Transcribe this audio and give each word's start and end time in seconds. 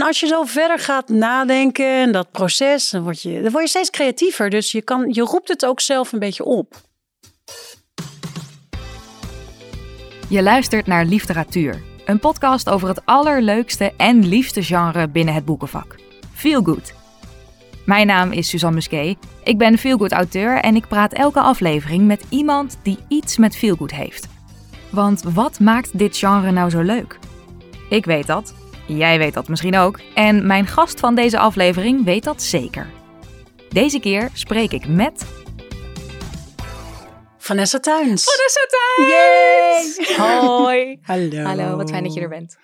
En 0.00 0.06
als 0.06 0.20
je 0.20 0.26
zo 0.26 0.44
verder 0.44 0.78
gaat 0.78 1.08
nadenken 1.08 1.86
en 1.86 2.12
dat 2.12 2.30
proces, 2.30 2.90
dan 2.90 3.02
word 3.02 3.22
je, 3.22 3.42
dan 3.42 3.52
word 3.52 3.62
je 3.64 3.68
steeds 3.68 3.90
creatiever. 3.90 4.50
Dus 4.50 4.72
je, 4.72 4.82
kan, 4.82 5.06
je 5.08 5.22
roept 5.22 5.48
het 5.48 5.66
ook 5.66 5.80
zelf 5.80 6.12
een 6.12 6.18
beetje 6.18 6.44
op. 6.44 6.74
Je 10.28 10.42
luistert 10.42 10.86
naar 10.86 11.04
Literatuur, 11.04 11.82
een 12.04 12.18
podcast 12.18 12.68
over 12.68 12.88
het 12.88 13.00
allerleukste 13.04 13.92
en 13.96 14.28
liefste 14.28 14.62
genre 14.62 15.08
binnen 15.08 15.34
het 15.34 15.44
boekenvak. 15.44 15.96
Feel 16.34 16.62
Good. 16.62 16.92
Mijn 17.86 18.06
naam 18.06 18.32
is 18.32 18.48
Suzanne 18.48 18.74
Musquet. 18.74 19.16
Ik 19.44 19.58
ben 19.58 19.78
feelgood 19.78 20.12
auteur 20.12 20.56
en 20.56 20.76
ik 20.76 20.88
praat 20.88 21.12
elke 21.12 21.40
aflevering 21.40 22.06
met 22.06 22.24
iemand 22.28 22.78
die 22.82 22.98
iets 23.08 23.36
met 23.36 23.56
feelgood 23.56 23.90
heeft. 23.90 24.28
Want 24.90 25.22
wat 25.22 25.60
maakt 25.60 25.98
dit 25.98 26.16
genre 26.16 26.50
nou 26.50 26.70
zo 26.70 26.80
leuk? 26.80 27.18
Ik 27.88 28.04
weet 28.04 28.26
dat, 28.26 28.54
jij 28.96 29.18
weet 29.18 29.34
dat 29.34 29.48
misschien 29.48 29.76
ook 29.76 30.00
en 30.14 30.46
mijn 30.46 30.66
gast 30.66 31.00
van 31.00 31.14
deze 31.14 31.38
aflevering 31.38 32.04
weet 32.04 32.24
dat 32.24 32.42
zeker. 32.42 32.86
Deze 33.68 34.00
keer 34.00 34.30
spreek 34.32 34.72
ik 34.72 34.88
met 34.88 35.24
Vanessa 37.38 37.78
Tuins. 37.78 38.24
Vanessa 38.24 38.60
Tuins! 38.96 40.16
Hoi. 40.16 40.98
Hallo. 41.02 41.42
Hallo, 41.42 41.76
wat 41.76 41.90
fijn 41.90 42.04
dat 42.04 42.14
je 42.14 42.20
er 42.20 42.28
bent. 42.28 42.56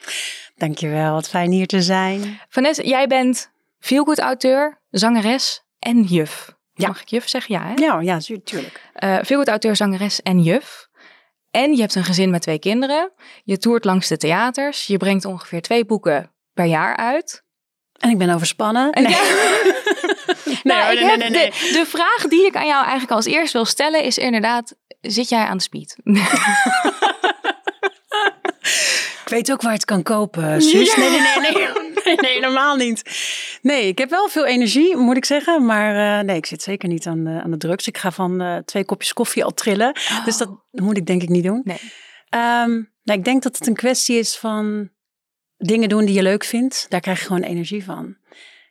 Dankjewel, 0.57 1.13
wat 1.13 1.29
fijn 1.29 1.51
hier 1.51 1.67
te 1.67 1.83
zijn. 1.83 2.41
Vanessa, 2.49 2.83
jij 2.83 3.07
bent 3.07 3.51
feelgood 3.79 4.19
auteur, 4.19 4.81
zangeres 4.91 5.63
en 5.79 6.03
juf. 6.03 6.55
Ja. 6.75 6.87
Mag 6.89 7.01
ik 7.01 7.09
juf 7.09 7.29
zeggen? 7.29 7.55
Ja, 7.55 7.67
hè? 7.67 7.73
Ja, 7.75 8.01
ja, 8.01 8.19
tu- 8.19 8.43
tuurlijk. 8.43 8.81
Feelgood 9.25 9.49
auteur, 9.49 9.77
zangeres 9.77 10.23
en 10.23 10.43
juf. 10.43 10.86
En 11.57 11.73
je 11.75 11.81
hebt 11.81 11.95
een 11.95 12.05
gezin 12.05 12.31
met 12.31 12.43
twee 12.43 12.59
kinderen. 12.59 13.13
Je 13.45 13.59
toert 13.59 13.85
langs 13.85 14.09
de 14.09 14.17
theaters. 14.17 14.87
Je 14.87 14.97
brengt 14.97 15.25
ongeveer 15.25 15.63
twee 15.63 15.85
boeken 15.85 16.33
per 16.53 16.65
jaar 16.65 16.97
uit. 16.97 17.43
En 17.99 18.11
ik 18.11 18.19
ben 18.19 18.31
overspannen. 18.31 18.93
En 18.93 19.03
Nee. 19.03 19.15
nou, 20.63 20.95
nee, 20.95 21.05
nee, 21.05 21.17
nee, 21.17 21.31
De, 21.31 21.71
de 21.73 21.85
vraag 21.87 22.27
die 22.29 22.47
ik 22.47 22.57
aan 22.57 22.67
jou 22.67 22.83
eigenlijk 22.83 23.13
als 23.13 23.25
eerst 23.25 23.53
wil 23.53 23.65
stellen 23.65 24.03
is 24.03 24.19
inderdaad... 24.19 24.75
Zit 25.01 25.29
jij 25.29 25.45
aan 25.45 25.57
de 25.57 25.63
speed? 25.63 25.97
Ik 29.25 29.29
weet 29.29 29.53
ook 29.53 29.63
waar 29.63 29.73
het 29.73 29.85
kan 29.85 30.03
kopen. 30.03 30.45
Nee, 30.59 30.93
nee, 30.97 31.11
nee, 31.11 31.53
nee. 31.53 31.69
Nee, 32.05 32.17
nee, 32.17 32.33
helemaal 32.33 32.77
niet. 32.77 33.03
Nee, 33.63 33.87
ik 33.87 33.99
heb 33.99 34.11
wel 34.11 34.29
veel 34.29 34.47
energie, 34.47 34.97
moet 34.97 35.17
ik 35.17 35.25
zeggen. 35.25 35.65
Maar 35.65 36.19
eh, 36.19 36.25
nee, 36.25 36.37
ik 36.37 36.47
zit 36.47 36.63
zeker 36.63 36.89
niet 36.89 37.07
aan 37.07 37.25
de, 37.25 37.41
aan 37.43 37.51
de 37.51 37.57
drugs. 37.57 37.87
Ik 37.87 37.99
ga 37.99 38.11
van 38.11 38.41
eh, 38.41 38.57
twee 38.57 38.85
kopjes 38.85 39.13
koffie 39.13 39.45
al 39.45 39.55
trillen. 39.55 39.93
Dus 40.25 40.37
dat 40.37 40.51
moet 40.71 40.97
ik 40.97 41.07
denk 41.07 41.23
ik 41.23 41.29
niet 41.29 41.45
doen. 41.45 41.61
Nee. 41.65 41.81
Ehm, 42.29 42.71
nou, 43.03 43.19
ik 43.19 43.25
denk 43.25 43.43
dat 43.43 43.59
het 43.59 43.67
een 43.67 43.75
kwestie 43.75 44.19
is 44.19 44.37
van 44.37 44.91
dingen 45.57 45.89
doen 45.89 46.05
die 46.05 46.15
je 46.15 46.23
leuk 46.23 46.45
vindt. 46.45 46.87
Daar 46.89 47.01
krijg 47.01 47.19
je 47.19 47.27
gewoon 47.27 47.43
energie 47.43 47.85
van. 47.85 48.17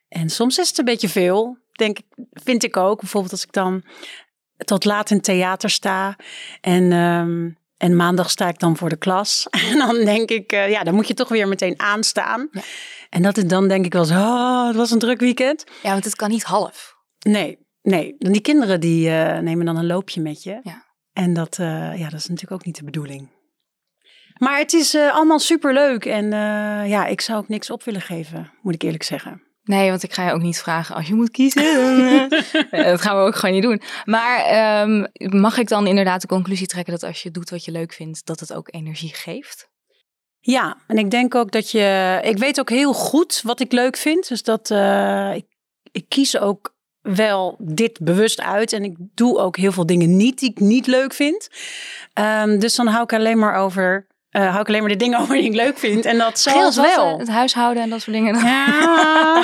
En 0.07 0.29
soms 0.29 0.57
is 0.57 0.67
het 0.67 0.77
een 0.77 0.85
beetje 0.85 1.09
veel, 1.09 1.57
denk 1.71 1.99
ik, 1.99 2.05
vind 2.31 2.63
ik 2.63 2.77
ook. 2.77 2.99
Bijvoorbeeld 2.99 3.31
als 3.31 3.43
ik 3.43 3.53
dan 3.53 3.83
tot 4.57 4.85
laat 4.85 5.09
in 5.09 5.21
theater 5.21 5.69
sta 5.69 6.15
en, 6.61 6.91
ehm, 6.91 7.49
en 7.77 7.95
maandag 7.95 8.29
sta 8.29 8.47
ik 8.47 8.59
dan 8.59 8.77
voor 8.77 8.89
de 8.89 8.97
klas. 8.97 9.47
En 9.71 9.77
dan 9.77 9.95
denk 10.05 10.29
ik, 10.29 10.51
eh, 10.51 10.69
ja, 10.69 10.83
dan 10.83 10.95
moet 10.95 11.07
je 11.07 11.13
toch 11.13 11.29
weer 11.29 11.47
meteen 11.47 11.79
aanstaan. 11.79 12.47
Ja. 12.51 12.61
En 13.09 13.21
dat 13.21 13.37
is 13.37 13.45
dan 13.45 13.67
denk 13.67 13.85
ik 13.85 13.93
wel 13.93 14.01
eens, 14.01 14.11
oh, 14.11 14.67
het 14.67 14.75
was 14.75 14.91
een 14.91 14.99
druk 14.99 15.19
weekend. 15.19 15.63
Ja, 15.83 15.91
want 15.91 16.03
het 16.03 16.15
kan 16.15 16.29
niet 16.29 16.43
half. 16.43 16.95
Nee, 17.19 17.57
nee. 17.81 18.15
Dan 18.17 18.31
Die 18.31 18.41
kinderen 18.41 18.79
die 18.79 19.09
eh, 19.09 19.39
nemen 19.39 19.65
dan 19.65 19.77
een 19.77 19.85
loopje 19.85 20.21
met 20.21 20.43
je. 20.43 20.59
Ja. 20.63 20.85
En 21.13 21.33
dat, 21.33 21.59
eh, 21.59 21.97
ja, 21.97 22.09
dat 22.09 22.19
is 22.19 22.27
natuurlijk 22.27 22.51
ook 22.51 22.65
niet 22.65 22.77
de 22.77 22.83
bedoeling. 22.83 23.33
Maar 24.37 24.57
het 24.57 24.73
is 24.73 24.95
allemaal 24.95 25.39
superleuk. 25.39 26.05
En 26.05 26.29
ja, 26.87 27.05
ik 27.05 27.21
zou 27.21 27.39
ook 27.39 27.47
niks 27.47 27.69
op 27.69 27.83
willen 27.83 28.01
geven, 28.01 28.51
moet 28.61 28.73
ik 28.73 28.81
eerlijk 28.81 29.03
zeggen. 29.03 29.41
Nee, 29.65 29.89
want 29.89 30.03
ik 30.03 30.13
ga 30.13 30.27
je 30.27 30.33
ook 30.33 30.41
niet 30.41 30.57
vragen 30.57 30.95
als 30.95 31.07
je 31.07 31.13
moet 31.13 31.31
kiezen. 31.31 31.63
eh, 32.71 32.83
dat 32.83 33.01
gaan 33.01 33.17
we 33.17 33.23
ook 33.23 33.35
gewoon 33.35 33.55
niet 33.55 33.63
doen. 33.63 33.81
Maar 34.05 34.39
ehm, 34.39 35.05
mag 35.39 35.57
ik 35.57 35.67
dan 35.67 35.87
inderdaad 35.87 36.21
de 36.21 36.27
conclusie 36.27 36.67
trekken 36.67 36.93
dat 36.93 37.03
als 37.03 37.23
je 37.23 37.31
doet 37.31 37.49
wat 37.49 37.65
je 37.65 37.71
leuk 37.71 37.93
vindt, 37.93 38.25
dat 38.25 38.39
het 38.39 38.53
ook 38.53 38.73
energie 38.73 39.13
geeft? 39.13 39.69
Ja, 40.39 40.77
en 40.87 40.97
ik 40.97 41.11
denk 41.11 41.35
ook 41.35 41.51
dat 41.51 41.71
je. 41.71 42.19
Ik 42.23 42.37
weet 42.37 42.59
ook 42.59 42.69
heel 42.69 42.93
goed 42.93 43.41
wat 43.43 43.59
ik 43.59 43.71
leuk 43.71 43.97
vind. 43.97 44.27
Dus 44.27 44.43
dat 44.43 44.71
eh, 44.71 45.31
ik, 45.35 45.45
ik 45.91 46.05
kies 46.07 46.37
ook 46.37 46.75
wel 47.01 47.55
dit 47.59 47.99
bewust 47.99 48.41
uit. 48.41 48.73
En 48.73 48.83
ik 48.83 48.95
doe 48.97 49.37
ook 49.37 49.57
heel 49.57 49.71
veel 49.71 49.85
dingen 49.85 50.17
niet 50.17 50.39
die 50.39 50.49
ik 50.49 50.59
niet 50.59 50.87
leuk 50.87 51.13
vind. 51.13 51.49
Ehm, 52.13 52.59
dus 52.59 52.75
dan 52.75 52.87
hou 52.87 53.03
ik 53.03 53.13
alleen 53.13 53.39
maar 53.39 53.55
over. 53.55 54.07
Eh, 54.35 54.47
hou 54.49 54.59
ik 54.61 54.67
alleen 54.67 54.81
maar 54.81 54.89
de 54.89 54.95
dingen 54.95 55.19
over 55.21 55.35
die 55.35 55.43
ik 55.45 55.53
leuk 55.53 55.77
vind. 55.77 56.05
En 56.05 56.17
dat 56.17 56.43
wat, 56.53 56.75
wel. 56.75 57.11
eh, 57.13 57.17
Het 57.17 57.29
huishouden 57.29 57.83
en 57.83 57.89
dat 57.89 58.01
soort 58.01 58.15
dingen. 58.15 58.35
Ja. 58.39 59.43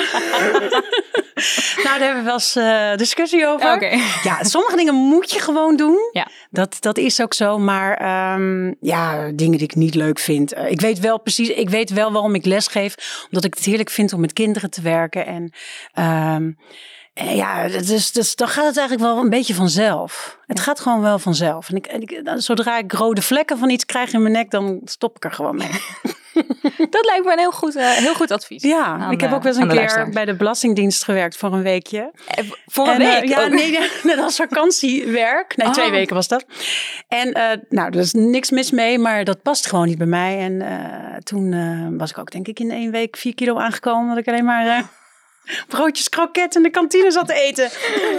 nou, 1.84 1.98
daar 1.98 2.00
hebben 2.00 2.16
we 2.16 2.22
wel 2.24 2.32
eens 2.32 2.56
eh, 2.56 2.96
discussie 2.96 3.46
over. 3.46 3.82
Ja, 4.22 4.42
sommige 4.44 4.76
dingen 4.76 4.94
moet 4.94 5.30
je 5.32 5.40
gewoon 5.40 5.76
doen. 5.76 5.98
Ja. 6.12 6.26
Dat, 6.50 6.76
dat 6.80 6.98
is 6.98 7.20
ook 7.20 7.34
zo. 7.34 7.58
Maar 7.58 7.96
ehm, 7.96 8.72
ja, 8.80 9.30
dingen 9.34 9.58
die 9.58 9.66
ik 9.68 9.74
niet 9.74 9.94
leuk 9.94 10.18
vind. 10.18 10.56
Ik 10.56 10.80
weet 10.80 10.98
wel 11.00 11.20
precies, 11.20 11.48
ik 11.48 11.70
weet 11.70 11.90
wel 11.90 12.12
waarom 12.12 12.34
ik 12.34 12.44
lesgeef. 12.44 12.94
Omdat 13.26 13.44
ik 13.44 13.54
het 13.54 13.64
heerlijk 13.64 13.90
vind 13.90 14.12
om 14.12 14.20
met 14.20 14.32
kinderen 14.32 14.70
te 14.70 14.82
werken. 14.82 15.26
En 15.26 15.52
ehm, 15.92 16.46
eh, 16.46 16.50
ja, 17.14 17.68
dus, 17.68 18.12
dus 18.12 18.34
dan 18.36 18.48
gaat 18.48 18.66
het 18.66 18.76
eigenlijk 18.76 19.08
wel 19.08 19.18
een 19.22 19.30
beetje 19.30 19.54
vanzelf. 19.54 20.38
Het 20.46 20.60
gaat 20.60 20.80
gewoon 20.80 21.00
wel 21.00 21.18
vanzelf. 21.18 21.68
En, 21.68 21.76
ik, 21.76 21.86
en 21.86 22.00
ik, 22.00 22.24
dan- 22.24 22.40
zodra 22.40 22.78
ik 22.78 22.92
rode 22.92 23.22
vlekken 23.22 23.58
van 23.58 23.70
iets 23.70 23.86
krijg 23.86 24.12
in 24.12 24.22
mijn 24.22 24.34
nek, 24.34 24.50
dan 24.50 24.80
stop 24.84 25.16
ik 25.16 25.24
er 25.24 25.32
gewoon 25.32 25.56
mee. 25.56 25.70
Dat 26.90 27.04
lijkt 27.06 27.24
me 27.24 27.32
een 27.32 27.38
heel 27.38 27.52
goed, 27.52 27.76
eh, 27.76 27.88
heel 27.90 28.14
goed 28.14 28.30
advies. 28.30 28.62
Ja, 28.62 28.82
aan 28.84 29.10
ik 29.10 29.20
heb 29.20 29.32
ook 29.32 29.42
wel 29.42 29.52
eens 29.52 29.60
een 29.60 29.68
keer 29.68 29.76
luisteraars. 29.76 30.10
bij 30.14 30.24
de 30.24 30.34
Belastingdienst 30.34 31.04
gewerkt 31.04 31.36
voor 31.36 31.52
een 31.52 31.62
weekje. 31.62 32.10
Eh, 32.26 32.44
Voor 32.66 32.86
een 32.88 32.94
En, 32.94 33.00
eh, 33.00 33.20
week? 33.20 33.28
ja, 33.28 33.42
ook. 33.44 33.48
nee, 33.50 33.78
net 34.02 34.18
als 34.24 34.36
vakantiewerk. 34.36 35.56
Nee, 35.56 35.70
twee 35.70 35.86
Oh. 35.86 35.90
weken 35.92 36.14
was 36.14 36.28
dat. 36.28 36.44
En 37.08 37.32
eh, 37.32 37.58
nou, 37.68 37.88
er 37.92 37.98
is 38.00 38.12
niks 38.12 38.50
mis 38.50 38.70
mee, 38.70 38.98
maar 38.98 39.24
dat 39.24 39.42
past 39.42 39.66
gewoon 39.66 39.86
niet 39.86 39.98
bij 39.98 40.06
mij. 40.06 40.38
En 40.38 40.62
eh, 40.62 41.16
toen 41.18 41.52
eh, 41.52 41.98
was 41.98 42.10
ik 42.10 42.18
ook 42.18 42.30
denk 42.30 42.48
ik 42.48 42.60
in 42.60 42.70
één 42.70 42.90
week 42.90 43.16
vier 43.16 43.34
kilo 43.34 43.56
aangekomen. 43.58 44.08
Dat 44.08 44.18
ik 44.18 44.28
alleen 44.28 44.44
maar 44.44 44.66
eh, 44.66 44.82
broodjes 45.68 46.08
kroket 46.08 46.54
in 46.54 46.62
de 46.62 46.70
kantine 46.70 47.10
zat 47.10 47.26
te 47.26 47.34
eten. 47.34 47.70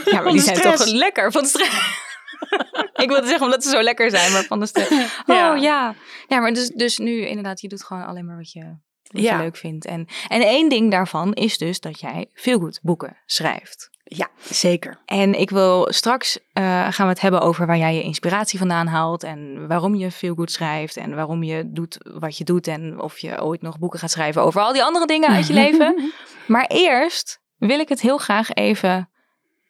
Ja, 0.05 0.21
maar 0.21 0.31
die 0.31 0.41
zijn 0.41 0.61
toch 0.61 0.85
lekker 0.85 1.31
van 1.31 1.41
de 1.41 1.47
stress. 1.47 2.01
ik 3.03 3.09
wilde 3.09 3.27
zeggen 3.27 3.45
omdat 3.45 3.63
ze 3.63 3.69
zo 3.69 3.81
lekker 3.81 4.09
zijn, 4.09 4.31
maar 4.31 4.43
van 4.43 4.59
de 4.59 4.65
stress. 4.65 4.91
Oh 4.91 5.07
Ja. 5.25 5.55
ja. 5.55 5.95
Ja, 6.27 6.39
maar 6.39 6.53
dus, 6.53 6.67
dus 6.69 6.97
nu 6.97 7.25
inderdaad, 7.25 7.61
je 7.61 7.67
doet 7.67 7.83
gewoon 7.83 8.05
alleen 8.05 8.25
maar 8.25 8.37
wat 8.37 8.51
je, 8.51 8.59
wat 9.03 9.21
Ja. 9.21 9.35
je 9.37 9.43
leuk 9.43 9.57
vindt. 9.57 9.85
En, 9.85 10.07
en 10.27 10.41
één 10.41 10.69
ding 10.69 10.91
daarvan 10.91 11.33
is 11.33 11.57
dus 11.57 11.79
dat 11.79 11.99
jij 11.99 12.29
veel 12.33 12.59
goed 12.59 12.79
boeken 12.81 13.17
schrijft. 13.25 13.89
Ja, 14.03 14.29
zeker. 14.39 14.97
En 15.05 15.39
ik 15.39 15.49
wil 15.49 15.87
straks 15.93 16.39
eh, 16.53 16.63
gaan 16.89 17.05
we 17.05 17.11
het 17.11 17.21
hebben 17.21 17.41
over 17.41 17.65
waar 17.65 17.77
jij 17.77 17.95
je 17.95 18.01
inspiratie 18.03 18.59
vandaan 18.59 18.87
haalt 18.87 19.23
en 19.23 19.67
waarom 19.67 19.95
je 19.95 20.11
veel 20.11 20.35
goed 20.35 20.51
schrijft 20.51 20.97
en 20.97 21.15
waarom 21.15 21.43
je 21.43 21.71
doet 21.71 21.97
wat 22.19 22.37
je 22.37 22.43
doet 22.43 22.67
en 22.67 22.99
of 22.99 23.19
je 23.19 23.41
ooit 23.41 23.61
nog 23.61 23.79
boeken 23.79 23.99
gaat 23.99 24.11
schrijven 24.11 24.41
over 24.41 24.61
al 24.61 24.73
die 24.73 24.83
andere 24.83 25.05
dingen 25.05 25.29
uit 25.29 25.47
je 25.47 25.53
leven. 25.63 26.11
Maar 26.47 26.65
eerst 26.67 27.41
wil 27.57 27.79
ik 27.79 27.89
het 27.89 28.01
heel 28.01 28.17
graag 28.17 28.53
even 28.53 29.09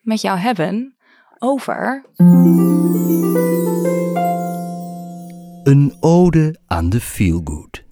met 0.02 0.22
jou 0.22 0.38
hebben 0.38 0.98
over 1.38 2.06
Een 5.64 5.98
ode 6.00 6.60
aan 6.68 6.90
de 6.90 7.00
feelgood. 7.02 7.84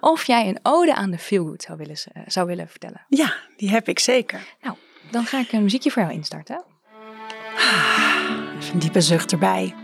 of 0.00 0.24
jij 0.26 0.48
een 0.48 0.58
ode 0.62 0.94
aan 0.94 1.10
de 1.10 1.18
feelgood 1.18 1.62
zou 1.62 1.78
willen, 1.78 1.96
eh, 2.12 2.22
zou 2.26 2.46
willen 2.46 2.68
vertellen. 2.68 3.04
Ja, 3.08 3.34
die 3.56 3.70
heb 3.70 3.88
ik 3.88 3.98
zeker. 3.98 4.40
Nou, 4.60 4.76
dan 5.10 5.24
ga 5.24 5.38
ik 5.38 5.52
een 5.52 5.62
muziekje 5.62 5.90
voor 5.90 6.02
jou 6.02 6.14
instarten. 6.14 6.62
Even 8.58 8.72
een 8.72 8.78
diepe 8.78 9.00
zucht 9.00 9.32
erbij. 9.32 9.74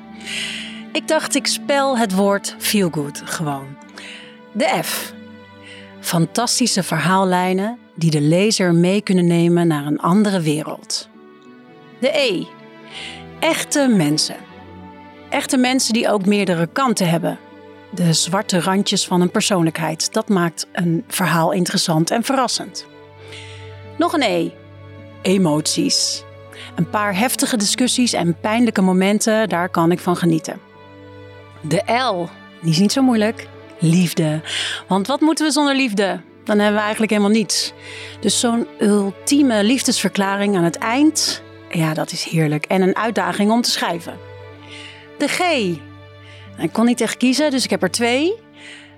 Ik 0.92 1.08
dacht, 1.08 1.34
ik 1.34 1.46
spel 1.46 1.98
het 1.98 2.14
woord 2.14 2.56
feel 2.58 2.88
good 2.90 3.22
gewoon. 3.24 3.76
De 4.52 4.80
F. 4.82 5.12
Fantastische 6.00 6.82
verhaallijnen 6.82 7.78
die 7.94 8.10
de 8.10 8.20
lezer 8.20 8.74
mee 8.74 9.02
kunnen 9.02 9.26
nemen 9.26 9.66
naar 9.66 9.86
een 9.86 10.00
andere 10.00 10.40
wereld. 10.40 11.08
De 11.98 12.18
E. 12.18 12.44
Echte 13.40 13.88
mensen. 13.88 14.36
Echte 15.28 15.56
mensen 15.56 15.92
die 15.92 16.10
ook 16.10 16.26
meerdere 16.26 16.66
kanten 16.66 17.08
hebben. 17.08 17.38
De 17.90 18.12
zwarte 18.12 18.60
randjes 18.60 19.06
van 19.06 19.20
een 19.20 19.30
persoonlijkheid. 19.30 20.12
Dat 20.12 20.28
maakt 20.28 20.66
een 20.72 21.04
verhaal 21.08 21.52
interessant 21.52 22.10
en 22.10 22.24
verrassend. 22.24 22.86
Nog 23.98 24.12
een 24.12 24.22
E. 24.22 24.50
Emoties. 25.24 26.24
Een 26.74 26.90
paar 26.90 27.16
heftige 27.16 27.56
discussies 27.56 28.12
en 28.12 28.40
pijnlijke 28.40 28.80
momenten, 28.80 29.48
daar 29.48 29.68
kan 29.68 29.92
ik 29.92 29.98
van 29.98 30.16
genieten. 30.16 30.60
De 31.60 31.92
L, 31.92 32.28
die 32.60 32.70
is 32.70 32.78
niet 32.78 32.92
zo 32.92 33.02
moeilijk. 33.02 33.48
Liefde. 33.78 34.40
Want 34.88 35.06
wat 35.06 35.20
moeten 35.20 35.46
we 35.46 35.52
zonder 35.52 35.74
liefde? 35.74 36.20
Dan 36.44 36.58
hebben 36.58 36.76
we 36.76 36.82
eigenlijk 36.82 37.12
helemaal 37.12 37.32
niets. 37.32 37.72
Dus 38.20 38.40
zo'n 38.40 38.66
ultieme 38.80 39.64
liefdesverklaring 39.64 40.56
aan 40.56 40.64
het 40.64 40.78
eind, 40.78 41.42
ja, 41.70 41.94
dat 41.94 42.12
is 42.12 42.24
heerlijk. 42.24 42.64
En 42.64 42.82
een 42.82 42.96
uitdaging 42.96 43.50
om 43.50 43.60
te 43.62 43.70
schrijven. 43.70 44.18
De 45.18 45.28
G. 45.28 45.40
Ik 46.58 46.72
kon 46.72 46.84
niet 46.86 47.00
echt 47.00 47.16
kiezen, 47.16 47.50
dus 47.50 47.64
ik 47.64 47.70
heb 47.70 47.82
er 47.82 47.90
twee. 47.90 48.34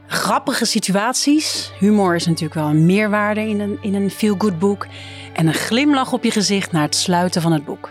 grappige 0.07 0.65
situaties. 0.65 1.73
Humor 1.79 2.15
is 2.15 2.27
natuurlijk 2.27 2.55
wel 2.55 2.69
een 2.69 2.87
meerwaarde 2.87 3.41
in 3.41 3.61
een, 3.61 3.79
in 3.81 3.95
een 3.95 4.11
feel-good 4.11 4.59
boek. 4.59 4.87
En 5.37 5.47
een 5.47 5.55
glimlach 5.55 6.13
op 6.13 6.25
je 6.25 6.31
gezicht 6.31 6.73
na 6.73 6.83
het 6.83 6.95
sluiten 6.95 7.43
van 7.43 7.53
het 7.53 7.65
boek. 7.65 7.91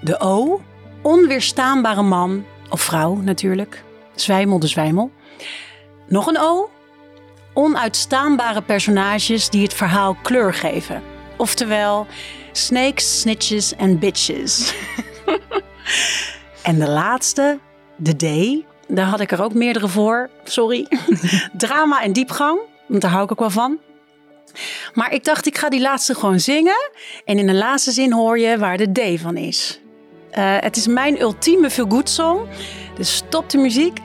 De 0.00 0.20
O, 0.20 0.60
onweerstaanbare 1.02 2.02
man 2.02 2.44
of 2.70 2.80
vrouw 2.80 3.14
natuurlijk. 3.14 3.84
Zwijmel 4.14 4.58
de 4.58 4.66
zwijmel. 4.66 5.10
Nog 6.06 6.26
een 6.26 6.38
O, 6.38 6.70
onuitstaanbare 7.52 8.62
personages 8.62 9.48
die 9.48 9.62
het 9.62 9.74
verhaal 9.74 10.16
kleur 10.22 10.54
geven. 10.54 11.02
Oftewel, 11.36 12.06
snakes, 12.52 13.20
snitches 13.20 13.76
en 13.76 13.98
bitches. 13.98 14.74
en 16.62 16.78
de 16.78 16.88
laatste, 16.88 17.58
de 17.96 18.16
D, 18.16 18.26
daar 18.88 19.06
had 19.06 19.20
ik 19.20 19.32
er 19.32 19.42
ook 19.42 19.54
meerdere 19.54 19.88
voor. 19.88 20.30
Sorry. 20.44 20.86
Drama 21.52 22.02
en 22.02 22.12
diepgang, 22.12 22.58
want 22.86 23.02
daar 23.02 23.10
hou 23.10 23.24
ik 23.24 23.30
ook 23.30 23.38
wel 23.38 23.50
van. 23.50 23.78
Maar 24.94 25.12
ik 25.12 25.24
dacht, 25.24 25.46
ik 25.46 25.58
ga 25.58 25.68
die 25.68 25.80
laatste 25.80 26.14
gewoon 26.14 26.40
zingen. 26.40 26.90
En 27.24 27.38
in 27.38 27.46
de 27.46 27.54
laatste 27.54 27.90
zin 27.90 28.12
hoor 28.12 28.38
je 28.38 28.58
waar 28.58 28.76
de 28.76 28.92
D 28.92 29.20
van 29.20 29.36
is. 29.36 29.80
Uh, 30.38 30.56
het 30.58 30.76
is 30.76 30.86
mijn 30.86 31.20
ultieme 31.20 31.70
feel 31.70 31.86
good 31.88 32.10
song. 32.10 32.48
Dus 32.96 33.16
stop 33.16 33.50
de 33.50 33.58
muziek. 33.58 33.98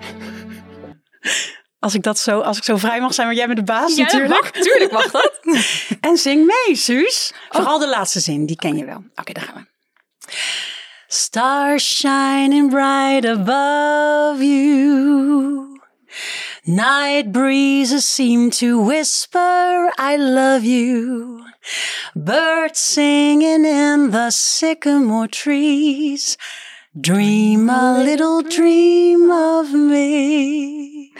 Als 1.79 1.93
ik, 1.93 2.03
dat 2.03 2.19
zo, 2.19 2.39
als 2.39 2.57
ik 2.57 2.63
zo 2.63 2.77
vrij 2.77 3.01
mag 3.01 3.13
zijn, 3.13 3.27
maar 3.27 3.35
jij 3.35 3.45
bent 3.45 3.57
de 3.57 3.63
baas 3.63 3.95
ja, 3.95 4.03
natuurlijk. 4.03 4.41
Mag, 4.41 4.51
tuurlijk 4.51 4.91
mag 4.91 5.11
dat. 5.11 5.39
en 6.09 6.17
zing 6.17 6.45
mee, 6.45 6.75
Suus. 6.75 7.33
Vooral 7.49 7.79
de 7.79 7.87
laatste 7.87 8.19
zin, 8.19 8.45
die 8.45 8.55
ken 8.55 8.77
je 8.77 8.85
wel. 8.85 8.95
Oké, 8.95 9.21
okay, 9.21 9.33
daar 9.33 9.43
gaan 9.43 9.55
we. 9.55 9.71
Stars 11.07 11.97
shining 11.97 12.69
bright 12.69 13.25
above 13.25 14.45
you. 14.45 15.62
Night 16.65 17.33
breezes 17.33 18.05
seem 18.05 18.49
to 18.51 18.81
whisper, 18.81 19.91
I 19.97 20.15
love 20.15 20.63
you. 20.63 21.43
Birds 22.15 22.79
singing 22.79 23.65
in 23.65 24.11
the 24.11 24.31
sycamore 24.31 25.27
trees. 25.27 26.37
Dream 26.97 27.69
a 27.69 28.01
little 28.01 28.43
dream 28.43 29.29
of 29.29 29.73
me. 29.73 31.11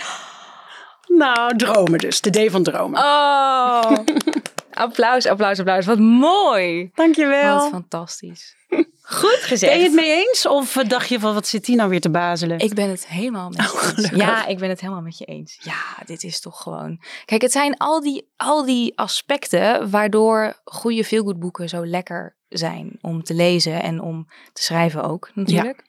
Nou, 1.10 1.56
dromen 1.58 2.00
dus. 2.00 2.22
De 2.22 2.30
D 2.30 2.52
van 2.52 2.64
dromen. 2.64 3.00
Oh, 3.00 3.92
applaus, 4.86 5.26
applaus, 5.26 5.60
applaus. 5.60 5.86
Wat 5.86 6.00
mooi. 6.00 6.92
Dankjewel. 6.96 7.58
Wat 7.58 7.70
fantastisch. 7.70 8.56
Goed 9.06 9.40
gezegd. 9.42 9.72
Ben 9.72 9.82
je 9.82 9.88
het 9.88 9.96
mee 9.96 10.26
eens? 10.28 10.48
Of 10.48 10.74
dacht 10.74 11.10
je 11.10 11.20
van, 11.20 11.34
wat 11.34 11.48
zit 11.48 11.66
hier 11.66 11.76
nou 11.76 11.90
weer 11.90 12.02
te 12.02 12.10
bazelen? 12.10 12.60
Ik 12.60 12.74
ben 12.74 12.90
het 12.90 13.08
helemaal 13.08 13.50
met 13.50 13.62
je 13.62 13.74
oh, 13.74 13.98
eens. 13.98 14.10
Ja, 14.10 14.46
ik 14.46 14.58
ben 14.58 14.70
het 14.70 14.80
helemaal 14.80 15.02
met 15.02 15.18
je 15.18 15.26
eens. 15.26 15.58
Ja, 15.62 16.04
dit 16.06 16.24
is 16.24 16.40
toch 16.40 16.62
gewoon... 16.62 17.02
Kijk, 17.26 17.42
het 17.42 17.52
zijn 17.52 17.78
al 17.78 18.02
die, 18.02 18.32
al 18.38 18.66
die 18.66 18.98
aspecten 18.98 19.90
waardoor 19.90 20.62
goede 20.64 21.04
feelgood 21.04 21.70
zo 21.70 21.86
lekker 21.86 22.36
zijn 22.50 22.98
om 23.02 23.24
te 23.24 23.34
lezen 23.34 23.82
en 23.82 24.02
om 24.02 24.28
te 24.54 24.64
schrijven 24.64 25.04
ook 25.04 25.32
natuurlijk. 25.34 25.84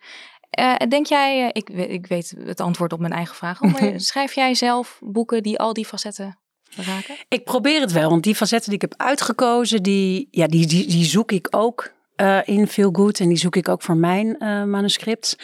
Ja. 0.51 0.81
Uh, 0.81 0.89
denk 0.89 1.07
jij, 1.07 1.51
ik, 1.53 1.69
ik 1.69 2.07
weet 2.07 2.35
het 2.45 2.61
antwoord 2.61 2.93
op 2.93 3.01
mijn 3.01 3.13
eigen 3.13 3.35
vraag, 3.35 3.61
maar 3.61 3.93
schrijf 4.01 4.35
jij 4.35 4.55
zelf 4.55 4.99
boeken 5.01 5.43
die 5.43 5.59
al 5.59 5.73
die 5.73 5.87
facetten 5.87 6.39
raken? 6.77 7.17
Ik 7.29 7.45
probeer 7.45 7.81
het 7.81 7.93
wel, 7.93 8.11
want 8.11 8.23
die 8.23 8.35
facetten 8.35 8.71
die 8.71 8.81
ik 8.83 8.89
heb 8.91 9.01
uitgekozen, 9.01 9.83
die, 9.83 10.29
ja, 10.31 10.47
die, 10.47 10.67
die, 10.67 10.87
die 10.87 11.05
zoek 11.05 11.33
ik 11.33 11.49
ook 11.51 11.94
uh, 12.17 12.39
in 12.45 12.67
Feel 12.67 12.91
Good. 12.93 13.21
En 13.21 13.29
die 13.29 13.37
zoek 13.37 13.57
ik 13.57 13.69
ook 13.69 13.83
voor 13.83 13.97
mijn 13.97 14.27
uh, 14.27 14.65
manuscript. 14.65 15.39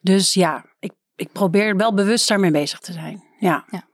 Dus 0.00 0.34
ja, 0.34 0.64
ik, 0.78 0.92
ik 1.16 1.32
probeer 1.32 1.76
wel 1.76 1.94
bewust 1.94 2.28
daarmee 2.28 2.50
bezig 2.50 2.78
te 2.78 2.92
zijn. 2.92 3.24
Ja. 3.38 3.64
ja. 3.70 3.84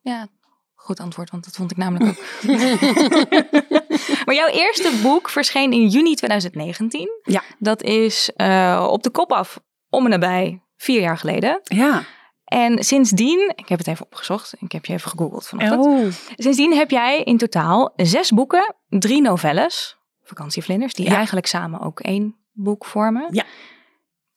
Ja, 0.00 0.28
goed 0.74 1.00
antwoord, 1.00 1.30
want 1.30 1.44
dat 1.44 1.54
vond 1.54 1.70
ik 1.70 1.76
namelijk 1.76 2.10
ook. 2.10 2.24
maar 4.26 4.34
jouw 4.34 4.48
eerste 4.48 5.00
boek 5.02 5.28
verscheen 5.28 5.72
in 5.72 5.88
juni 5.88 6.14
2019. 6.14 7.08
Ja. 7.22 7.42
Dat 7.58 7.82
is 7.82 8.30
uh, 8.36 8.88
op 8.90 9.02
de 9.02 9.10
kop 9.10 9.32
af, 9.32 9.60
om 9.90 10.04
en 10.04 10.10
nabij, 10.10 10.62
vier 10.76 11.00
jaar 11.00 11.18
geleden. 11.18 11.60
Ja. 11.62 12.04
En 12.44 12.84
sindsdien, 12.84 13.52
ik 13.56 13.68
heb 13.68 13.78
het 13.78 13.88
even 13.88 14.06
opgezocht, 14.06 14.54
ik 14.58 14.72
heb 14.72 14.84
je 14.84 14.92
even 14.92 15.10
gegoogeld 15.10 15.48
vanochtend. 15.48 15.84
Oh. 15.84 16.06
Sindsdien 16.36 16.76
heb 16.76 16.90
jij 16.90 17.22
in 17.22 17.36
totaal 17.36 17.92
zes 17.96 18.30
boeken, 18.30 18.74
drie 18.88 19.20
novelles, 19.20 19.96
vakantievlinders, 20.36 20.94
die 20.94 21.08
eigenlijk 21.08 21.46
samen 21.46 21.80
ook 21.80 22.00
één 22.00 22.36
boek 22.52 22.84
vormen. 22.84 23.26
Ja. 23.30 23.44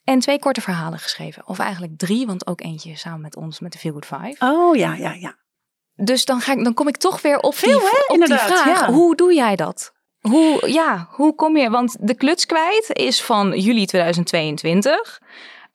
En 0.04 0.20
twee 0.20 0.40
korte 0.40 0.62
verhalen 0.62 1.00
geschreven. 1.00 1.48
Of 1.48 1.60
eigenlijk 1.60 1.98
drie, 1.98 2.26
want 2.26 2.48
ook 2.48 2.62
eentje 2.62 2.96
samen 2.96 3.22
met 3.22 3.36
ons 3.36 3.60
met 3.60 3.72
de 3.72 3.78
Feel 3.78 3.94
Good 3.94 4.06
Five. 4.06 4.46
Oh 4.46 4.76
ja, 4.76 4.96
ja, 4.96 5.14
ja. 5.14 5.36
Dus 5.96 6.26
dan, 6.26 6.42
ga 6.42 6.52
ik, 6.52 6.64
dan 6.64 6.74
kom 6.74 6.88
ik 6.88 6.98
toch 6.98 7.22
weer 7.22 7.40
op, 7.40 7.56
Veel, 7.56 7.80
die, 7.80 7.90
hè? 7.90 8.04
op 8.08 8.14
Inderdaad, 8.14 8.48
die 8.48 8.58
vraag. 8.58 8.80
ja. 8.80 8.94
Hoe 8.94 9.16
doe 9.16 9.34
jij 9.34 9.56
dat? 9.56 9.94
Hoe, 10.20 10.72
ja, 10.72 11.08
hoe 11.12 11.36
kom 11.36 11.58
je? 11.58 11.70
Want 11.70 12.08
de 12.08 12.16
kluts 12.16 12.46
kwijt 12.46 12.90
is 12.94 13.22
van 13.24 13.60
juli 13.60 13.86
2022. 13.86 15.22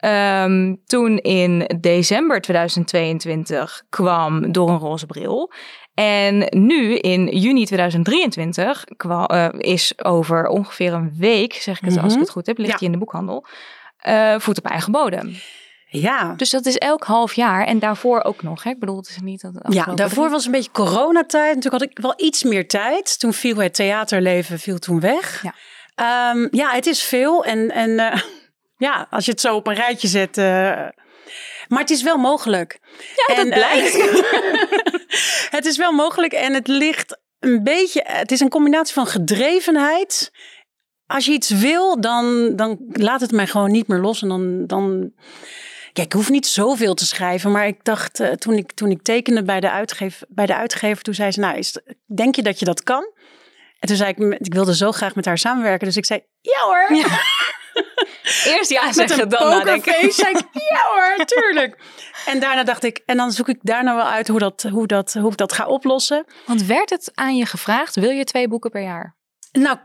Um, 0.04 0.82
toen 0.86 1.18
in 1.18 1.70
december 1.80 2.40
2022 2.40 3.82
kwam 3.88 4.52
Door 4.52 4.68
een 4.68 4.78
roze 4.78 5.06
bril. 5.06 5.52
En 5.94 6.46
nu 6.50 6.94
in 6.96 7.26
juni 7.26 7.64
2023 7.66 8.84
kwam, 8.96 9.26
uh, 9.32 9.48
is 9.58 9.92
over 10.04 10.46
ongeveer 10.46 10.92
een 10.92 11.14
week, 11.18 11.52
zeg 11.54 11.76
ik 11.78 11.84
het 11.84 11.94
als 11.96 12.04
ik 12.04 12.10
Mhm. 12.10 12.20
het 12.20 12.30
goed 12.30 12.46
heb, 12.46 12.58
ligt 12.58 12.70
Ja. 12.70 12.76
hij 12.78 12.86
in 12.86 12.92
de 12.92 12.98
boekhandel. 12.98 13.46
uh, 14.08 14.34
voet 14.38 14.58
op 14.58 14.64
eigen 14.66 14.92
bodem. 14.92 15.34
Ja. 15.86 16.34
Dus 16.36 16.50
dat 16.50 16.66
is 16.66 16.76
elk 16.76 17.04
half 17.04 17.32
jaar 17.34 17.66
en 17.66 17.78
daarvoor 17.78 18.22
ook 18.22 18.42
nog. 18.42 18.62
Hè? 18.62 18.70
Ik 18.70 18.78
bedoel, 18.78 18.96
het 18.96 19.08
is 19.08 19.18
niet 19.22 19.40
dat. 19.40 19.52
Ja, 19.68 19.84
daarvoor 19.84 20.30
was 20.30 20.44
een 20.46 20.52
beetje 20.52 20.70
coronatijd. 20.70 21.54
Natuurlijk 21.54 21.82
had 21.82 21.90
ik 21.92 21.98
wel 21.98 22.14
iets 22.16 22.42
meer 22.42 22.68
tijd. 22.68 23.18
Toen 23.18 23.32
viel 23.32 23.56
het 23.56 23.74
theaterleven 23.74 24.58
viel 24.58 24.78
toen 24.78 25.00
weg. 25.00 25.42
Ja. 25.42 25.54
Ehm, 25.94 26.48
ja, 26.50 26.70
het 26.70 26.86
is 26.86 27.02
veel. 27.02 27.44
En, 27.44 27.70
en 27.70 27.98
eh, 27.98 28.20
ja, 28.86 29.06
als 29.10 29.24
je 29.24 29.30
het 29.30 29.40
zo 29.40 29.56
op 29.56 29.66
een 29.66 29.74
rijtje 29.74 30.08
zet. 30.08 30.36
Maar 31.68 31.80
het 31.80 31.90
is 31.90 32.02
wel 32.02 32.16
mogelijk. 32.16 32.78
Ja, 33.16 33.34
dat 33.34 33.44
En, 33.44 33.50
eh, 33.50 33.58
blijkt. 33.58 33.92
het 35.56 35.64
is 35.64 35.76
wel 35.76 35.92
mogelijk 35.92 36.32
en 36.32 36.54
het 36.54 36.66
ligt 36.66 37.18
een 37.38 37.62
beetje. 37.62 38.04
Het 38.06 38.32
is 38.32 38.40
een 38.40 38.48
combinatie 38.48 38.94
van 38.94 39.06
gedrevenheid. 39.06 40.32
Als 41.06 41.24
je 41.24 41.32
iets 41.32 41.48
wil, 41.48 42.00
dan, 42.00 42.56
dan 42.56 42.78
laat 42.88 43.20
het 43.20 43.32
mij 43.32 43.46
gewoon 43.46 43.70
niet 43.70 43.88
meer 43.88 43.98
los. 43.98 44.22
En 44.22 44.28
dan. 44.28 44.66
dan 44.66 45.12
ja, 45.92 46.02
ik 46.02 46.12
hoef 46.12 46.30
niet 46.30 46.46
zoveel 46.46 46.94
te 46.94 47.06
schrijven, 47.06 47.50
maar 47.50 47.66
ik 47.66 47.84
dacht 47.84 48.20
eh, 48.20 48.30
toen, 48.30 48.54
ik, 48.54 48.72
toen 48.72 48.90
ik 48.90 49.02
tekende 49.02 49.42
bij 49.42 49.60
de, 49.60 49.70
uitgever, 49.70 50.26
bij 50.28 50.46
de 50.46 50.54
uitgever, 50.54 51.02
toen 51.02 51.14
zei 51.14 51.30
ze, 51.30 51.40
nou, 51.40 51.58
is, 51.58 51.78
denk 52.06 52.34
je 52.34 52.42
dat 52.42 52.58
je 52.58 52.64
dat 52.64 52.82
kan? 52.82 53.12
En 53.78 53.88
toen 53.88 53.96
zei 53.96 54.10
ik, 54.10 54.18
ik 54.38 54.54
wilde 54.54 54.76
zo 54.76 54.92
graag 54.92 55.14
met 55.14 55.24
haar 55.24 55.38
samenwerken, 55.38 55.86
dus 55.86 55.96
ik 55.96 56.04
zei, 56.04 56.24
ja 56.40 56.60
hoor. 56.60 56.88
Eerst 58.44 58.70
ja 58.70 58.84
Met 58.84 58.94
zeggen, 58.94 59.20
een 59.22 59.28
dan 59.28 59.48
nadenken. 59.48 60.12
zei 60.12 60.30
ik, 60.30 60.44
ja 60.72 60.80
hoor, 60.94 61.24
tuurlijk. 61.26 61.78
En 62.26 62.40
daarna 62.40 62.64
dacht 62.64 62.84
ik, 62.84 63.02
en 63.06 63.16
dan 63.16 63.32
zoek 63.32 63.48
ik 63.48 63.58
daarna 63.62 63.94
wel 63.94 64.04
uit 64.08 64.28
hoe, 64.28 64.38
dat, 64.38 64.62
hoe, 64.70 64.86
dat, 64.86 65.12
hoe 65.12 65.30
ik 65.30 65.36
dat 65.36 65.52
ga 65.52 65.66
oplossen. 65.66 66.24
Want 66.46 66.62
werd 66.66 66.90
het 66.90 67.10
aan 67.14 67.36
je 67.36 67.46
gevraagd, 67.46 67.94
wil 67.94 68.10
je 68.10 68.24
twee 68.24 68.48
boeken 68.48 68.70
per 68.70 68.82
jaar? 68.82 69.18
Nou, 69.52 69.76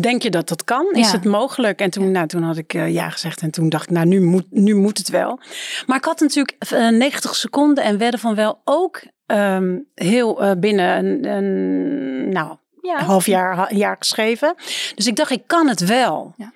denk 0.00 0.22
je 0.22 0.30
dat 0.30 0.48
dat 0.48 0.64
kan? 0.64 0.86
Is 0.92 1.06
Ja. 1.06 1.12
het 1.12 1.24
mogelijk? 1.24 1.80
En 1.80 1.90
toen, 1.90 2.10
nou, 2.10 2.26
toen 2.26 2.42
had 2.42 2.56
ik 2.56 2.74
eh, 2.74 2.92
ja 2.92 3.10
gezegd 3.10 3.40
en 3.40 3.50
toen 3.50 3.68
dacht 3.68 3.84
ik, 3.84 3.90
nou, 3.90 4.06
nu 4.06 4.20
moet, 4.20 4.46
nu 4.50 4.74
moet 4.74 4.98
het 4.98 5.08
wel. 5.08 5.40
Maar 5.86 5.96
ik 5.96 6.04
had 6.04 6.20
natuurlijk 6.20 6.56
eh, 6.72 6.88
90 6.88 7.34
seconden 7.36 7.84
en 7.84 7.98
wedden 7.98 8.20
van 8.20 8.34
wel 8.34 8.60
ook 8.64 9.02
ehm, 9.26 9.78
heel 9.94 10.42
eh, 10.42 10.50
binnen 10.58 11.04
een, 11.04 11.24
een 11.28 12.28
nou, 12.28 12.56
Ja. 12.82 13.02
half 13.04 13.26
jaar, 13.26 13.74
jaar 13.74 13.96
geschreven. 13.98 14.54
Dus 14.94 15.06
ik 15.06 15.16
dacht, 15.16 15.30
ik 15.30 15.42
kan 15.46 15.68
het 15.68 15.80
wel. 15.86 16.34
Ja. 16.36 16.52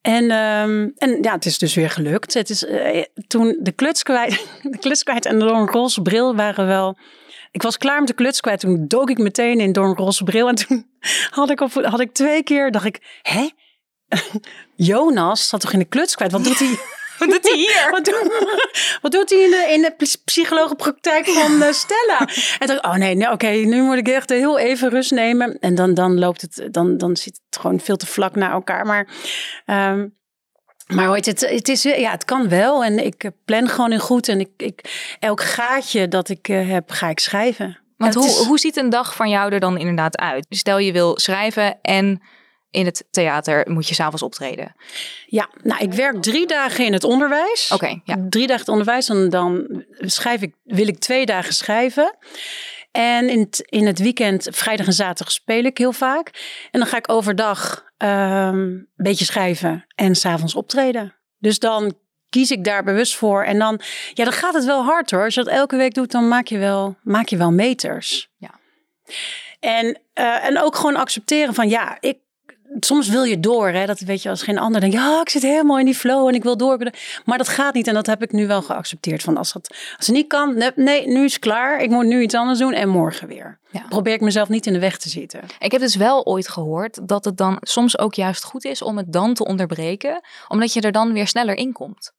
En, 0.00 0.30
ehm, 0.30 0.88
en 0.96 1.22
ja, 1.22 1.32
het 1.32 1.46
is 1.46 1.58
dus 1.58 1.74
weer 1.74 1.90
gelukt. 1.90 2.34
Het 2.34 2.50
is, 2.50 2.64
eh, 2.64 3.04
toen 3.26 3.58
de 3.60 3.72
kluts 3.72 4.02
kwijt, 4.02 4.46
de 4.62 4.78
kluts 4.78 5.02
kwijt 5.02 5.26
en 5.26 5.42
roze 5.66 6.02
bril 6.02 6.36
waren 6.36 6.66
wel... 6.66 6.98
Ik 7.50 7.62
was 7.62 7.78
klaar 7.78 7.98
met 7.98 8.08
de 8.08 8.14
kluts 8.14 8.40
kwijt. 8.40 8.60
Toen 8.60 8.88
dook 8.88 9.10
ik 9.10 9.18
meteen 9.18 9.60
in 9.60 9.72
door 9.72 9.84
een 9.84 9.96
roze 9.96 10.24
bril. 10.24 10.48
En 10.48 10.54
toen 10.54 10.86
had 11.30 11.50
ik, 11.50 11.60
op, 11.60 11.72
had 11.72 12.00
ik 12.00 12.12
twee 12.12 12.42
keer, 12.42 12.70
dacht 12.70 12.84
ik, 12.84 13.20
hè? 13.22 13.48
Jonas 14.76 15.48
zat 15.48 15.60
toch 15.60 15.72
in 15.72 15.78
de 15.78 15.84
kluts 15.84 16.14
kwijt? 16.14 16.32
Wat 16.32 16.44
doet 16.44 16.58
hij? 16.58 16.78
Wat 17.20 17.28
doet 17.30 17.48
hij 17.48 17.56
hier? 17.56 17.88
Wat, 17.90 18.04
doet- 18.04 18.58
wat 19.02 19.12
doet 19.12 19.30
hij 19.30 19.38
in 19.38 19.50
de, 19.50 19.66
in 19.72 19.82
de 19.82 19.90
ps- 19.96 20.16
psychologenpraktijk 20.16 21.26
van 21.28 21.62
eh, 21.62 21.72
Stella? 21.72 22.28
En 22.58 22.66
dacht 22.66 22.84
oh 22.84 22.94
nee, 22.94 23.14
nee 23.14 23.30
oké, 23.30 23.46
nu 23.48 23.82
moet 23.82 23.96
ik 23.96 24.08
echt 24.08 24.28
heel 24.30 24.58
even 24.58 24.88
rust 24.90 25.10
nemen. 25.10 25.58
En 25.60 25.74
dan, 25.74 25.94
dan 25.94 26.18
loopt 26.18 26.40
het, 26.40 26.68
dan, 26.70 26.98
dan 26.98 27.16
zit 27.16 27.40
het 27.50 27.60
gewoon 27.60 27.80
veel 27.80 27.96
te 27.96 28.06
vlak 28.06 28.34
naar 28.34 28.50
elkaar. 28.52 28.86
Maar, 28.86 29.08
ehm, 29.66 30.06
maar 30.86 31.08
het, 31.16 31.26
het, 31.40 31.68
is, 31.68 31.82
ja, 31.82 32.10
het 32.10 32.24
kan 32.24 32.48
wel. 32.48 32.84
En 32.84 33.04
ik 33.04 33.24
eh, 33.24 33.30
plan 33.44 33.68
gewoon 33.68 33.92
in 33.92 33.98
goed. 33.98 34.28
En 34.28 34.40
ik, 34.40 34.48
ik, 34.56 34.80
elk 35.20 35.42
gaatje 35.42 36.08
dat 36.08 36.28
ik 36.28 36.48
eh, 36.48 36.68
heb, 36.70 36.90
ga 36.90 37.08
ik 37.08 37.18
schrijven. 37.20 37.78
Want 37.96 38.14
hoe, 38.14 38.26
is- 38.26 38.36
hoe 38.46 38.58
ziet 38.58 38.76
een 38.76 38.90
dag 38.90 39.14
van 39.14 39.28
jou 39.28 39.52
er 39.52 39.60
dan 39.60 39.78
inderdaad 39.78 40.18
uit? 40.18 40.46
Stel 40.48 40.78
je 40.78 40.92
wil 40.92 41.18
schrijven 41.18 41.78
en 41.82 42.22
in 42.70 42.84
het 42.84 43.04
theater 43.10 43.70
moet 43.70 43.88
je 43.88 43.94
s'avonds 43.94 44.22
optreden. 44.22 44.74
Ja, 45.26 45.48
nou, 45.62 45.82
ik 45.82 45.92
werk 45.92 46.22
drie 46.22 46.46
dagen 46.46 46.84
in 46.84 46.92
het 46.92 47.04
onderwijs. 47.04 47.70
Oké, 47.74 48.00
ja. 48.04 48.16
Drie 48.28 48.46
dagen 48.46 48.60
het 48.60 48.70
onderwijs 48.70 49.08
en 49.08 49.30
dan 49.30 49.84
schrijf 49.98 50.42
ik, 50.42 50.54
wil 50.64 50.88
ik 50.88 50.98
twee 50.98 51.26
dagen 51.26 51.54
schrijven. 51.54 52.16
En 52.90 53.28
in 53.28 53.38
het, 53.38 53.60
in 53.64 53.86
het 53.86 53.98
weekend, 53.98 54.48
vrijdag 54.50 54.86
en 54.86 54.92
zaterdag, 54.92 55.32
speel 55.32 55.64
ik 55.64 55.78
heel 55.78 55.92
vaak. 55.92 56.30
En 56.70 56.80
dan 56.80 56.88
ga 56.88 56.96
ik 56.96 57.10
overdag 57.10 57.84
ehm, 57.96 58.58
een 58.58 58.88
beetje 58.96 59.24
schrijven 59.24 59.84
en 59.94 60.14
s'avonds 60.14 60.54
optreden. 60.54 61.14
Dus 61.38 61.58
dan 61.58 61.94
kies 62.28 62.50
ik 62.50 62.64
daar 62.64 62.84
bewust 62.84 63.16
voor. 63.16 63.44
En 63.44 63.58
dan, 63.58 63.80
ja, 64.14 64.24
dan 64.24 64.32
gaat 64.32 64.54
het 64.54 64.64
wel 64.64 64.84
hard 64.84 65.10
hoor. 65.10 65.24
Als 65.24 65.34
je 65.34 65.42
dat 65.42 65.52
elke 65.52 65.76
week 65.76 65.94
doet, 65.94 66.10
dan 66.10 66.28
maak 66.28 66.46
je 66.46 66.58
wel, 66.58 66.96
maak 67.02 67.28
je 67.28 67.36
wel 67.36 67.52
meters. 67.52 68.30
Ja. 68.36 68.58
En, 69.60 70.00
eh, 70.12 70.44
en 70.44 70.60
ook 70.60 70.76
gewoon 70.76 70.96
accepteren 70.96 71.54
van, 71.54 71.68
ja, 71.68 71.96
ik, 72.00 72.18
soms 72.80 73.08
wil 73.08 73.24
je 73.24 73.40
door. 73.40 73.68
Hè? 73.68 73.86
Dat 73.86 74.00
weet 74.00 74.22
je 74.22 74.28
als 74.28 74.42
geen 74.42 74.58
ander 74.58 74.80
denkt, 74.80 74.96
ja, 74.96 75.20
ik 75.20 75.28
zit 75.28 75.42
helemaal 75.42 75.78
in 75.78 75.84
die 75.84 75.94
flow 75.94 76.28
en 76.28 76.34
ik 76.34 76.42
wil 76.42 76.56
door. 76.56 76.92
Maar 77.24 77.38
dat 77.38 77.48
gaat 77.48 77.74
niet 77.74 77.86
en 77.86 77.94
dat 77.94 78.06
heb 78.06 78.22
ik 78.22 78.32
nu 78.32 78.46
wel 78.46 78.62
geaccepteerd. 78.62 79.22
Van 79.22 79.36
als, 79.36 79.52
dat, 79.52 79.68
als 79.96 80.06
het 80.06 80.16
niet 80.16 80.26
kan, 80.26 80.56
nee, 80.56 80.70
nee, 80.74 81.08
nu 81.08 81.24
is 81.24 81.32
het 81.32 81.42
klaar. 81.42 81.80
Ik 81.80 81.90
moet 81.90 82.06
nu 82.06 82.22
iets 82.22 82.34
anders 82.34 82.58
doen 82.58 82.72
en 82.72 82.88
morgen 82.88 83.28
weer. 83.28 83.58
Ja. 83.70 83.84
Probeer 83.88 84.14
ik 84.14 84.20
mezelf 84.20 84.48
niet 84.48 84.66
in 84.66 84.72
de 84.72 84.78
weg 84.78 84.98
te 84.98 85.08
zitten. 85.08 85.40
Ik 85.58 85.72
heb 85.72 85.80
dus 85.80 85.96
wel 85.96 86.26
ooit 86.26 86.48
gehoord 86.48 87.08
dat 87.08 87.24
het 87.24 87.36
dan 87.36 87.56
soms 87.60 87.98
ook 87.98 88.14
juist 88.14 88.44
goed 88.44 88.64
is 88.64 88.82
om 88.82 88.96
het 88.96 89.12
dan 89.12 89.34
te 89.34 89.44
onderbreken, 89.44 90.20
omdat 90.48 90.72
je 90.72 90.80
er 90.80 90.92
dan 90.92 91.12
weer 91.12 91.26
sneller 91.26 91.56
in 91.56 91.72
komt. 91.72 92.12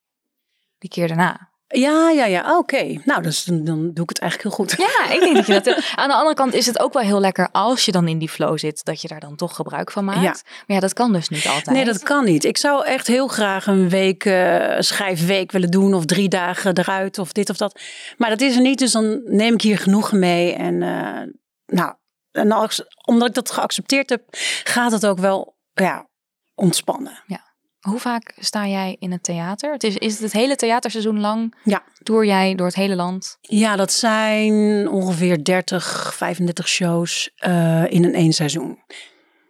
Die 0.78 0.90
keer 0.90 1.08
daarna. 1.08 1.51
Ja, 1.72 2.10
ja, 2.10 2.26
ja. 2.26 2.58
Oké. 2.58 3.02
Nou, 3.06 3.22
dus 3.22 3.44
dan, 3.44 3.64
dan 3.64 3.80
doe 3.94 4.04
ik 4.04 4.10
het 4.10 4.20
eigenlijk 4.20 4.56
heel 4.56 4.66
goed. 4.66 4.76
Ja, 4.78 5.14
ik 5.14 5.20
denk 5.20 5.36
dat 5.36 5.46
je 5.46 5.54
dat. 5.54 5.92
Aan 5.96 6.08
de 6.08 6.16
andere 6.16 6.36
kant 6.36 6.54
is 6.54 6.66
het 6.66 6.80
ook 6.80 6.94
wel 6.94 7.02
heel 7.02 7.20
lekker 7.20 7.50
als 7.52 7.86
je 7.86 7.92
dan 7.92 8.08
in 8.08 8.18
die 8.18 8.30
flow 8.30 8.58
zit, 8.58 8.86
dat 8.86 9.02
je 9.02 9.08
daar 9.08 9.20
dan 9.20 9.36
toch 9.36 9.56
gebruik 9.56 9.92
van 9.92 10.06
maakt. 10.06 10.22
Ja. 10.22 10.36
Maar 10.68 10.76
ja, 10.76 10.80
dat 10.80 10.94
kan 10.94 11.14
dus 11.14 11.30
niet 11.30 11.48
altijd. 11.48 11.76
Nee, 11.76 11.86
dat 11.86 12.04
kan 12.04 12.26
niet. 12.26 12.44
Ik 12.44 12.58
zou 12.58 12.86
echt 12.86 13.08
heel 13.08 13.28
graag 13.28 13.68
een 13.68 13.90
week 13.90 14.26
uh, 14.26 14.76
schrijfweek 14.80 15.52
willen 15.52 15.72
doen. 15.72 15.94
Of 15.94 16.06
drie 16.06 16.30
dagen 16.30 16.78
eruit 16.78 17.18
of 17.18 17.32
dit 17.32 17.50
of 17.50 17.58
dat. 17.58 17.80
Maar 18.18 18.30
dat 18.30 18.42
is 18.42 18.56
er 18.56 18.62
niet. 18.62 18.80
Dus 18.80 18.92
dan 18.92 19.22
neem 19.26 19.54
ik 19.54 19.62
hier 19.62 19.78
genoegen 19.78 20.20
mee. 20.20 20.54
En 20.54 20.82
uh, 20.82 21.22
nou, 21.66 21.94
en 22.32 22.52
als, 22.52 22.84
omdat 23.06 23.28
ik 23.28 23.34
dat 23.34 23.52
geaccepteerd 23.52 24.10
heb, 24.10 24.24
gaat 24.64 24.92
het 24.92 25.06
ook 25.06 25.20
wel 25.20 25.56
ja, 25.74 26.08
ontspannen. 26.56 27.24
Ja. 27.28 27.51
Hoe 27.82 28.00
vaak 28.00 28.34
sta 28.40 28.68
jij 28.68 28.96
in 29.00 29.12
het 29.12 29.24
theater? 29.24 29.72
Het 29.72 29.84
is, 29.84 29.98
is 29.98 30.14
het 30.14 30.22
het 30.22 30.34
hele 30.34 30.56
theaterseizoen 30.56 31.20
lang? 31.20 31.56
Ja. 31.64 31.84
Tour 32.04 32.26
jij 32.26 32.56
door 32.56 32.66
het 32.66 32.76
hele 32.76 32.96
land? 32.96 33.38
Ja, 33.42 33.76
dat 33.76 33.92
zijn 33.92 34.88
ongeveer 34.90 35.44
30, 35.44 36.14
35 36.16 36.68
shows 36.68 37.30
uh, 37.48 37.92
in 37.92 38.04
een 38.04 38.14
één 38.14 38.34
seizoen. 38.34 38.80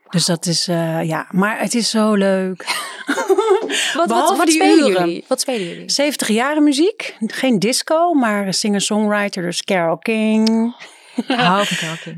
Dus 0.09 0.25
dat 0.25 0.45
is, 0.45 0.67
uh, 0.67 1.03
ja, 1.03 1.27
maar 1.31 1.59
het 1.59 1.73
is 1.73 1.89
zo 1.89 2.13
leuk. 2.13 2.65
wat, 3.93 4.09
wat, 4.09 4.38
wat, 4.38 4.50
spelen 4.51 4.91
jullie? 4.91 5.25
wat 5.27 5.41
spelen 5.41 5.67
jullie? 5.67 5.89
70 5.89 6.27
jaren 6.27 6.63
muziek. 6.63 7.15
Geen 7.19 7.59
disco, 7.59 8.13
maar 8.13 8.53
singer-songwriter. 8.53 9.43
Dus 9.43 9.61
Carole 9.61 10.00
King. 10.00 10.75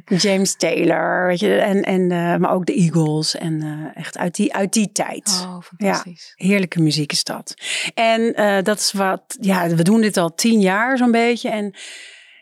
James 0.05 0.55
Taylor, 0.55 1.27
weet 1.27 1.39
je, 1.39 1.55
en, 1.55 1.83
en, 1.83 2.01
uh, 2.01 2.35
maar 2.35 2.51
ook 2.51 2.65
de 2.65 2.73
Eagles. 2.73 3.35
En 3.35 3.61
uh, 3.61 3.87
echt 3.93 4.17
uit 4.17 4.35
die, 4.35 4.53
uit 4.53 4.73
die 4.73 4.91
tijd. 4.91 5.39
Oh, 5.43 5.61
fantastisch. 5.61 6.33
Ja, 6.35 6.47
heerlijke 6.47 6.81
muziek 6.81 7.11
is 7.11 7.23
dat. 7.23 7.53
En 7.93 8.21
uh, 8.21 8.61
dat 8.61 8.79
is 8.79 8.91
wat, 8.91 9.37
ja, 9.39 9.67
we 9.67 9.83
doen 9.83 10.01
dit 10.01 10.17
al 10.17 10.35
tien 10.35 10.59
jaar 10.59 10.97
zo'n 10.97 11.11
beetje. 11.11 11.49
En 11.49 11.75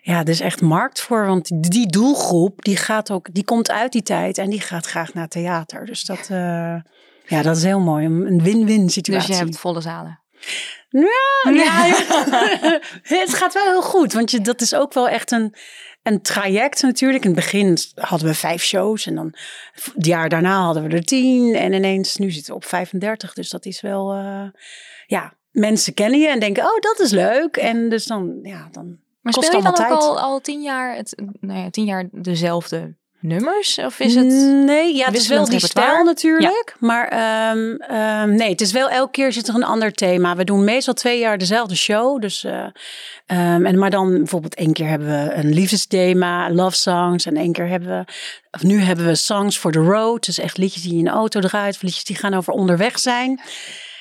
ja, 0.01 0.19
er 0.19 0.29
is 0.29 0.39
echt 0.39 0.61
markt 0.61 1.01
voor, 1.01 1.25
want 1.25 1.63
die 1.71 1.87
doelgroep, 1.87 2.63
die 2.63 2.77
gaat 2.77 3.11
ook, 3.11 3.33
die 3.33 3.43
komt 3.43 3.71
uit 3.71 3.91
die 3.91 4.03
tijd 4.03 4.37
en 4.37 4.49
die 4.49 4.61
gaat 4.61 4.85
graag 4.85 5.13
naar 5.13 5.27
theater. 5.27 5.85
Dus 5.85 6.03
dat, 6.03 6.27
ja, 7.25 7.41
dat 7.41 7.57
is 7.57 7.63
heel 7.63 7.79
mooi. 7.79 8.05
Een 8.05 8.43
win-win 8.43 8.89
situatie. 8.89 9.27
Dus 9.27 9.37
je 9.37 9.43
hebt 9.43 9.57
volle 9.57 9.81
zalen. 9.81 10.19
Ja, 10.91 11.51
ja, 11.51 11.85
ja. 13.03 13.19
het 13.19 13.33
gaat 13.33 13.53
wel 13.53 13.63
heel 13.63 13.81
goed, 13.81 14.13
want 14.13 14.31
je, 14.31 14.41
dat 14.41 14.61
is 14.61 14.73
ook 14.73 14.93
wel 14.93 15.09
echt 15.09 15.31
een, 15.31 15.55
een 16.03 16.21
traject 16.21 16.81
natuurlijk. 16.81 17.23
In 17.23 17.29
het 17.31 17.39
begin 17.39 17.77
hadden 17.95 18.27
we 18.27 18.33
vijf 18.33 18.63
shows 18.63 19.05
en 19.05 19.15
dan 19.15 19.35
het 19.71 20.05
jaar 20.05 20.29
daarna 20.29 20.63
hadden 20.63 20.83
we 20.83 20.95
er 20.95 21.03
tien. 21.03 21.55
En 21.55 21.73
ineens, 21.73 22.17
nu 22.17 22.31
zitten 22.31 22.53
we 22.53 22.59
op 22.59 22.65
35. 22.65 23.33
Dus 23.33 23.49
dat 23.49 23.65
is 23.65 23.81
wel, 23.81 24.15
uh, 24.15 24.49
ja, 25.05 25.33
mensen 25.51 25.93
kennen 25.93 26.19
je 26.19 26.27
en 26.27 26.39
denken, 26.39 26.63
oh, 26.63 26.79
dat 26.79 26.99
is 26.99 27.11
leuk. 27.11 27.57
En 27.57 27.89
dus 27.89 28.05
dan, 28.05 28.39
ja, 28.43 28.69
dan 28.71 28.99
maar 29.21 29.33
kost 29.33 29.47
speel 29.47 29.59
je 29.59 29.65
dan 29.65 29.91
ook 29.91 29.99
al, 29.99 30.19
al 30.19 30.39
tien 30.39 30.61
jaar, 30.61 30.95
het, 30.95 31.21
nou 31.39 31.59
ja, 31.59 31.69
tien 31.69 31.85
jaar 31.85 32.09
dezelfde 32.11 32.95
nummers? 33.21 33.77
Of 33.77 33.99
is 33.99 34.15
het 34.15 34.25
Nee, 34.65 34.95
ja, 34.95 35.05
het 35.05 35.15
is 35.15 35.27
wel 35.27 35.45
die 35.45 35.59
stijl 35.59 36.03
natuurlijk. 36.03 36.75
Ja. 36.79 36.87
Maar 36.87 37.51
um, 37.51 37.81
um, 37.97 38.35
nee, 38.35 38.49
het 38.49 38.61
is 38.61 38.71
wel 38.71 38.89
elke 38.89 39.11
keer 39.11 39.31
zit 39.31 39.47
er 39.47 39.55
een 39.55 39.63
ander 39.63 39.91
thema. 39.91 40.35
We 40.35 40.43
doen 40.43 40.63
meestal 40.63 40.93
twee 40.93 41.19
jaar 41.19 41.37
dezelfde 41.37 41.75
show. 41.75 42.21
Dus, 42.21 42.43
uh, 42.43 42.65
um, 43.27 43.65
en, 43.65 43.79
maar 43.79 43.89
dan 43.89 44.17
bijvoorbeeld 44.17 44.55
één 44.55 44.73
keer 44.73 44.87
hebben 44.87 45.07
we 45.07 45.33
een 45.33 45.53
liefdesthema, 45.53 46.51
love 46.51 46.75
songs. 46.75 47.25
En 47.25 47.37
één 47.37 47.51
keer 47.51 47.67
hebben 47.67 47.89
we, 47.89 48.13
of 48.51 48.63
nu 48.63 48.79
hebben 48.79 49.05
we 49.05 49.15
songs 49.15 49.57
for 49.57 49.71
the 49.71 49.79
road. 49.79 50.25
Dus 50.25 50.39
echt 50.39 50.57
liedjes 50.57 50.83
die 50.83 50.97
in 50.97 51.03
de 51.03 51.09
auto 51.09 51.39
draait. 51.39 51.75
Of 51.75 51.81
liedjes 51.81 52.03
die 52.03 52.15
gaan 52.15 52.33
over 52.33 52.53
onderweg 52.53 52.99
zijn. 52.99 53.41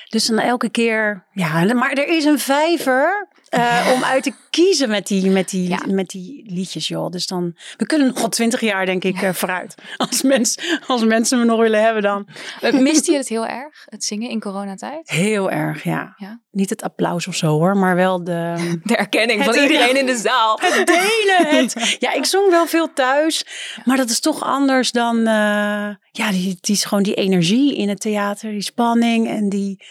Dus 0.09 0.27
dan 0.27 0.39
elke 0.39 0.69
keer, 0.69 1.25
ja, 1.33 1.75
maar 1.75 1.93
er 1.93 2.09
is 2.09 2.25
een 2.25 2.39
vijver 2.39 3.29
uh, 3.50 3.90
om 3.95 4.04
uit 4.04 4.23
te 4.23 4.33
kiezen 4.50 4.88
met 4.88 5.07
die, 5.07 5.30
met, 5.30 5.49
die, 5.49 5.69
ja. 5.69 5.80
met 5.87 6.09
die 6.09 6.45
liedjes, 6.47 6.88
joh. 6.88 7.11
Dus 7.11 7.26
dan, 7.26 7.57
we 7.76 7.87
kunnen 7.87 8.07
nog 8.07 8.19
wel 8.19 8.28
twintig 8.28 8.61
jaar, 8.61 8.87
denk 8.87 9.04
ik, 9.04 9.21
ja. 9.21 9.28
uh, 9.28 9.35
vooruit. 9.35 9.75
Als, 9.97 10.23
mens, 10.23 10.59
als 10.87 11.04
mensen 11.04 11.38
me 11.38 11.45
nog 11.45 11.61
willen 11.61 11.83
hebben 11.83 12.02
dan. 12.02 12.28
Miste 12.73 13.11
je 13.11 13.16
het 13.16 13.28
heel 13.28 13.47
erg, 13.47 13.85
het 13.88 14.04
zingen 14.04 14.30
in 14.30 14.40
coronatijd? 14.40 15.11
Heel 15.11 15.50
erg, 15.50 15.85
ja. 15.85 16.14
ja. 16.16 16.40
Niet 16.50 16.71
het 16.71 16.83
applaus 16.83 17.26
of 17.26 17.35
zo 17.35 17.47
hoor, 17.47 17.76
maar 17.76 17.97
wel 17.97 18.25
de... 18.25 18.54
De 18.85 18.97
erkenning 18.97 19.45
van 19.45 19.54
iedereen 19.54 19.97
in 19.97 20.07
de 20.07 20.16
zaal. 20.16 20.59
Het 20.62 20.87
delen. 20.87 21.57
Het, 21.57 21.75
ja, 21.99 22.12
ik 22.12 22.25
zong 22.25 22.50
wel 22.50 22.66
veel 22.66 22.92
thuis, 22.92 23.45
maar 23.85 23.97
dat 23.97 24.11
is 24.11 24.21
toch 24.21 24.42
anders 24.42 24.92
dan... 24.92 25.16
Uh, 25.16 25.95
ja, 26.11 26.30
die, 26.30 26.59
die 26.61 26.75
is 26.75 26.85
gewoon 26.85 27.02
die 27.02 27.14
energie 27.14 27.76
in 27.76 27.88
het 27.88 28.00
theater, 28.00 28.50
die 28.50 28.62
spanning 28.62 29.28
en 29.28 29.49
die... 29.49 29.85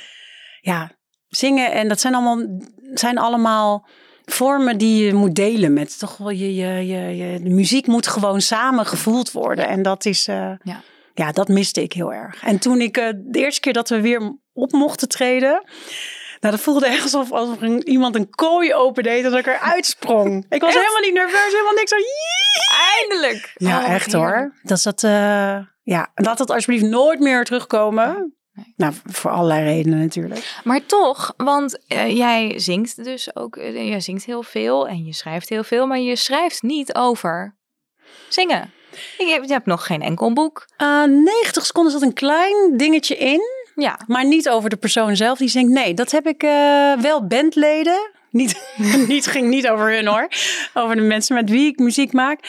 Ja, 0.61 0.91
zingen 1.29 1.71
en 1.71 1.87
dat 1.87 1.99
zijn 1.99 2.15
allemaal, 2.15 2.45
zijn 2.93 3.17
allemaal 3.17 3.87
vormen 4.25 4.77
die 4.77 5.05
je 5.05 5.13
moet 5.13 5.35
delen 5.35 5.73
met 5.73 5.99
toch 5.99 6.17
wel 6.17 6.29
je, 6.29 6.55
je, 6.55 6.87
je, 6.87 7.17
je 7.17 7.39
de 7.41 7.49
muziek 7.49 7.87
moet 7.87 8.07
gewoon 8.07 8.41
samen 8.41 8.85
gevoeld 8.85 9.31
worden 9.31 9.67
en 9.67 9.81
dat 9.81 10.05
is 10.05 10.27
uh, 10.27 10.51
ja. 10.63 10.81
ja 11.13 11.31
dat 11.31 11.47
miste 11.47 11.83
ik 11.83 11.93
heel 11.93 12.13
erg 12.13 12.43
en 12.43 12.59
toen 12.59 12.81
ik 12.81 12.97
uh, 12.97 13.09
de 13.15 13.39
eerste 13.39 13.59
keer 13.59 13.73
dat 13.73 13.89
we 13.89 14.01
weer 14.01 14.37
op 14.53 14.71
mochten 14.71 15.09
treden 15.09 15.63
nou, 16.39 16.55
dat 16.55 16.63
voelde 16.63 16.87
echt 16.87 17.03
alsof, 17.03 17.31
alsof 17.31 17.61
iemand 17.83 18.15
een 18.15 18.29
kooi 18.29 18.73
opendeed 18.73 19.23
en 19.23 19.31
dat 19.31 19.39
ik 19.39 19.47
eruit 19.47 19.85
sprong. 19.85 20.45
Ik 20.49 20.61
was 20.61 20.75
echt? 20.75 20.79
helemaal 20.79 21.01
niet 21.01 21.13
nerveus, 21.13 21.51
helemaal 21.51 21.73
niks. 21.73 21.89
Zo, 21.89 21.97
Eindelijk! 22.99 23.53
Ja, 23.55 23.79
oh, 23.79 23.93
echt 23.93 24.13
hoor. 24.13 24.53
Dat 24.63 24.77
is 24.77 24.83
dat, 24.83 25.03
uh, 25.03 25.57
ja, 25.83 26.11
laat 26.15 26.37
dat 26.37 26.49
alsjeblieft 26.49 26.83
nooit 26.83 27.19
meer 27.19 27.43
terugkomen. 27.43 28.33
Nee. 28.53 28.73
Nou, 28.75 28.93
voor 29.05 29.31
allerlei 29.31 29.63
redenen 29.63 29.99
natuurlijk. 29.99 30.59
Maar 30.63 30.85
toch, 30.85 31.33
want 31.37 31.79
uh, 31.87 32.17
jij 32.17 32.59
zingt 32.59 33.03
dus 33.03 33.35
ook, 33.35 33.55
uh, 33.55 33.87
jij 33.87 33.99
zingt 33.99 34.25
heel 34.25 34.43
veel 34.43 34.87
en 34.87 35.05
je 35.05 35.13
schrijft 35.13 35.49
heel 35.49 35.63
veel, 35.63 35.87
maar 35.87 35.99
je 35.99 36.15
schrijft 36.15 36.61
niet 36.61 36.95
over 36.95 37.57
zingen. 38.29 38.71
Je 39.17 39.25
hebt, 39.25 39.47
je 39.47 39.53
hebt 39.53 39.65
nog 39.65 39.85
geen 39.85 40.01
enkel 40.01 40.33
boek. 40.33 40.67
Uh, 40.77 41.03
90 41.03 41.65
seconden 41.65 41.91
zat 41.91 42.01
een 42.01 42.13
klein 42.13 42.77
dingetje 42.77 43.17
in. 43.17 43.41
Ja. 43.75 43.99
Maar 44.07 44.25
niet 44.25 44.49
over 44.49 44.69
de 44.69 44.77
persoon 44.77 45.15
zelf 45.15 45.37
die 45.37 45.47
zingt. 45.47 45.71
Nee, 45.71 45.93
dat 45.93 46.11
heb 46.11 46.27
ik 46.27 46.41
wel 47.01 47.27
bandleden. 47.27 48.11
Niet, 48.31 48.73
niet, 49.07 49.27
ging 49.27 49.49
niet 49.49 49.67
over 49.67 49.91
hun 49.91 50.07
hoor. 50.07 50.27
Over 50.73 50.95
de 50.95 51.01
mensen 51.01 51.35
met 51.35 51.49
wie 51.49 51.67
ik 51.67 51.79
muziek 51.79 52.13
maak. 52.13 52.39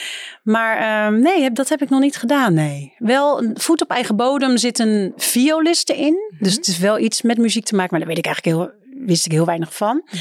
Maar 0.43 1.07
um, 1.07 1.19
nee, 1.19 1.51
dat 1.51 1.69
heb 1.69 1.81
ik 1.81 1.89
nog 1.89 1.99
niet 1.99 2.15
gedaan. 2.15 2.53
Nee. 2.53 2.93
Wel, 2.97 3.51
voet 3.53 3.81
op 3.81 3.89
eigen 3.89 4.15
bodem 4.15 4.57
zit 4.57 4.79
een 4.79 5.13
violiste 5.15 5.95
in. 5.97 6.13
Mm 6.13 6.29
-hmm. 6.29 6.37
Dus 6.39 6.55
het 6.55 6.67
is 6.67 6.77
wel 6.77 6.99
iets 6.99 7.21
met 7.21 7.37
muziek 7.37 7.65
te 7.65 7.75
maken. 7.75 7.89
Maar 7.91 7.99
daar 7.99 8.09
weet 8.09 8.25
ik 8.25 8.25
eigenlijk 8.25 8.57
heel, 8.57 8.71
wist 9.05 9.25
ik 9.25 9.31
heel 9.31 9.45
weinig 9.45 9.75
van. 9.75 9.95
Mm 9.95 10.19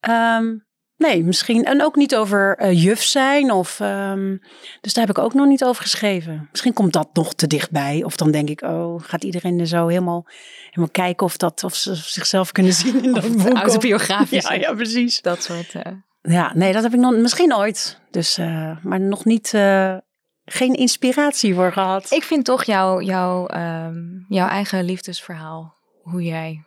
-hmm. 0.00 0.14
um, 0.14 0.66
nee, 1.02 1.24
misschien. 1.24 1.64
En 1.64 1.82
ook 1.82 1.96
niet 1.96 2.16
over 2.16 2.62
uh, 2.62 2.82
juf 2.82 3.02
zijn. 3.02 3.50
Of, 3.50 3.80
um, 3.80 4.42
dus 4.80 4.94
daar 4.94 5.06
heb 5.06 5.16
ik 5.16 5.22
ook 5.22 5.34
nog 5.34 5.46
niet 5.46 5.64
over 5.64 5.82
geschreven. 5.82 6.48
Misschien 6.50 6.72
komt 6.72 6.92
dat 6.92 7.08
nog 7.12 7.34
te 7.34 7.46
dichtbij. 7.46 8.02
Of 8.04 8.16
dan 8.16 8.30
denk 8.30 8.48
ik, 8.48 8.62
oh, 8.62 9.02
gaat 9.02 9.24
iedereen 9.24 9.60
er 9.60 9.66
zo 9.66 9.86
helemaal, 9.86 10.26
helemaal 10.66 10.90
kijken 10.92 11.26
of, 11.26 11.36
dat, 11.36 11.64
of 11.64 11.74
ze 11.74 11.94
zichzelf 11.94 12.52
kunnen 12.52 12.72
zien 12.72 13.04
in 13.04 13.12
dat 13.12 13.36
boek. 13.36 13.56
Autobiografisch. 13.56 14.48
Ja, 14.52 14.54
ja, 14.54 14.74
precies. 14.74 15.20
Dat 15.20 15.42
soort... 15.42 15.74
Uh... 15.74 15.82
Ja, 16.22 16.52
nee, 16.54 16.72
dat 16.72 16.82
heb 16.82 16.92
ik 16.92 16.98
nog 16.98 17.12
misschien 17.16 17.54
ooit. 17.54 18.00
Dus, 18.10 18.38
uh, 18.38 18.76
maar 18.82 19.00
nog 19.00 19.24
niet... 19.24 19.52
Uh, 19.52 19.96
geen 20.44 20.74
inspiratie 20.74 21.54
voor 21.54 21.72
gehad. 21.72 22.10
Ik 22.10 22.22
vind 22.22 22.44
toch 22.44 22.64
jouw, 22.64 23.00
jouw, 23.00 23.48
um, 23.50 24.24
jouw 24.28 24.48
eigen 24.48 24.84
liefdesverhaal, 24.84 25.74
hoe 26.02 26.22
jij 26.22 26.64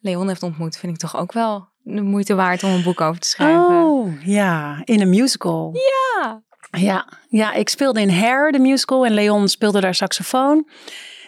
Leon 0.00 0.28
heeft 0.28 0.42
ontmoet, 0.42 0.76
vind 0.76 0.92
ik 0.92 0.98
toch 0.98 1.16
ook 1.16 1.32
wel 1.32 1.68
de 1.96 2.02
moeite 2.02 2.34
waard 2.34 2.62
om 2.62 2.70
een 2.70 2.82
boek 2.82 3.00
over 3.00 3.20
te 3.20 3.28
schrijven. 3.28 3.84
Oh, 3.84 4.22
ja, 4.24 4.80
in 4.84 5.00
een 5.00 5.08
musical. 5.08 5.74
Ja. 5.74 6.42
Ja, 6.70 7.08
ja 7.28 7.52
ik 7.52 7.68
speelde 7.68 8.00
in 8.00 8.10
Hair, 8.10 8.52
de 8.52 8.58
musical, 8.58 9.06
en 9.06 9.12
Leon 9.12 9.48
speelde 9.48 9.80
daar 9.80 9.94
saxofoon. 9.94 10.68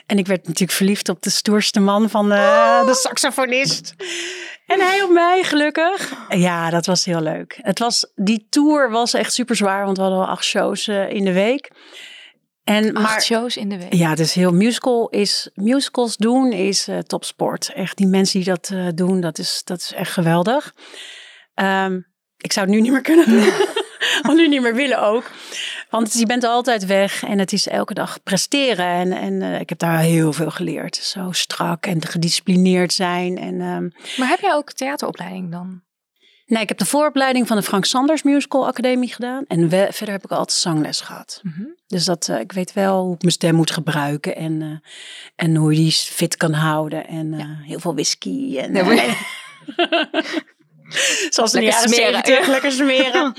En 0.07 0.19
ik 0.19 0.27
werd 0.27 0.47
natuurlijk 0.47 0.79
verliefd 0.79 1.09
op 1.09 1.23
de 1.23 1.31
stoerste 1.31 1.81
man 1.81 2.11
van 2.11 2.33
uh, 2.33 2.87
de 2.87 2.95
saxofonist. 2.95 3.95
En 4.67 4.81
hij 4.81 5.03
op 5.03 5.11
mij, 5.11 5.43
gelukkig. 5.43 6.13
Ja, 6.29 6.71
dat 6.71 6.87
was 6.87 7.05
heel 7.05 7.21
leuk. 7.21 7.59
Het 7.63 7.79
was, 7.79 8.07
die 8.15 8.47
tour 8.51 8.91
was 8.91 9.15
echt 9.15 9.33
super 9.33 9.57
zwaar, 9.57 9.85
want 9.85 9.97
we 9.97 10.03
hadden 10.03 10.21
al 10.21 10.29
acht 10.29 10.45
shows 10.45 10.87
uh, 10.87 11.11
in 11.11 11.25
de 11.25 11.33
week. 11.33 11.71
En, 12.71 12.95
acht 12.95 13.05
maar, 13.05 13.23
shows 13.23 13.57
in 13.57 13.69
de 13.69 13.79
week? 13.79 13.93
Ja, 13.93 14.15
dus 14.15 14.35
heel 14.35 14.53
musical 14.53 15.09
is, 15.09 15.51
musicals 15.55 16.17
doen 16.17 16.53
is 16.53 16.89
uh, 16.89 16.99
topsport. 16.99 17.73
Echt, 17.73 17.97
die 17.97 18.07
mensen 18.07 18.41
die 18.41 18.49
dat 18.49 18.71
uh, 18.73 18.87
doen, 18.95 19.21
dat 19.21 19.39
is, 19.39 19.63
dat 19.65 19.79
is 19.79 19.93
echt 19.93 20.13
geweldig. 20.13 20.75
Um, 21.55 22.07
ik 22.37 22.53
zou 22.53 22.67
het 22.67 22.75
nu 22.75 22.81
niet 22.81 22.93
meer 22.93 23.01
kunnen. 23.01 23.27
Of 24.29 24.35
nu 24.35 24.49
niet 24.49 24.63
meer 24.63 24.75
willen 24.75 25.03
ook. 25.03 25.31
Want 25.91 26.19
je 26.19 26.27
bent 26.27 26.45
altijd 26.45 26.87
weg 26.87 27.23
en 27.25 27.39
het 27.39 27.53
is 27.53 27.69
elke 27.69 27.95
dag 27.95 28.23
presteren. 28.23 28.87
En, 28.87 29.13
en 29.13 29.33
uh, 29.33 29.61
ik 29.61 29.69
heb 29.69 29.79
daar 29.79 29.99
heel 29.99 30.33
veel 30.33 30.51
geleerd. 30.51 30.97
Zo 30.97 31.33
strak 31.33 31.87
en 31.87 32.07
gedisciplineerd 32.07 32.93
zijn. 32.93 33.39
En, 33.39 33.61
um... 33.61 33.93
Maar 34.17 34.29
heb 34.29 34.41
jij 34.41 34.55
ook 34.55 34.73
theateropleiding 34.73 35.51
dan? 35.51 35.83
Nee, 36.51 36.63
ik 36.63 36.69
heb 36.69 36.79
de 36.79 36.87
vooropleiding 36.87 37.47
van 37.47 37.57
de 37.57 37.63
Frank 37.63 37.85
Sanders 37.85 38.23
Musical 38.23 38.67
Academie 38.67 39.13
gedaan. 39.13 39.45
En 39.49 39.69
we, 39.69 39.89
verder 39.91 40.15
heb 40.15 40.25
ik 40.25 40.31
altijd 40.31 40.59
zangles 40.59 41.01
gehad. 41.01 41.41
Mm 41.43 41.53
-hmm. 41.57 41.75
Dus 41.87 42.05
dat, 42.05 42.29
uh, 42.31 42.41
ik 42.41 42.53
weet 42.53 42.73
wel 42.73 43.05
hoe 43.05 43.15
ik 43.15 43.21
mijn 43.21 43.33
stem 43.33 43.55
moet 43.55 43.71
gebruiken. 43.71 44.37
En, 44.37 44.61
uh, 44.61 44.77
en 45.37 45.57
hoe 45.57 45.73
je 45.73 45.79
die 45.79 45.93
fit 45.93 46.37
kan 46.37 46.53
houden. 46.53 47.07
En 47.07 47.33
ja. 47.39 47.57
heel 47.63 47.81
veel 47.81 47.95
whisky. 47.95 48.59
En, 48.59 48.73
nee, 48.73 48.83
Zoals 51.31 51.55
in 51.55 51.61
de 51.61 51.67
jaren 51.67 51.89
smeren. 51.89 52.21
70, 52.25 52.47
lekker 52.47 52.73
smeren. 52.73 53.35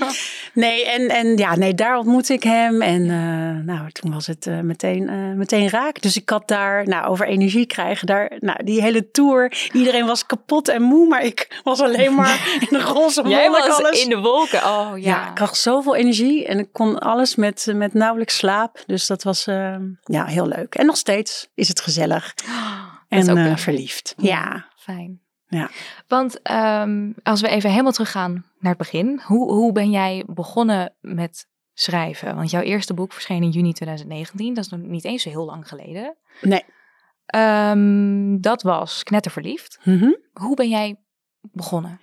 Nee, 0.54 0.86
en, 0.86 1.08
en 1.08 1.36
ja, 1.36 1.56
nee, 1.56 1.74
daar 1.74 1.98
ontmoette 1.98 2.32
ik 2.32 2.42
hem. 2.42 2.82
En 2.82 3.02
uh, 3.02 3.64
nou, 3.64 3.90
toen 3.90 4.12
was 4.12 4.26
het 4.26 4.46
uh, 4.46 4.60
meteen, 4.60 5.02
uh, 5.02 5.36
meteen 5.36 5.68
raak. 5.68 6.02
Dus 6.02 6.16
ik 6.16 6.28
had 6.28 6.48
daar, 6.48 6.88
nou, 6.88 7.06
over 7.06 7.26
energie 7.26 7.66
krijgen, 7.66 8.06
daar, 8.06 8.32
nou, 8.40 8.64
die 8.64 8.82
hele 8.82 9.10
tour. 9.10 9.68
Iedereen 9.72 10.06
was 10.06 10.26
kapot 10.26 10.68
en 10.68 10.82
moe, 10.82 11.08
maar 11.08 11.24
ik 11.24 11.60
was 11.64 11.80
alleen 11.80 12.14
maar 12.14 12.48
in 12.68 12.78
de 12.78 12.80
roze 12.80 13.22
wolken. 13.22 13.40
Jij 13.40 13.50
was 13.50 13.78
alles. 13.78 14.02
in 14.02 14.08
de 14.08 14.18
wolken, 14.18 14.58
oh 14.58 14.90
ja. 14.94 14.96
Ja, 14.96 15.30
ik 15.30 15.38
had 15.38 15.56
zoveel 15.56 15.94
energie 15.94 16.46
en 16.46 16.58
ik 16.58 16.68
kon 16.72 16.98
alles 16.98 17.34
met, 17.34 17.66
met 17.74 17.94
nauwelijks 17.94 18.36
slaap. 18.36 18.82
Dus 18.86 19.06
dat 19.06 19.22
was 19.22 19.44
ja, 20.02 20.24
heel 20.24 20.46
leuk. 20.46 20.74
En 20.74 20.86
nog 20.86 20.96
steeds 20.96 21.48
is 21.54 21.68
het 21.68 21.80
gezellig. 21.80 22.34
Oh, 23.12 23.18
en 23.28 23.58
verliefd. 23.58 24.14
Ja. 24.16 24.66
Fijn. 24.76 25.21
Ja. 25.56 25.70
Want 26.08 26.50
um, 26.50 27.14
als 27.22 27.40
we 27.40 27.48
even 27.48 27.70
helemaal 27.70 27.92
teruggaan 27.92 28.32
naar 28.58 28.74
het 28.74 28.78
begin. 28.78 29.20
Hoe, 29.24 29.52
hoe 29.52 29.72
ben 29.72 29.90
jij 29.90 30.24
begonnen 30.26 30.94
met 31.00 31.46
schrijven? 31.72 32.36
Want 32.36 32.50
jouw 32.50 32.62
eerste 32.62 32.94
boek 32.94 33.12
verscheen 33.12 33.42
in 33.42 33.50
juni 33.50 33.72
2019. 33.72 34.54
Dat 34.54 34.64
is 34.64 34.70
nog 34.70 34.80
niet 34.80 35.04
eens 35.04 35.22
zo 35.22 35.28
heel 35.28 35.44
lang 35.44 35.68
geleden. 35.68 36.16
Nee. 36.40 36.64
Um, 37.36 38.40
dat 38.40 38.62
was 38.62 39.02
Knetterverliefd. 39.02 39.78
Mm 39.84 39.98
-hmm. 39.98 40.16
Hoe 40.32 40.56
ben 40.56 40.68
jij 40.68 40.96
begonnen? 41.40 42.00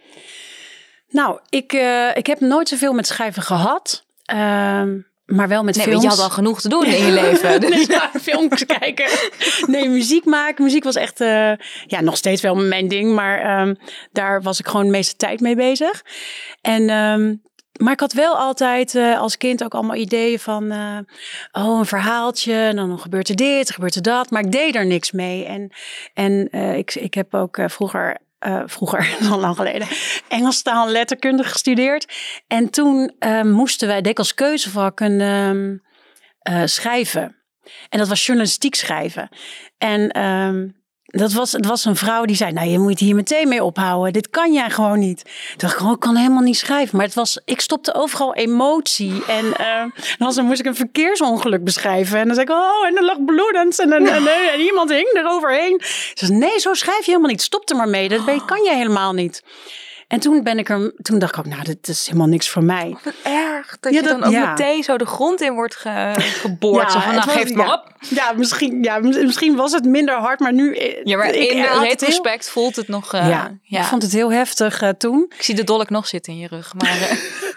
Nou, 1.07 1.39
ik, 1.49 1.73
uh, 1.73 2.15
ik 2.15 2.27
heb 2.27 2.39
nooit 2.39 2.67
zoveel 2.67 2.93
met 2.93 3.07
schrijven 3.07 3.41
gehad. 3.41 4.05
Um, 4.33 5.07
maar 5.29 5.47
wel 5.47 5.63
met 5.63 5.75
nee, 5.75 5.85
films. 5.85 6.03
je 6.03 6.09
had 6.09 6.19
al 6.19 6.29
genoeg 6.29 6.61
te 6.61 6.69
doen 6.69 6.85
in 6.85 7.05
je 7.05 7.11
leven. 7.21 7.61
Dus. 7.61 7.87
nee, 7.87 8.21
films 8.21 8.65
kijken. 8.65 9.09
Nee, 9.65 9.89
muziek 9.89 10.25
maken. 10.25 10.63
Muziek 10.63 10.83
was 10.83 10.95
echt, 10.95 11.21
uh, 11.21 11.51
ja, 11.85 12.01
nog 12.01 12.17
steeds 12.17 12.41
wel 12.41 12.55
mijn 12.55 12.87
ding. 12.87 13.13
Maar 13.13 13.61
um, 13.61 13.77
daar 14.11 14.41
was 14.41 14.59
ik 14.59 14.67
gewoon 14.67 14.85
de 14.85 14.91
meeste 14.91 15.15
tijd 15.15 15.39
mee 15.39 15.55
bezig. 15.55 16.03
En, 16.61 16.89
um, 16.89 17.41
maar 17.81 17.93
ik 17.93 17.99
had 17.99 18.13
wel 18.13 18.37
altijd 18.37 18.93
uh, 18.93 19.19
als 19.19 19.37
kind 19.37 19.63
ook 19.63 19.73
allemaal 19.73 19.95
ideeën 19.95 20.39
van, 20.39 20.71
uh, 20.71 20.97
oh, 21.51 21.79
een 21.79 21.85
verhaaltje. 21.85 22.53
En 22.53 22.75
dan 22.75 22.99
gebeurt 22.99 23.29
er 23.29 23.35
dit, 23.35 23.71
gebeurt 23.71 23.95
er 23.95 24.01
dat. 24.01 24.29
Maar 24.29 24.43
ik 24.45 24.51
deed 24.51 24.75
er 24.75 24.85
niks 24.85 25.11
mee. 25.11 25.45
En, 25.45 25.71
en 26.13 26.51
ik, 26.77 26.95
ik 26.95 27.13
heb 27.13 27.33
ook 27.33 27.59
vroeger 27.65 28.17
uh, 28.47 28.63
vroeger, 28.65 29.15
al 29.31 29.39
lang 29.39 29.55
geleden, 29.55 29.87
Engelstaal 30.27 30.85
en 30.85 30.91
letterkunde 30.91 31.43
gestudeerd. 31.43 32.13
En 32.47 32.69
toen 32.69 33.15
uh, 33.19 33.41
moesten 33.41 33.87
wij, 33.87 34.01
deed 34.01 34.17
als 34.17 34.33
keuzevak 34.33 34.99
een 34.99 35.19
uh, 36.49 36.61
schrijven. 36.65 37.35
En 37.89 37.99
dat 37.99 38.07
was 38.07 38.25
journalistiek 38.25 38.75
schrijven. 38.75 39.29
En 39.77 40.23
um, 40.23 40.78
dat 41.09 41.33
was, 41.33 41.51
het 41.51 41.65
was 41.65 41.85
een 41.85 41.95
vrouw 41.95 42.25
die 42.25 42.35
zei, 42.35 42.51
nou 42.51 42.67
je 42.67 42.79
moet 42.79 42.99
hier 42.99 43.15
meteen 43.15 43.47
mee 43.47 43.63
ophouden. 43.63 44.13
Dit 44.13 44.29
kan 44.29 44.53
jij 44.53 44.69
gewoon 44.69 44.99
niet. 44.99 45.23
Toen 45.23 45.57
dacht 45.57 45.73
ik, 45.73 45.81
oh, 45.81 45.91
ik 45.91 45.99
kan 45.99 46.15
helemaal 46.15 46.41
niet 46.41 46.57
schrijven. 46.57 46.97
Maar 46.97 47.05
het 47.05 47.15
was, 47.15 47.39
ik 47.45 47.61
stopte 47.61 47.93
overal 47.93 48.35
emotie. 48.35 49.25
En 49.25 49.45
uh, 49.45 50.33
dan 50.35 50.45
moest 50.45 50.59
ik 50.59 50.65
een 50.65 50.75
verkeersongeluk 50.75 51.63
beschrijven. 51.63 52.19
En 52.19 52.25
dan 52.25 52.35
zei 52.35 52.47
ik, 52.47 52.53
oh, 52.53 52.87
en 52.87 52.97
er 52.97 53.03
lag 53.03 53.25
bloedend. 53.25 53.79
En, 53.79 53.93
en, 53.93 54.07
en, 54.07 54.27
en 54.53 54.59
iemand 54.59 54.89
hing 54.89 55.09
eroverheen. 55.13 55.81
Ze 56.13 56.25
zei, 56.25 56.37
nee, 56.37 56.59
zo 56.59 56.73
schrijf 56.73 56.99
je 56.99 57.11
helemaal 57.11 57.29
niet. 57.29 57.41
Stop 57.41 57.69
er 57.69 57.75
maar 57.75 57.89
mee. 57.89 58.09
Dat 58.09 58.45
kan 58.45 58.63
jij 58.63 58.75
helemaal 58.75 59.13
niet. 59.13 59.43
En 60.09 60.19
toen 60.19 60.43
ben 60.43 60.59
ik 60.59 60.69
er, 60.69 60.93
toen 61.01 61.19
dacht 61.19 61.33
ik 61.33 61.39
ook, 61.39 61.45
nou, 61.45 61.63
dit 61.63 61.87
is 61.87 62.05
helemaal 62.05 62.27
niks 62.27 62.49
voor 62.49 62.63
mij. 62.63 62.97
Wat 63.03 63.13
erg 63.23 63.77
dat 63.79 63.93
ja, 63.93 64.01
je 64.01 64.07
dan 64.07 64.23
ook 64.23 64.31
ja. 64.31 64.49
meteen 64.49 64.83
zo 64.83 64.97
de 64.97 65.05
grond 65.05 65.41
in 65.41 65.53
wordt 65.53 65.75
ge, 65.75 66.13
geboord. 66.41 66.93
ja, 66.93 67.01
van, 67.01 67.15
nou, 67.15 67.29
geef 67.29 67.53
maar 67.53 67.73
op. 67.73 67.93
Ja, 67.99 68.33
misschien, 68.35 68.83
ja, 68.83 68.99
misschien 68.99 69.55
was 69.55 69.71
het 69.71 69.85
minder 69.85 70.15
hard, 70.15 70.39
maar 70.39 70.53
nu. 70.53 70.75
Ja, 71.03 71.17
maar 71.17 71.33
ik, 71.33 71.51
in 71.51 71.63
retrospect 71.81 72.43
heel... 72.43 72.53
voelt 72.53 72.75
het 72.75 72.87
nog. 72.87 73.13
Uh, 73.13 73.29
ja, 73.29 73.79
ik 73.79 73.85
vond 73.85 74.01
het 74.01 74.11
heel 74.11 74.31
heftig 74.31 74.81
uh, 74.81 74.89
toen. 74.89 75.25
Ik 75.35 75.43
zie 75.43 75.55
de 75.55 75.63
dolk 75.63 75.89
nog 75.89 76.07
zitten 76.07 76.33
in 76.33 76.39
je 76.39 76.47
rug, 76.47 76.73
maar. 76.73 76.97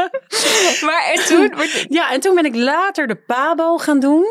Maar 0.86 1.10
en 1.14 1.24
toen... 1.24 1.54
Ja, 1.88 2.12
en 2.12 2.20
toen 2.20 2.34
ben 2.34 2.44
ik 2.44 2.54
later 2.54 3.06
de 3.06 3.16
PABO 3.16 3.78
gaan 3.78 4.00
doen 4.00 4.26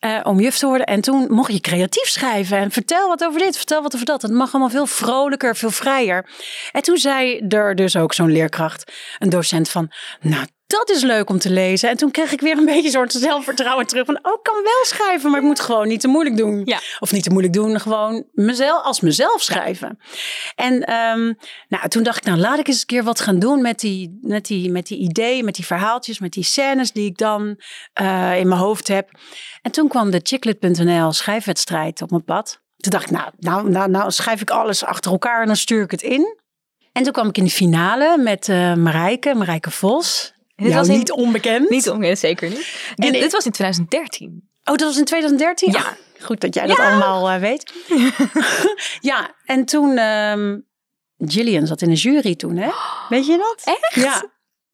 uh, 0.00 0.20
om 0.22 0.40
juf 0.40 0.58
te 0.58 0.66
worden. 0.66 0.86
En 0.86 1.00
toen 1.00 1.26
mocht 1.32 1.52
je 1.52 1.60
creatief 1.60 2.08
schrijven 2.08 2.58
en 2.58 2.70
vertel 2.70 3.08
wat 3.08 3.24
over 3.24 3.40
dit, 3.40 3.56
vertel 3.56 3.82
wat 3.82 3.94
over 3.94 4.06
dat. 4.06 4.22
Het 4.22 4.30
mag 4.30 4.52
allemaal 4.52 4.70
veel 4.70 4.86
vrolijker, 4.86 5.56
veel 5.56 5.70
vrijer. 5.70 6.30
En 6.72 6.82
toen 6.82 6.96
zei 6.96 7.38
er 7.48 7.74
dus 7.74 7.96
ook 7.96 8.14
zo'n 8.14 8.32
leerkracht, 8.32 8.92
een 9.18 9.30
docent 9.30 9.70
van, 9.70 9.92
nou 10.20 10.46
dat 10.66 10.90
is 10.90 11.02
leuk 11.02 11.30
om 11.30 11.38
te 11.38 11.50
lezen. 11.50 11.88
En 11.88 11.96
toen 11.96 12.10
kreeg 12.10 12.32
ik 12.32 12.40
weer 12.40 12.58
een 12.58 12.64
beetje 12.64 12.84
een 12.84 12.90
soort 12.90 13.12
zelfvertrouwen 13.12 13.86
terug. 13.86 14.06
Van, 14.06 14.18
oh, 14.22 14.32
ik 14.32 14.42
kan 14.42 14.62
wel 14.62 14.84
schrijven, 14.84 15.30
maar 15.30 15.40
ik 15.40 15.46
moet 15.46 15.60
gewoon 15.60 15.88
niet 15.88 16.00
te 16.00 16.08
moeilijk 16.08 16.36
doen. 16.36 16.62
Ja. 16.64 16.80
Of 16.98 17.12
niet 17.12 17.22
te 17.22 17.30
moeilijk 17.30 17.54
doen, 17.54 17.80
gewoon 17.80 18.24
mezelf, 18.32 18.84
als 18.84 19.00
mezelf 19.00 19.42
schrijven. 19.42 19.98
En 20.54 20.74
um, 20.74 21.36
nou, 21.68 21.88
toen 21.88 22.02
dacht 22.02 22.16
ik, 22.16 22.24
nou 22.24 22.38
laat 22.38 22.58
ik 22.58 22.68
eens 22.68 22.80
een 22.80 22.86
keer 22.86 23.04
wat 23.04 23.20
gaan 23.20 23.38
doen 23.38 23.62
met 23.62 23.80
die, 23.80 24.18
met 24.20 24.46
die, 24.46 24.70
met 24.70 24.86
die 24.86 24.98
ideeën, 24.98 25.44
met 25.44 25.54
die 25.54 25.66
verhaaltjes, 25.66 26.18
met 26.18 26.32
die 26.32 26.44
scènes 26.44 26.92
die 26.92 27.06
ik 27.06 27.18
dan 27.18 27.60
uh, 28.00 28.38
in 28.38 28.48
mijn 28.48 28.60
hoofd 28.60 28.88
heb. 28.88 29.10
En 29.62 29.70
toen 29.70 29.88
kwam 29.88 30.10
de 30.10 30.20
Chicklet.nl 30.22 31.12
schrijfwedstrijd 31.12 32.02
op 32.02 32.10
mijn 32.10 32.24
pad. 32.24 32.62
Toen 32.76 32.92
dacht 32.92 33.04
ik, 33.04 33.10
nou, 33.10 33.30
nou, 33.38 33.70
nou, 33.70 33.90
nou 33.90 34.10
schrijf 34.10 34.40
ik 34.40 34.50
alles 34.50 34.84
achter 34.84 35.10
elkaar 35.10 35.40
en 35.40 35.46
dan 35.46 35.56
stuur 35.56 35.82
ik 35.82 35.90
het 35.90 36.02
in. 36.02 36.42
En 36.92 37.02
toen 37.02 37.12
kwam 37.12 37.28
ik 37.28 37.38
in 37.38 37.44
de 37.44 37.50
finale 37.50 38.18
met 38.18 38.48
uh, 38.48 38.74
Marijke, 38.74 39.34
Marijke 39.34 39.70
Vos. 39.70 40.33
Dit 40.56 40.74
was 40.74 40.88
niet 40.88 41.12
onbekend. 41.12 41.70
Niet 41.70 41.90
onbekend, 41.90 42.18
zeker 42.18 42.48
niet. 42.48 42.92
Dit, 42.94 43.12
dit, 43.12 43.32
was 43.32 43.44
in 43.44 43.52
2013. 43.52 44.48
Oh, 44.64 44.74
dat 44.74 44.80
was 44.80 44.98
in 44.98 45.04
2013? 45.04 45.72
Ja. 45.72 45.78
Oh, 45.78 46.24
goed 46.24 46.40
dat 46.40 46.54
jij 46.54 46.66
dat 46.66 46.78
allemaal 46.78 47.30
uh, 47.30 47.40
weet. 47.40 47.72
ja, 49.10 49.34
en 49.44 49.64
toen... 49.64 49.98
Um, 49.98 50.66
Gillian 51.18 51.66
zat 51.66 51.82
in 51.82 51.88
de 51.88 51.94
jury 51.94 52.34
toen, 52.34 52.56
hè? 52.56 52.70
Weet 53.08 53.26
je 53.26 53.36
dat? 53.36 53.76
Echt? 53.80 53.94
Ja. 53.94 54.32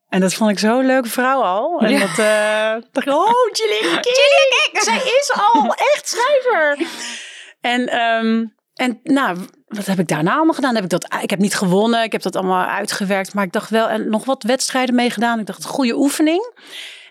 En 0.09 0.21
dat 0.21 0.35
vond 0.35 0.51
ik 0.51 0.59
zo'n 0.59 0.87
leuke 0.87 1.09
vrouw 1.09 1.43
al. 1.43 1.81
En 1.81 1.91
ja. 1.91 1.99
dat 1.99 2.09
uh, 2.09 2.89
dacht 2.93 3.07
ik, 3.07 3.13
oh, 3.13 3.33
Gillian 3.53 4.01
King. 4.01 4.17
Gillian 4.17 4.71
King. 4.73 4.83
Zij 4.83 5.13
is 5.13 5.33
al 5.35 5.75
echt 5.75 6.09
schrijver. 6.09 6.79
En, 7.61 8.01
um, 8.01 8.55
en 8.75 9.01
nou, 9.03 9.39
wat 9.71 9.87
heb 9.87 9.99
ik 9.99 10.09
daarna 10.09 10.35
allemaal 10.35 10.55
gedaan? 10.55 10.75
Heb 10.75 10.85
ik, 10.85 10.91
dat, 10.91 11.15
ik 11.23 11.31
heb 11.31 11.39
niet 11.39 11.55
gewonnen, 11.55 12.03
ik 12.03 12.13
heb 12.13 12.23
dat 12.23 12.37
allemaal 12.37 12.65
uitgewerkt. 12.65 13.35
Maar 13.35 13.45
ik 13.45 13.53
dacht 13.53 13.71
wel, 13.71 13.89
en 13.89 14.09
nog 14.09 14.25
wat 14.25 14.43
wedstrijden 14.43 14.95
meegedaan. 14.95 15.39
Ik 15.39 15.47
dacht, 15.47 15.65
goede 15.65 15.97
oefening. 15.97 16.55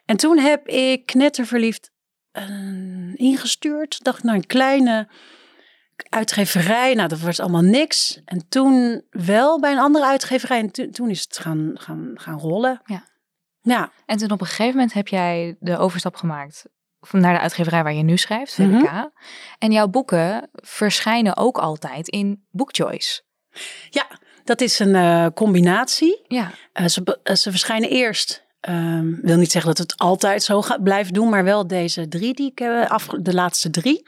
En 0.06 0.18
toen 0.18 0.38
heb 0.38 0.68
ik 0.68 1.06
knetterverliefd 1.06 1.92
uh, 2.34 3.14
ingestuurd. 3.16 4.04
Dacht 4.04 4.24
naar 4.24 4.36
een 4.36 4.46
kleine 4.46 5.08
uitgeverij. 6.10 6.94
Nou, 6.94 7.08
dat 7.08 7.20
was 7.20 7.40
allemaal 7.40 7.62
niks. 7.62 8.22
En 8.26 8.48
toen 8.50 9.04
wel 9.10 9.60
bij 9.60 9.72
een 9.72 9.80
andere 9.80 10.06
uitgeverij. 10.06 10.60
En 10.60 10.72
to, 10.72 10.90
toen 10.90 11.10
is 11.10 11.22
het 11.22 11.38
gaan, 11.38 11.72
gaan, 11.74 12.12
gaan 12.14 12.40
rollen. 12.40 12.82
Ja. 12.86 13.04
Ja. 13.62 13.92
En 14.06 14.18
toen 14.18 14.32
op 14.32 14.42
een 14.42 14.48
gegeven 14.48 14.74
moment 14.74 14.94
heb 14.94 15.08
jij 15.08 15.56
de 15.60 15.78
overstap 15.78 16.16
gemaakt 16.16 16.66
naar 17.12 17.34
de 17.34 17.40
uitgeverij 17.40 17.84
waar 17.84 17.94
je 17.94 18.04
nu 18.04 18.18
schrijft, 18.18 18.54
VWK. 18.54 18.66
Mm 18.66 18.86
-hmm. 18.86 19.12
En 19.58 19.72
jouw 19.72 19.88
boeken 19.88 20.50
verschijnen 20.54 21.38
ook 21.38 21.58
altijd 21.58 22.08
in 22.08 22.46
Bookchoice. 22.52 23.22
Ja, 23.90 24.08
dat 24.44 24.62
is 24.62 24.80
een 24.80 24.96
uh, 24.96 25.26
combinatie. 25.34 26.22
Ja. 26.28 26.52
Uh, 26.74 26.88
ze, 26.88 27.20
uh, 27.24 27.36
ze 27.36 27.50
verschijnen 27.50 27.90
eerst 27.90 28.48
Um, 28.70 29.20
wil 29.22 29.38
niet 29.38 29.52
zeggen 29.52 29.76
dat 29.76 29.90
het 29.90 29.98
altijd 29.98 30.44
zo 30.44 30.62
gaat 30.62 30.84
blijven 30.84 31.14
doen, 31.14 31.30
maar 31.30 31.44
wel 31.44 31.68
deze 31.68 32.08
drie 32.08 32.34
die 32.34 32.52
ik 32.52 32.60
heb 32.60 32.90
af, 32.90 33.08
de 33.08 33.34
laatste 33.34 33.70
drie. 33.70 34.08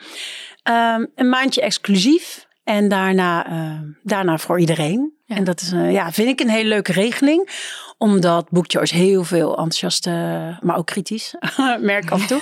Um, 0.63 1.11
een 1.15 1.29
maandje 1.29 1.61
exclusief. 1.61 2.45
En 2.71 2.87
daarna, 2.87 3.51
uh, 3.51 3.79
daarna 4.03 4.37
voor 4.37 4.59
iedereen. 4.59 5.13
Ja. 5.25 5.35
En 5.35 5.43
dat 5.43 5.61
is, 5.61 5.73
uh, 5.73 5.91
ja, 5.91 6.11
vind 6.11 6.27
ik 6.27 6.39
een 6.39 6.49
hele 6.49 6.69
leuke 6.69 6.91
regeling. 6.91 7.49
Omdat 7.97 8.49
Bookchoice 8.49 8.95
heel 8.95 9.23
veel 9.23 9.49
enthousiaste, 9.49 10.09
maar 10.61 10.77
ook 10.77 10.85
kritisch, 10.85 11.35
merk 11.79 12.11
af 12.11 12.21
en 12.21 12.27
toe. 12.27 12.41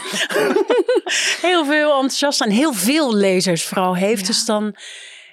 heel 1.49 1.65
veel 1.65 1.91
enthousiast 1.91 2.41
en 2.41 2.49
heel 2.49 2.73
veel 2.73 3.15
lezers 3.15 3.63
vooral 3.63 3.95
heeft. 3.95 4.21
Ja. 4.21 4.27
Dus 4.27 4.45
dan 4.45 4.75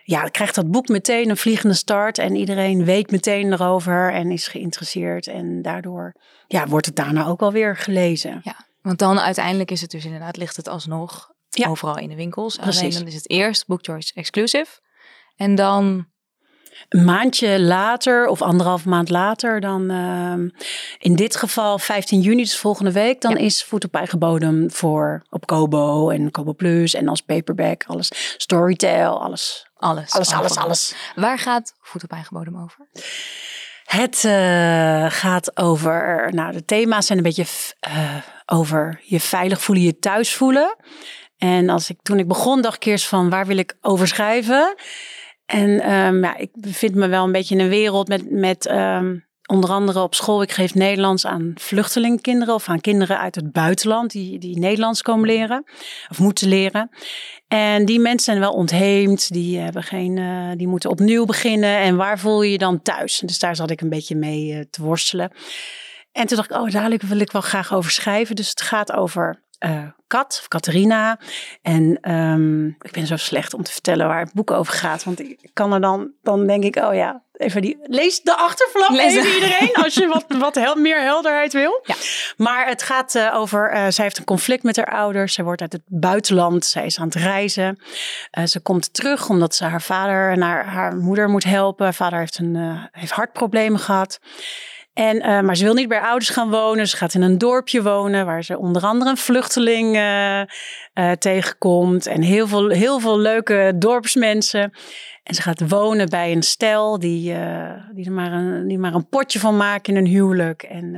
ja, 0.05 0.23
krijgt 0.23 0.55
dat 0.55 0.71
boek 0.71 0.89
meteen 0.89 1.31
een 1.31 1.37
vliegende 1.37 1.75
start. 1.75 2.19
En 2.19 2.35
iedereen 2.37 2.85
weet 2.85 3.11
meteen 3.11 3.53
erover 3.53 4.13
en 4.13 4.31
is 4.31 4.49
geïnteresseerd. 4.49 5.27
En 5.27 5.63
daardoor 5.63 6.15
ja, 6.47 6.67
wordt 6.67 6.87
het 6.87 6.97
daarna 6.97 7.27
ook 7.27 7.41
alweer 7.41 7.77
gelezen. 7.77 8.41
Ja, 8.43 8.67
want 8.83 8.99
dan 8.99 9.21
uiteindelijk 9.21 9.71
is 9.71 9.81
het 9.81 9.91
dus 9.91 10.05
inderdaad, 10.05 10.37
ligt 10.37 10.57
het 10.57 10.69
alsnog 10.69 11.35
Ja. 11.49 11.69
overal 11.69 11.99
in 11.99 12.09
de 12.09 12.15
winkels. 12.15 12.57
Precies. 12.57 12.81
Alleen 12.81 12.93
dan 12.93 13.07
is 13.07 13.15
het 13.15 13.31
eerst 13.31 13.67
Book 13.67 13.85
Choice 13.85 14.13
exclusive. 14.15 14.85
En 15.37 15.55
dan, 15.55 16.07
Een 16.89 17.05
maandje 17.05 17.61
later 17.61 18.27
of 18.27 18.43
anderhalf 18.43 18.85
maand 18.85 19.09
later, 19.11 19.61
dan 19.61 19.91
ehm, 19.91 20.49
in 20.99 21.17
dit 21.17 21.37
geval 21.37 21.79
15 21.79 22.21
juni, 22.21 22.43
dus 22.43 22.59
volgende 22.59 22.93
week, 22.93 23.21
dan 23.21 23.31
Ja. 23.31 23.39
is 23.39 23.65
Voet 23.65 23.85
op 23.85 23.95
eigen 23.95 24.19
bodem 24.19 24.71
voor 24.71 25.23
op 25.31 25.47
Kobo 25.47 26.11
en 26.11 26.31
Kobo 26.31 26.53
Plus 26.55 26.95
en 26.95 27.09
als 27.09 27.21
paperback, 27.21 27.85
alles, 27.87 28.35
Storytel, 28.37 29.23
alles, 29.23 29.67
alles. 29.77 30.13
alles, 30.13 30.33
alles, 30.33 30.57
alles. 30.57 30.95
Waar 31.15 31.39
gaat 31.39 31.75
Voet 31.81 32.05
op 32.05 32.11
eigen 32.11 32.37
bodem 32.37 32.63
over? 32.63 32.89
Het 33.85 34.25
eh, 34.25 35.07
gaat 35.09 35.57
over, 35.57 36.29
nou 36.35 36.53
de 36.53 36.65
thema's 36.65 37.07
zijn 37.07 37.19
een 37.19 37.25
beetje 37.25 37.47
eh, 37.81 38.17
over 38.47 39.01
je 39.05 39.21
veilig 39.21 39.61
voelen, 39.63 39.85
je 39.85 39.99
thuis 39.99 40.35
voelen. 40.35 40.77
En 41.37 41.69
als 41.69 41.91
ik, 41.91 41.99
toen 42.03 42.19
ik 42.19 42.29
begon 42.29 42.63
dacht 42.63 42.77
ik 42.77 42.85
eerst 42.85 43.07
van 43.07 43.31
waar 43.31 43.47
wil 43.47 43.57
ik 43.57 43.77
over 43.81 44.09
schrijven? 44.09 44.75
En 45.47 45.81
ehm, 45.81 46.23
ja, 46.23 46.37
ik 46.37 46.51
bevind 46.53 46.95
me 46.95 47.09
wel 47.09 47.25
een 47.25 47.33
beetje 47.33 47.55
in 47.55 47.61
een 47.61 47.69
wereld 47.69 48.09
met, 48.09 48.31
met 48.31 48.67
ehm, 48.67 49.17
onder 49.47 49.71
andere 49.71 50.03
op 50.03 50.15
school. 50.15 50.43
Ik 50.43 50.53
geef 50.53 50.75
Nederlands 50.75 51.27
aan 51.27 51.53
vluchtelingkinderen 51.55 52.55
of 52.55 52.69
aan 52.69 52.81
kinderen 52.81 53.19
uit 53.19 53.35
het 53.35 53.53
buitenland 53.53 54.11
die, 54.11 54.39
die 54.39 54.59
Nederlands 54.59 55.03
komen 55.03 55.27
leren 55.29 55.65
of 56.09 56.19
moeten 56.19 56.49
leren. 56.49 56.91
En 57.49 57.85
die 57.85 58.01
mensen 58.01 58.25
zijn 58.25 58.41
wel 58.41 58.53
ontheemd, 58.53 59.33
die, 59.33 59.59
hebben 59.59 59.83
geen, 59.83 60.19
eh, 60.19 60.51
die 60.57 60.69
moeten 60.69 60.91
opnieuw 60.91 61.25
beginnen. 61.25 61.79
En 61.79 61.97
waar 61.97 62.19
voel 62.19 62.43
je 62.43 62.51
je 62.51 62.59
dan 62.59 62.83
thuis? 62.83 63.23
Dus 63.25 63.39
daar 63.39 63.57
zat 63.57 63.71
ik 63.71 63.81
een 63.81 63.89
beetje 63.89 64.17
mee 64.17 64.53
eh, 64.53 64.61
te 64.71 64.83
worstelen. 64.83 65.33
En 66.13 66.27
toen 66.27 66.37
dacht 66.37 66.51
ik, 66.51 66.57
oh, 66.57 66.71
daar 66.71 66.99
wil 67.07 67.21
ik 67.21 67.33
wel 67.33 67.43
graag 67.43 67.75
over 67.75 67.91
schrijven. 67.91 68.37
Dus 68.37 68.49
het 68.49 68.61
gaat 68.61 68.93
over 68.93 69.45
eh, 69.59 69.83
Kat, 70.07 70.39
of 70.41 70.49
Catharina. 70.49 71.19
En 71.63 71.99
ehm, 72.01 72.67
ik 72.67 72.91
ben 72.93 73.07
zo 73.07 73.17
slecht 73.17 73.55
om 73.55 73.63
te 73.63 73.73
vertellen 73.73 74.07
waar 74.07 74.21
het 74.21 74.33
boek 74.33 74.51
over 74.51 74.73
gaat. 74.73 75.05
Want 75.05 75.21
ik 75.21 75.51
kan 75.53 75.73
er 75.73 75.81
dan, 75.81 76.11
dan 76.23 76.47
denk 76.47 76.65
ik, 76.65 76.77
oh 76.77 76.95
ja, 76.95 77.23
even 77.33 77.63
die, 77.63 77.79
lees 77.83 78.23
de 78.23 78.37
achterflap 78.37 78.91
Lees- 78.91 79.15
even 79.15 79.35
iedereen. 79.35 79.75
Als 79.85 79.95
je 79.95 80.07
wat, 80.07 80.25
wat 80.39 80.55
hel, 80.55 80.75
meer 80.75 81.01
helderheid 81.01 81.53
wil. 81.53 81.81
Ja. 81.83 81.95
Maar 82.37 82.67
het 82.67 82.83
gaat 82.83 83.15
eh, 83.15 83.35
over, 83.35 83.71
eh, 83.71 83.87
zij 83.89 84.05
heeft 84.05 84.19
een 84.19 84.25
conflict 84.25 84.63
met 84.63 84.77
haar 84.77 84.93
ouders. 84.95 85.35
Zij 85.35 85.45
wordt 85.45 85.61
uit 85.61 85.73
het 85.73 85.83
buitenland, 85.87 86.65
zij 86.65 86.87
is 86.87 86.99
aan 86.99 87.07
het 87.07 87.15
reizen. 87.15 87.79
Ze 88.45 88.61
komt 88.61 88.95
terug 88.95 89.29
omdat 89.29 89.55
ze 89.55 89.65
haar 89.65 89.83
vader 89.83 90.31
en 90.31 90.41
haar, 90.41 90.67
haar 90.67 90.97
moeder 90.97 91.29
moet 91.29 91.45
helpen. 91.45 91.85
Haar 91.85 91.95
vader 91.95 92.19
heeft, 92.19 92.39
een, 92.39 92.89
heeft 92.93 93.13
hartproblemen 93.13 93.81
gehad. 93.81 94.19
En, 94.97 95.21
eh, 95.21 95.41
maar 95.41 95.57
ze 95.57 95.65
wil 95.65 95.75
niet 95.75 95.89
bij 95.89 96.01
ouders 96.01 96.29
gaan 96.29 96.51
wonen. 96.51 96.89
Ze 96.89 96.97
gaat 96.97 97.15
in 97.15 97.23
een 97.23 97.39
dorpje 97.39 97.83
wonen 97.83 98.27
waar 98.27 98.45
ze 98.45 98.59
onder 98.59 98.83
andere 98.83 99.11
een 99.11 99.17
vluchteling 99.17 99.97
eh, 99.97 100.41
eh, 100.41 100.47
tegenkomt. 101.19 102.07
En 102.07 102.23
heel 102.23 102.47
veel, 102.47 102.69
heel 102.69 103.01
veel 103.01 103.19
leuke 103.19 103.73
dorpsmensen. 103.75 104.73
En 105.23 105.35
ze 105.35 105.43
gaat 105.43 105.69
wonen 105.69 106.09
bij 106.09 106.33
een 106.33 106.43
stel 106.43 106.99
die, 106.99 107.35
die, 107.93 108.05
er 108.05 108.13
maar 108.13 108.33
een, 108.33 108.69
die 108.69 108.79
maar 108.79 108.95
een 108.95 109.09
potje 109.09 109.39
van 109.39 109.57
maken 109.57 109.95
in 109.95 110.05
een 110.05 110.11
huwelijk. 110.11 110.63
En, 110.63 110.95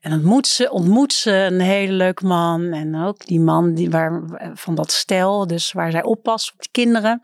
en 0.00 0.12
ontmoet 0.12 0.46
ze, 0.46 0.70
ontmoet 0.70 1.12
ze 1.12 1.32
een 1.32 1.60
hele 1.60 1.92
leuke 1.92 2.26
man. 2.26 2.72
En 2.72 3.04
ook 3.04 3.26
die 3.26 3.40
man 3.40 3.74
die 3.74 3.90
waar, 3.90 4.22
van 4.54 4.74
dat 4.74 4.92
stel, 4.92 5.46
dus 5.46 5.72
waar 5.72 5.90
zij 5.90 6.02
oppast 6.02 6.52
op 6.52 6.62
de 6.62 6.68
kinderen. 6.70 7.22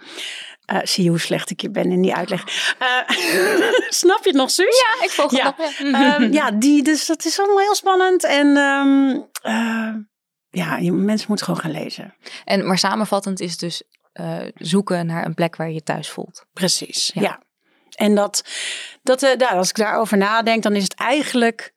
Eh, 0.64 0.78
zie 0.82 1.04
je 1.04 1.10
hoe 1.10 1.18
slecht 1.20 1.50
ik 1.50 1.60
je 1.60 1.70
ben 1.70 1.90
in 1.92 2.02
die 2.02 2.14
uitleg. 2.14 2.74
Eh, 2.78 3.08
snap 4.02 4.18
je 4.22 4.28
het 4.28 4.34
nog, 4.34 4.50
Suus? 4.50 4.78
Ja, 4.98 5.04
ik 5.04 5.10
volg 5.10 5.30
het 5.30 5.40
Ja. 5.40 5.54
nog. 5.58 5.78
Ja. 5.78 6.14
Ehm, 6.18 6.32
ja, 6.32 6.50
die, 6.50 6.82
dus 6.82 7.06
dat 7.06 7.24
is 7.24 7.38
allemaal 7.38 7.58
heel 7.58 7.74
spannend. 7.74 8.24
En 8.24 8.56
ehm, 8.56 9.20
eh, 9.42 9.94
ja, 10.50 10.76
je, 10.76 10.92
mensen 10.92 11.26
moeten 11.28 11.46
gewoon 11.46 11.60
gaan 11.60 11.82
lezen. 11.82 12.14
En, 12.44 12.66
maar 12.66 12.78
samenvattend 12.78 13.40
is 13.40 13.56
dus 13.56 13.82
zoeken 14.54 15.06
naar 15.06 15.24
een 15.26 15.34
plek 15.34 15.56
waar 15.56 15.68
je 15.68 15.74
je 15.74 15.82
thuis 15.82 16.10
voelt. 16.10 16.44
Precies, 16.52 17.10
Ja. 17.14 17.20
ja. 17.22 17.40
En 17.92 18.14
dat, 18.14 18.44
dat 19.02 19.22
eh, 19.22 19.36
nou, 19.36 19.54
als 19.56 19.68
ik 19.68 19.76
daarover 19.76 20.16
nadenk, 20.16 20.62
dan 20.62 20.74
is 20.76 20.82
het 20.82 20.94
eigenlijk 20.94 21.72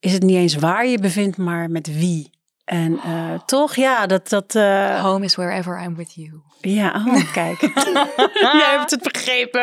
is 0.00 0.12
het 0.12 0.22
niet 0.22 0.36
eens 0.36 0.54
waar 0.54 0.86
je 0.86 0.98
bevindt, 0.98 1.36
maar 1.36 1.70
met 1.70 1.86
wie. 1.98 2.30
En 2.70 2.98
eh, 3.04 3.38
toch, 3.46 3.74
ja, 3.74 4.06
dat, 4.06 4.28
dat, 4.28 4.54
eh, 4.54 5.02
Home 5.02 5.24
is 5.24 5.34
wherever 5.34 5.82
I'm 5.82 5.96
with 5.96 6.14
you. 6.14 6.40
ja, 6.60 7.04
oh, 7.06 7.32
kijk. 7.40 7.60
Jij 8.60 8.76
hebt 8.78 8.90
het 8.90 9.02
begrepen. 9.12 9.62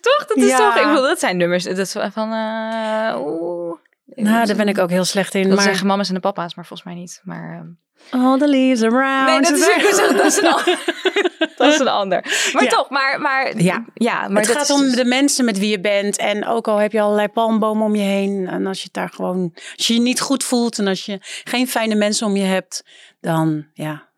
Toch? 0.00 0.24
Dat 0.26 0.36
is 0.36 0.48
Ja. 0.48 0.56
toch? 0.56 0.76
Ik 0.76 0.86
bedoel, 0.88 1.02
dat 1.02 1.18
zijn 1.18 1.36
nummers. 1.36 1.64
Dat 1.64 1.78
is 1.78 1.92
van, 1.92 2.32
eh 2.32 3.14
oeh. 3.18 3.78
Nou, 4.04 4.46
daar 4.46 4.56
ben 4.56 4.68
ik 4.68 4.78
ook 4.78 4.90
heel 4.90 5.04
slecht 5.04 5.34
in. 5.34 5.46
Wil 5.46 5.54
maar 5.54 5.64
zeggen 5.64 5.86
mama's 5.86 6.08
en 6.08 6.14
de 6.14 6.20
papa's, 6.20 6.54
maar 6.54 6.66
volgens 6.66 6.88
mij 6.88 6.98
niet. 6.98 7.20
Maar, 7.24 7.52
ehm, 7.54 7.66
all 8.10 8.38
the 8.38 8.48
leaves 8.48 8.82
around. 8.82 9.26
nee, 9.26 9.40
dat 9.40 9.52
is, 9.52 9.96
dat 9.96 10.24
is 10.24 10.36
een 10.38 10.46
ander. 10.54 10.78
dat 11.56 11.72
is 11.72 11.78
een 11.78 11.88
ander. 11.88 12.50
Maar 12.52 12.62
Ja. 12.64 12.68
toch, 12.70 12.90
maar, 12.90 13.20
maar 13.20 13.60
Ja. 13.62 13.84
ja 13.94 14.28
maar 14.28 14.42
het 14.42 14.52
dat 14.52 14.56
gaat 14.56 14.70
om 14.70 14.80
dus- 14.80 14.94
de 14.94 15.04
mensen 15.04 15.44
met 15.44 15.58
wie 15.58 15.70
je 15.70 15.80
bent. 15.80 16.16
En 16.16 16.46
ook 16.46 16.68
al 16.68 16.76
heb 16.76 16.92
je 16.92 17.00
allerlei 17.00 17.28
palmbomen 17.28 17.84
om 17.86 17.94
je 17.96 18.02
heen. 18.02 18.48
En 18.48 18.66
als 18.66 18.78
je 18.78 18.84
het 18.84 18.92
daar 18.92 19.10
gewoon, 19.10 19.50
als 19.76 19.86
je 19.86 19.94
je 19.94 20.00
niet 20.00 20.20
goed 20.20 20.44
voelt 20.44 20.78
en 20.78 20.86
als 20.86 21.04
je 21.04 21.18
geen 21.44 21.68
fijne 21.68 21.94
mensen 21.94 22.26
om 22.26 22.36
je 22.36 22.44
hebt, 22.44 22.82
dan 23.20 23.66
ja, 23.72 24.08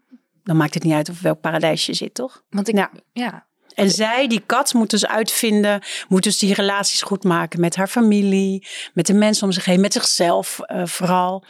dan 0.45 0.57
maakt 0.57 0.75
het 0.75 0.83
niet 0.83 0.95
uit 0.95 1.09
of 1.09 1.21
welk 1.21 1.41
paradijs 1.41 1.87
je 1.87 1.95
zit, 1.95 2.15
toch? 2.15 2.43
Want 2.51 2.69
ik, 2.69 2.75
Ja. 2.77 2.91
ja. 3.13 3.47
En 3.75 3.91
zij, 3.91 4.27
die 4.29 4.43
kat, 4.47 4.75
moet 4.75 4.91
dus 4.91 5.07
uitvinden, 5.07 5.83
moet 6.09 6.23
dus 6.23 6.39
die 6.39 6.55
relaties 6.55 7.03
goed 7.03 7.25
maken 7.25 7.61
met 7.61 7.77
haar 7.77 7.87
familie, 7.89 8.67
met 8.95 9.07
de 9.07 9.13
mensen 9.15 9.47
om 9.47 9.53
zich 9.53 9.65
heen, 9.65 9.81
met 9.81 9.93
zichzelf 9.93 10.59
eh, 10.61 10.87
vooral. 10.87 11.45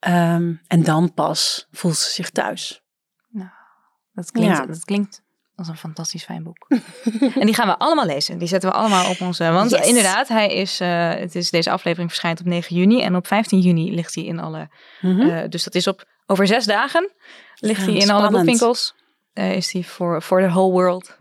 Ehm, 0.00 0.52
en 0.66 0.82
dan 0.82 1.14
pas 1.14 1.66
voelt 1.70 1.96
ze 1.96 2.10
zich 2.10 2.30
thuis. 2.30 2.82
Dat 4.12 4.30
klinkt, 4.30 4.56
Ja. 4.56 4.66
dat 4.66 4.84
klinkt 4.84 5.22
als 5.56 5.68
een 5.68 5.76
fantastisch 5.76 6.24
fijn 6.24 6.42
boek. 6.42 6.66
en 7.40 7.46
die 7.46 7.54
gaan 7.54 7.66
we 7.66 7.78
allemaal 7.78 8.06
lezen. 8.06 8.38
Die 8.38 8.48
zetten 8.48 8.70
we 8.70 8.76
allemaal 8.76 9.10
op 9.10 9.20
onze. 9.20 9.50
Want 9.50 9.70
Yes. 9.70 9.86
inderdaad, 9.88 10.28
hij 10.28 10.54
is, 10.54 10.80
eh, 10.80 11.08
het 11.14 11.34
is, 11.34 11.50
deze 11.50 11.70
aflevering 11.70 12.08
verschijnt 12.10 12.40
op 12.40 12.46
9 12.46 12.76
juni. 12.76 13.02
En 13.02 13.16
op 13.16 13.26
15 13.26 13.60
juni 13.60 13.94
ligt 13.94 14.14
hij 14.14 14.24
in 14.24 14.38
alle. 14.38 14.68
Mhm. 15.00 15.20
eh, 15.20 15.48
dus 15.48 15.64
dat 15.64 15.74
is 15.74 15.86
op 15.86 16.04
over 16.26 16.46
zes 16.46 16.64
dagen. 16.64 17.10
Ligt 17.54 17.80
Ja, 17.80 17.86
hij 17.86 17.94
in 17.94 18.10
alle 18.10 18.30
boekwinkels. 18.30 18.94
Eh, 19.32 19.56
is 19.56 19.72
hij 19.72 19.82
voor 19.82 20.20
for 20.22 20.40
the 20.40 20.48
whole 20.48 20.72
world 20.72 21.18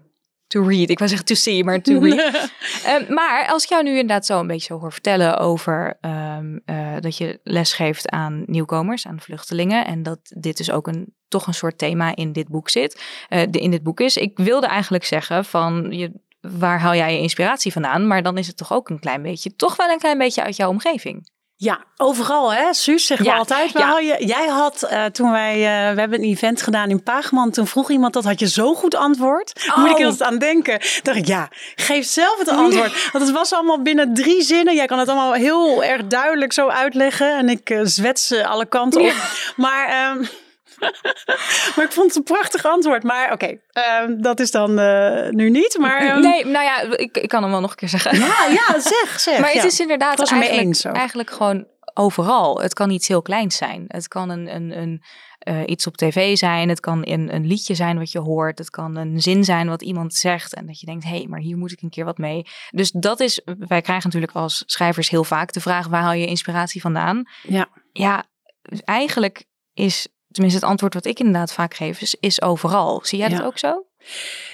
to 0.49 0.61
read. 0.67 0.89
Ik 0.89 0.97
wou 0.97 1.09
zeggen 1.09 1.27
to 1.27 1.35
see, 1.35 1.63
maar 1.63 1.81
to 1.81 1.99
read. 1.99 2.17
Ehm, 2.85 3.13
maar 3.13 3.47
als 3.47 3.63
ik 3.63 3.69
jou 3.69 3.83
nu 3.83 3.89
inderdaad 3.89 4.25
zo 4.25 4.39
een 4.39 4.47
beetje 4.47 4.73
zo 4.73 4.79
hoor 4.79 4.91
vertellen 4.91 5.37
over 5.37 5.97
ehm, 6.01 6.57
eh, 6.65 6.95
dat 6.99 7.17
je 7.17 7.39
les 7.43 7.73
geeft 7.73 8.09
aan 8.09 8.43
nieuwkomers, 8.45 9.07
aan 9.07 9.19
vluchtelingen. 9.19 9.85
En 9.85 10.03
dat 10.03 10.19
dit 10.23 10.57
dus 10.57 10.71
ook 10.71 10.87
een, 10.87 11.13
toch 11.27 11.47
een 11.47 11.53
soort 11.53 11.77
thema 11.77 12.15
in 12.15 12.31
dit 12.31 12.47
boek 12.47 12.69
zit. 12.69 13.01
eh, 13.29 13.41
de, 13.49 13.59
in 13.59 13.71
dit 13.71 13.83
boek 13.83 13.99
is. 13.99 14.17
Ik 14.17 14.37
wilde 14.37 14.67
eigenlijk 14.67 15.03
zeggen 15.03 15.45
van 15.45 15.87
je, 15.91 16.11
waar 16.41 16.79
haal 16.79 16.95
jij 16.95 17.13
je 17.13 17.21
inspiratie 17.21 17.71
vandaan? 17.71 18.07
Maar 18.07 18.23
dan 18.23 18.37
is 18.37 18.47
het 18.47 18.57
toch 18.57 18.73
ook 18.73 18.89
een 18.89 18.99
klein 18.99 19.21
beetje, 19.21 19.55
toch 19.55 19.75
wel 19.75 19.89
een 19.89 19.99
klein 19.99 20.17
beetje 20.17 20.43
uit 20.43 20.55
jouw 20.55 20.69
omgeving. 20.69 21.29
Ja, 21.61 21.79
overal 21.97 22.53
hè, 22.53 22.73
Suus, 22.73 23.05
zeggen 23.05 23.25
we 23.25 23.31
Ja, 23.31 23.37
altijd. 23.37 23.71
Ja. 23.71 23.87
hou 23.87 24.03
je, 24.03 24.25
jij 24.25 24.47
had 24.47 24.83
eh, 24.83 25.05
toen 25.05 25.31
wij, 25.31 25.53
eh, 25.53 25.93
we 25.93 25.99
hebben 25.99 26.19
een 26.19 26.29
event 26.29 26.61
gedaan 26.61 26.89
in 26.89 27.03
Paagman. 27.03 27.51
Toen 27.51 27.67
vroeg 27.67 27.89
iemand 27.89 28.13
dat, 28.13 28.23
had 28.23 28.39
je 28.39 28.47
zo 28.47 28.75
goed 28.75 28.95
antwoord? 28.95 29.67
Oh. 29.69 29.77
Moet 29.77 29.89
ik 29.89 29.97
heel 29.97 30.21
aan 30.21 30.37
denken. 30.37 30.79
Dacht 31.03 31.17
ik, 31.17 31.25
ja, 31.27 31.49
geef 31.75 32.05
zelf 32.05 32.39
het 32.39 32.49
antwoord. 32.49 33.11
Want 33.11 33.23
het 33.23 33.33
was 33.33 33.53
allemaal 33.53 33.81
binnen 33.81 34.13
drie 34.13 34.41
zinnen. 34.41 34.75
Jij 34.75 34.85
kan 34.85 34.99
het 34.99 35.07
allemaal 35.07 35.33
heel 35.33 35.83
erg 35.83 36.07
duidelijk 36.07 36.53
zo 36.53 36.67
uitleggen. 36.67 37.37
En 37.37 37.49
ik 37.49 37.69
eh 37.69 37.81
zwets 37.83 38.27
ze 38.27 38.47
alle 38.47 38.65
kanten 38.65 39.01
op. 39.01 39.13
Maar... 39.55 39.87
ehm, 39.87 40.25
maar 41.75 41.85
ik 41.85 41.91
vond 41.91 42.07
het 42.07 42.15
een 42.15 42.23
prachtig 42.23 42.65
antwoord. 42.65 43.03
Maar 43.03 43.31
oké, 43.31 43.57
ehm, 43.71 44.21
dat 44.21 44.39
is 44.39 44.51
dan 44.51 44.79
eh, 44.79 45.29
nu 45.29 45.49
niet. 45.49 45.77
Maar 45.77 46.01
ehm, 46.01 46.21
nee, 46.21 46.45
nou 46.45 46.65
ja, 46.65 46.81
ik, 46.81 47.17
ik 47.17 47.29
kan 47.29 47.41
hem 47.41 47.51
wel 47.51 47.61
nog 47.61 47.69
een 47.69 47.75
keer 47.75 47.89
zeggen. 47.89 48.19
ja, 48.19 48.45
ja, 48.49 48.79
zeg, 48.79 49.19
zeg. 49.19 49.39
Maar 49.39 49.51
het 49.51 49.63
is 49.63 49.79
inderdaad 49.79 50.19
ermee 50.19 50.49
eigenlijk, 50.49 50.67
eens 50.67 50.85
eigenlijk 50.85 51.29
gewoon 51.29 51.65
overal. 51.93 52.61
Het 52.61 52.73
kan 52.73 52.89
iets 52.89 53.07
heel 53.07 53.21
kleins 53.21 53.57
zijn. 53.57 53.85
Het 53.87 54.07
kan 54.07 54.29
een, 54.29 54.55
een, 54.55 54.77
een, 54.77 55.03
eh, 55.39 55.61
iets 55.65 55.87
op 55.87 55.97
tv 55.97 56.37
zijn. 56.37 56.69
Het 56.69 56.79
kan 56.79 57.01
een, 57.07 57.33
een 57.35 57.47
liedje 57.47 57.75
zijn 57.75 57.97
wat 57.97 58.11
je 58.11 58.19
hoort. 58.19 58.57
Het 58.57 58.69
kan 58.69 58.95
een 58.95 59.21
zin 59.21 59.43
zijn 59.43 59.67
wat 59.67 59.81
iemand 59.81 60.13
zegt. 60.13 60.53
En 60.53 60.65
dat 60.65 60.79
je 60.79 60.85
denkt, 60.85 61.03
hé, 61.03 61.17
hey, 61.17 61.27
maar 61.27 61.39
hier 61.39 61.57
moet 61.57 61.71
ik 61.71 61.81
een 61.81 61.89
keer 61.89 62.05
wat 62.05 62.17
mee. 62.17 62.45
Dus 62.69 62.91
dat 62.91 63.19
is, 63.19 63.41
wij 63.45 63.81
krijgen 63.81 64.05
natuurlijk 64.05 64.35
als 64.35 64.63
schrijvers 64.65 65.09
heel 65.09 65.23
vaak 65.23 65.51
de 65.51 65.61
vraag, 65.61 65.87
waar 65.87 66.01
haal 66.01 66.13
je 66.13 66.25
inspiratie 66.25 66.81
vandaan? 66.81 67.29
Ja. 67.43 67.67
Ja, 67.91 68.23
eigenlijk 68.83 69.45
is, 69.73 70.07
tenminste 70.31 70.59
het 70.59 70.69
antwoord 70.69 70.93
wat 70.93 71.05
ik 71.05 71.19
inderdaad 71.19 71.53
vaak 71.53 71.73
geef, 71.73 72.01
is, 72.01 72.15
is 72.19 72.41
overal. 72.41 72.99
Zie 73.03 73.19
jij 73.19 73.29
dat 73.29 73.39
Ja. 73.39 73.45
ook 73.45 73.57
zo? 73.57 73.85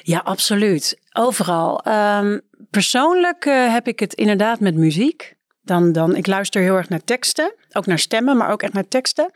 Ja, 0.04 0.22
absoluut. 0.24 1.00
Overal. 1.14 1.80
Ehm, 1.84 2.40
persoonlijk 2.70 3.46
eh, 3.46 3.74
heb 3.74 3.88
ik 3.88 4.00
het 4.00 4.14
inderdaad 4.14 4.60
met 4.60 4.76
muziek. 4.76 5.34
Dan, 5.62 5.92
dan, 5.92 6.16
ik 6.16 6.28
luister 6.28 6.62
heel 6.62 6.76
erg 6.76 6.90
naar 6.90 7.04
teksten. 7.04 7.54
Ook 7.72 7.86
naar 7.86 8.00
stemmen, 8.00 8.38
maar 8.38 8.52
ook 8.52 8.64
echt 8.64 8.74
naar 8.74 8.88
teksten. 8.88 9.32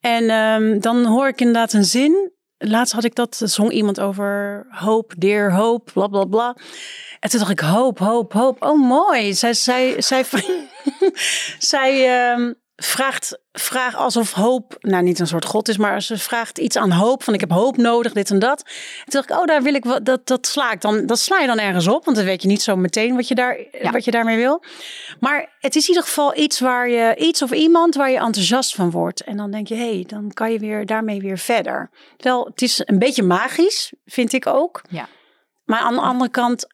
En 0.00 0.30
ehm, 0.30 0.80
dan 0.80 1.04
hoor 1.04 1.28
ik 1.28 1.40
inderdaad 1.40 1.72
een 1.72 1.84
zin. 1.84 2.32
Laatst 2.58 2.94
had 2.94 3.04
ik 3.04 3.14
dat, 3.14 3.40
zong 3.44 3.70
iemand 3.70 4.00
over 4.00 4.66
hoop, 4.70 5.12
dear 5.18 5.52
hoop, 5.52 5.90
bla 5.92 6.06
bla 6.06 6.24
bla. 6.24 6.56
En 7.20 7.30
toen 7.30 7.38
dacht 7.38 7.50
ik, 7.50 7.60
hoop, 7.60 7.98
hoop, 7.98 8.32
hoop. 8.32 8.62
Oh, 8.62 8.80
mooi. 8.88 9.34
Zij, 9.34 9.54
zij, 9.54 10.00
zij, 10.00 10.24
zij 11.58 12.20
ehm, 12.30 12.52
vraagt, 12.76 13.38
vraagt 13.52 13.96
alsof 13.96 14.32
hoop, 14.32 14.76
nou 14.80 15.02
niet 15.02 15.18
een 15.18 15.26
soort 15.26 15.44
god 15.44 15.68
is, 15.68 15.76
maar 15.76 16.02
ze 16.02 16.18
vraagt 16.18 16.58
iets 16.58 16.76
aan 16.76 16.90
hoop. 16.90 17.22
Van 17.22 17.34
ik 17.34 17.40
heb 17.40 17.50
hoop 17.50 17.76
nodig, 17.76 18.12
dit 18.12 18.30
en 18.30 18.38
dat. 18.38 18.62
En 18.62 19.10
toen 19.10 19.20
dacht 19.20 19.30
ik, 19.30 19.36
oh, 19.36 19.44
daar 19.44 19.62
wil 19.62 19.74
ik 19.74 19.84
wat, 19.84 20.04
dat, 20.04 20.26
dat 20.26 20.46
sla 20.46 20.72
ik 20.72 20.80
dan, 20.80 21.06
dat 21.06 21.18
sla 21.18 21.40
je 21.40 21.46
dan 21.46 21.58
ergens 21.58 21.86
op. 21.86 22.04
Want 22.04 22.16
dan 22.16 22.26
weet 22.26 22.42
je 22.42 22.48
niet 22.48 22.62
zo 22.62 22.76
meteen 22.76 23.16
wat 23.16 23.28
je, 23.28 23.34
daar, 23.34 23.58
wat 23.92 24.04
je 24.04 24.10
daarmee 24.10 24.36
wil. 24.36 24.62
Maar 25.20 25.56
het 25.58 25.76
is 25.76 25.82
in 25.82 25.88
ieder 25.88 26.02
geval 26.02 26.36
iets 26.36 26.60
waar 26.60 26.88
je, 26.88 27.16
iets 27.16 27.42
of 27.42 27.52
iemand 27.52 27.94
waar 27.94 28.10
je 28.10 28.18
enthousiast 28.18 28.74
van 28.74 28.90
wordt. 28.90 29.20
En 29.20 29.36
dan 29.36 29.50
denk 29.50 29.68
je, 29.68 29.74
hé, 29.74 29.94
hey, 29.94 30.04
dan 30.06 30.30
kan 30.32 30.52
je 30.52 30.58
weer 30.58 30.86
daarmee 30.86 31.20
weer 31.20 31.38
verder. 31.38 31.90
Wel, 32.16 32.44
het 32.44 32.62
is 32.62 32.82
een 32.84 32.98
beetje 32.98 33.22
magisch, 33.22 33.92
vind 34.04 34.32
ik 34.32 34.46
ook. 34.46 34.82
Ja. 34.88 35.08
Maar 35.64 35.80
aan 35.80 35.94
de 35.94 36.00
andere 36.00 36.30
kant, 36.30 36.66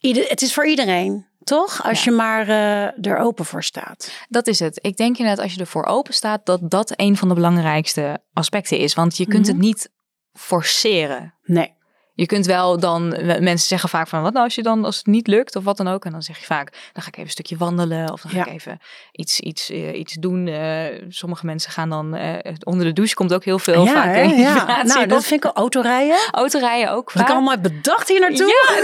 ieder, 0.00 0.24
het 0.28 0.42
is 0.42 0.54
voor 0.54 0.66
iedereen. 0.66 1.25
Toch? 1.46 1.84
Als 1.84 2.04
je 2.04 2.10
maar 2.10 2.48
uh, 2.48 3.06
er 3.06 3.18
open 3.18 3.44
voor 3.44 3.62
staat. 3.62 4.12
Dat 4.28 4.46
is 4.46 4.58
het. 4.58 4.78
Ik 4.82 4.96
denk 4.96 5.18
inderdaad 5.18 5.44
als 5.44 5.54
je 5.54 5.60
ervoor 5.60 5.84
open 5.84 6.14
staat, 6.14 6.46
dat 6.46 6.70
dat 6.70 6.92
een 6.96 7.16
van 7.16 7.28
de 7.28 7.34
belangrijkste 7.34 8.20
aspecten 8.32 8.78
is. 8.78 8.94
Want 8.94 9.16
je 9.16 9.26
kunt 9.26 9.46
het 9.46 9.56
mhm. 9.56 9.64
niet 9.64 9.90
forceren. 10.32 11.34
Nee. 11.44 11.75
Je 12.16 12.26
kunt 12.26 12.46
wel 12.46 12.80
dan, 12.80 13.08
mensen 13.26 13.68
zeggen 13.68 13.88
vaak 13.88 14.08
van, 14.08 14.22
wat 14.22 14.32
nou 14.32 14.44
als 14.44 14.54
je 14.54 14.62
dan, 14.62 14.84
als 14.84 14.96
het 14.96 15.06
niet 15.06 15.26
lukt 15.26 15.56
of 15.56 15.64
wat 15.64 15.76
dan 15.76 15.88
ook. 15.88 16.04
En 16.04 16.10
dan 16.10 16.22
zeg 16.22 16.38
je 16.38 16.44
vaak, 16.44 16.70
dan 16.92 17.02
ga 17.02 17.08
ik 17.08 17.12
even 17.12 17.22
een 17.22 17.30
stukje 17.30 17.56
wandelen 17.56 18.12
of 18.12 18.20
dan 18.20 18.30
ga 18.30 18.40
ik 18.40 18.52
even 18.52 18.78
iets, 19.12 19.40
iets, 19.40 19.70
uh, 19.70 19.98
iets 19.98 20.14
doen. 20.14 20.46
Uh, 20.46 20.84
sommige 21.08 21.46
mensen 21.46 21.70
gaan 21.70 21.88
dan, 21.88 22.16
uh, 22.16 22.34
onder 22.62 22.86
de 22.86 22.92
douche 22.92 23.14
komt 23.14 23.34
ook 23.34 23.44
heel 23.44 23.58
veel 23.58 23.84
ja, 23.84 23.92
vaak 23.92 24.14
hè, 24.14 24.22
ja. 24.22 24.82
Nou, 24.82 25.06
dat 25.06 25.24
vind 25.24 25.44
ik 25.44 25.50
autorijden. 25.54 26.16
Autorijden 26.30 26.90
ook 26.90 27.10
vaak. 27.10 27.28
ik 27.28 27.34
allemaal 27.34 27.58
bedacht 27.58 28.08
hier 28.08 28.20
naartoe. 28.20 28.46
Ja. 28.46 28.80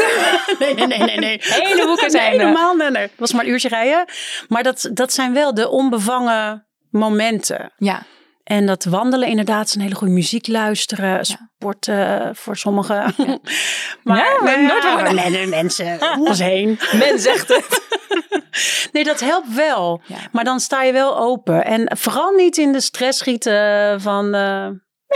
nee, 0.66 0.74
nee, 0.74 0.86
nee, 0.86 0.98
nee, 0.98 1.18
nee. 1.18 1.38
Hele 1.68 1.86
boeken 1.86 2.10
zijn 2.10 2.30
helemaal 2.30 2.74
nee, 2.74 2.90
nee. 2.90 3.02
Het 3.02 3.12
was 3.16 3.32
maar 3.32 3.44
een 3.44 3.50
uurtje 3.50 3.68
rijden. 3.68 4.04
Maar 4.48 4.62
dat, 4.62 4.90
dat 4.92 5.12
zijn 5.12 5.32
wel 5.32 5.54
de 5.54 5.68
onbevangen 5.68 6.66
momenten. 6.90 7.72
Ja. 7.76 8.02
En 8.44 8.66
dat 8.66 8.84
wandelen 8.84 9.28
inderdaad 9.28 9.66
is 9.66 9.74
een 9.74 9.80
hele 9.80 9.94
goede 9.94 10.12
muziek 10.12 10.46
luisteren, 10.46 11.24
sporten 11.24 12.22
uh, 12.22 12.28
voor 12.32 12.56
sommigen. 12.56 13.14
Ja. 13.16 13.38
maar 14.02 14.18
ja, 14.18 15.30
nooit 15.30 15.48
mensen 15.48 15.98
om 16.14 16.26
ons 16.28 16.38
heen. 16.38 16.78
Men 16.92 17.18
zegt 17.18 17.48
het. 17.48 17.82
nee, 18.92 19.04
dat 19.04 19.20
helpt 19.20 19.54
wel. 19.54 20.00
Maar 20.32 20.44
dan 20.44 20.60
sta 20.60 20.82
je 20.82 20.92
wel 20.92 21.18
open. 21.18 21.64
En 21.64 21.96
vooral 21.96 22.30
niet 22.30 22.56
in 22.56 22.72
de 22.72 22.80
stress 22.80 23.18
schieten 23.18 24.00
van... 24.00 24.34
Uh, 24.34 24.68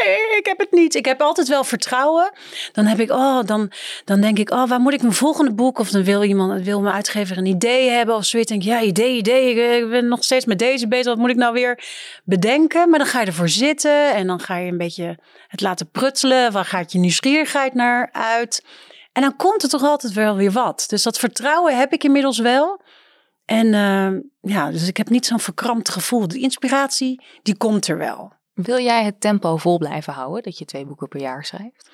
nee, 0.05 0.39
ik 0.39 0.47
heb 0.47 0.59
het 0.59 0.73
niet. 0.73 0.95
Ik 0.95 1.05
heb 1.05 1.21
altijd 1.21 1.49
wel 1.49 1.65
vertrouwen. 1.65 2.33
Dan 2.73 2.85
heb 2.85 3.01
ik, 3.01 3.11
oh, 3.11 3.45
dan, 3.45 3.73
dan 4.05 4.21
denk 4.21 4.39
ik, 4.39 4.51
oh, 4.51 4.69
waar 4.69 4.81
moet 4.81 4.93
ik 4.93 5.03
mijn 5.03 5.15
volgende 5.15 5.55
boek? 5.55 5.79
Of 5.79 5.91
dan 5.91 6.05
wil 6.05 6.23
iemand, 6.23 6.63
wil 6.63 6.81
mijn 6.81 6.95
uitgever 6.95 7.39
een 7.39 7.47
idee 7.47 7.91
hebben 7.91 8.15
of 8.15 8.25
zoiets. 8.25 8.51
Denk 8.51 8.63
ja, 8.63 8.81
idee, 8.81 9.17
idee. 9.17 9.81
Ik 9.83 9.91
ben 9.91 10.09
nog 10.09 10.25
steeds 10.25 10.45
met 10.45 10.59
deze 10.59 10.89
bezig. 10.89 11.07
Wat 11.07 11.17
moet 11.17 11.31
ik 11.31 11.37
nou 11.37 11.53
weer 11.53 11.85
bedenken? 12.25 12.91
Maar 12.91 12.99
dan 12.99 13.09
ga 13.09 13.21
je 13.21 13.27
ervoor 13.27 13.49
zitten 13.49 14.15
en 14.15 14.27
dan 14.27 14.41
ga 14.41 14.57
je 14.57 14.71
een 14.71 14.79
beetje 14.79 15.19
het 15.49 15.61
laten 15.61 15.91
prutselen. 15.91 16.53
Waar 16.53 16.65
gaat 16.65 16.93
je 16.93 16.99
nieuwsgierigheid 16.99 17.75
naar 17.75 18.09
uit? 18.13 18.65
En 19.13 19.23
dan 19.23 19.37
komt 19.37 19.63
er 19.63 19.69
toch 19.69 19.83
altijd 19.83 20.13
wel 20.13 20.37
weer 20.37 20.53
wat. 20.53 20.85
Dus 20.89 21.03
dat 21.03 21.19
vertrouwen 21.19 21.79
heb 21.79 21.93
ik 21.93 22.05
inmiddels 22.05 22.39
wel. 22.39 22.81
En 23.45 23.67
uh, 23.67 24.53
ja, 24.53 24.71
dus 24.71 24.89
ik 24.89 24.97
heb 24.97 25.09
niet 25.09 25.27
zo'n 25.27 25.41
verkrampt 25.41 25.89
gevoel. 25.89 26.29
De 26.29 26.39
inspiratie, 26.39 27.25
die 27.43 27.57
komt 27.57 27.89
er 27.89 27.99
wel. 27.99 28.33
Wil 28.57 28.79
jij 28.79 29.05
het 29.05 29.21
tempo 29.21 29.57
vol 29.57 29.79
blijven 29.79 30.13
houden, 30.13 30.43
dat 30.43 30.59
je 30.59 30.65
twee 30.65 30.87
boeken 30.87 31.09
per 31.09 31.21
jaar 31.21 31.45
schrijft? 31.45 31.91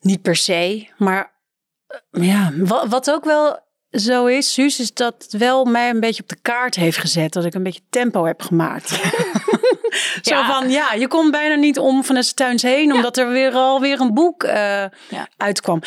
Niet 0.00 0.22
per 0.22 0.36
se, 0.36 0.88
maar 0.96 1.32
uh, 2.10 2.28
ja, 2.28 2.52
wat, 2.56 2.88
wat 2.88 3.10
ook 3.10 3.24
wel 3.24 3.58
zo 3.90 4.26
is, 4.26 4.52
Suus, 4.52 4.80
is 4.80 4.94
dat 4.94 5.14
het 5.18 5.32
wel 5.32 5.64
mij 5.64 5.90
een 5.90 6.00
beetje 6.00 6.22
op 6.22 6.28
de 6.28 6.38
kaart 6.42 6.74
heeft 6.74 6.98
gezet. 6.98 7.32
Dat 7.32 7.44
ik 7.44 7.54
een 7.54 7.62
beetje 7.62 7.82
tempo 7.90 8.24
heb 8.24 8.42
gemaakt. 8.42 8.88
zo 10.22 10.34
ja. 10.34 10.46
van, 10.46 10.70
ja, 10.70 10.92
je 10.92 11.08
komt 11.08 11.30
bijna 11.30 11.54
niet 11.54 11.78
om 11.78 12.04
van 12.04 12.14
de 12.14 12.34
tuins 12.34 12.62
heen, 12.62 12.92
omdat 12.92 13.16
er 13.16 13.28
weer 13.28 13.52
alweer 13.52 14.00
een 14.00 14.14
boek 14.14 14.42
uh, 14.42 14.52
ja. 14.52 15.28
uitkwam. 15.36 15.80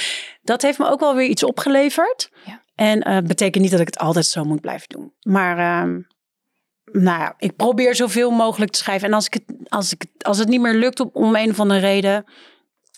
Dat 0.44 0.62
heeft 0.62 0.78
me 0.78 0.90
ook 0.90 1.00
wel 1.00 1.16
weer 1.16 1.28
iets 1.28 1.44
opgeleverd. 1.44 2.30
En 2.76 3.10
uh, 3.10 3.18
betekent 3.18 3.64
niet 3.64 3.72
dat 3.72 3.80
ik 3.80 3.86
het 3.86 3.98
altijd 3.98 4.26
zo 4.26 4.44
moet 4.44 4.62
blijven 4.62 4.90
doen. 4.90 5.14
Maar 5.22 5.88
uh, 5.88 5.96
nou 6.92 7.20
ja, 7.20 7.36
ik 7.38 7.56
probeer 7.56 7.96
zoveel 7.96 8.32
mogelijk 8.32 8.72
te 8.72 8.78
schrijven. 8.78 9.08
En 9.08 9.14
als, 9.14 9.26
ik 9.26 9.34
het, 9.34 9.44
als, 9.70 9.94
ik, 9.94 10.06
als 10.22 10.38
het 10.38 10.48
niet 10.48 10.62
meer 10.62 10.74
lukt 10.74 11.00
op, 11.00 11.16
om 11.16 11.36
een 11.36 11.50
of 11.50 11.60
andere 11.60 11.80
reden, 11.80 12.26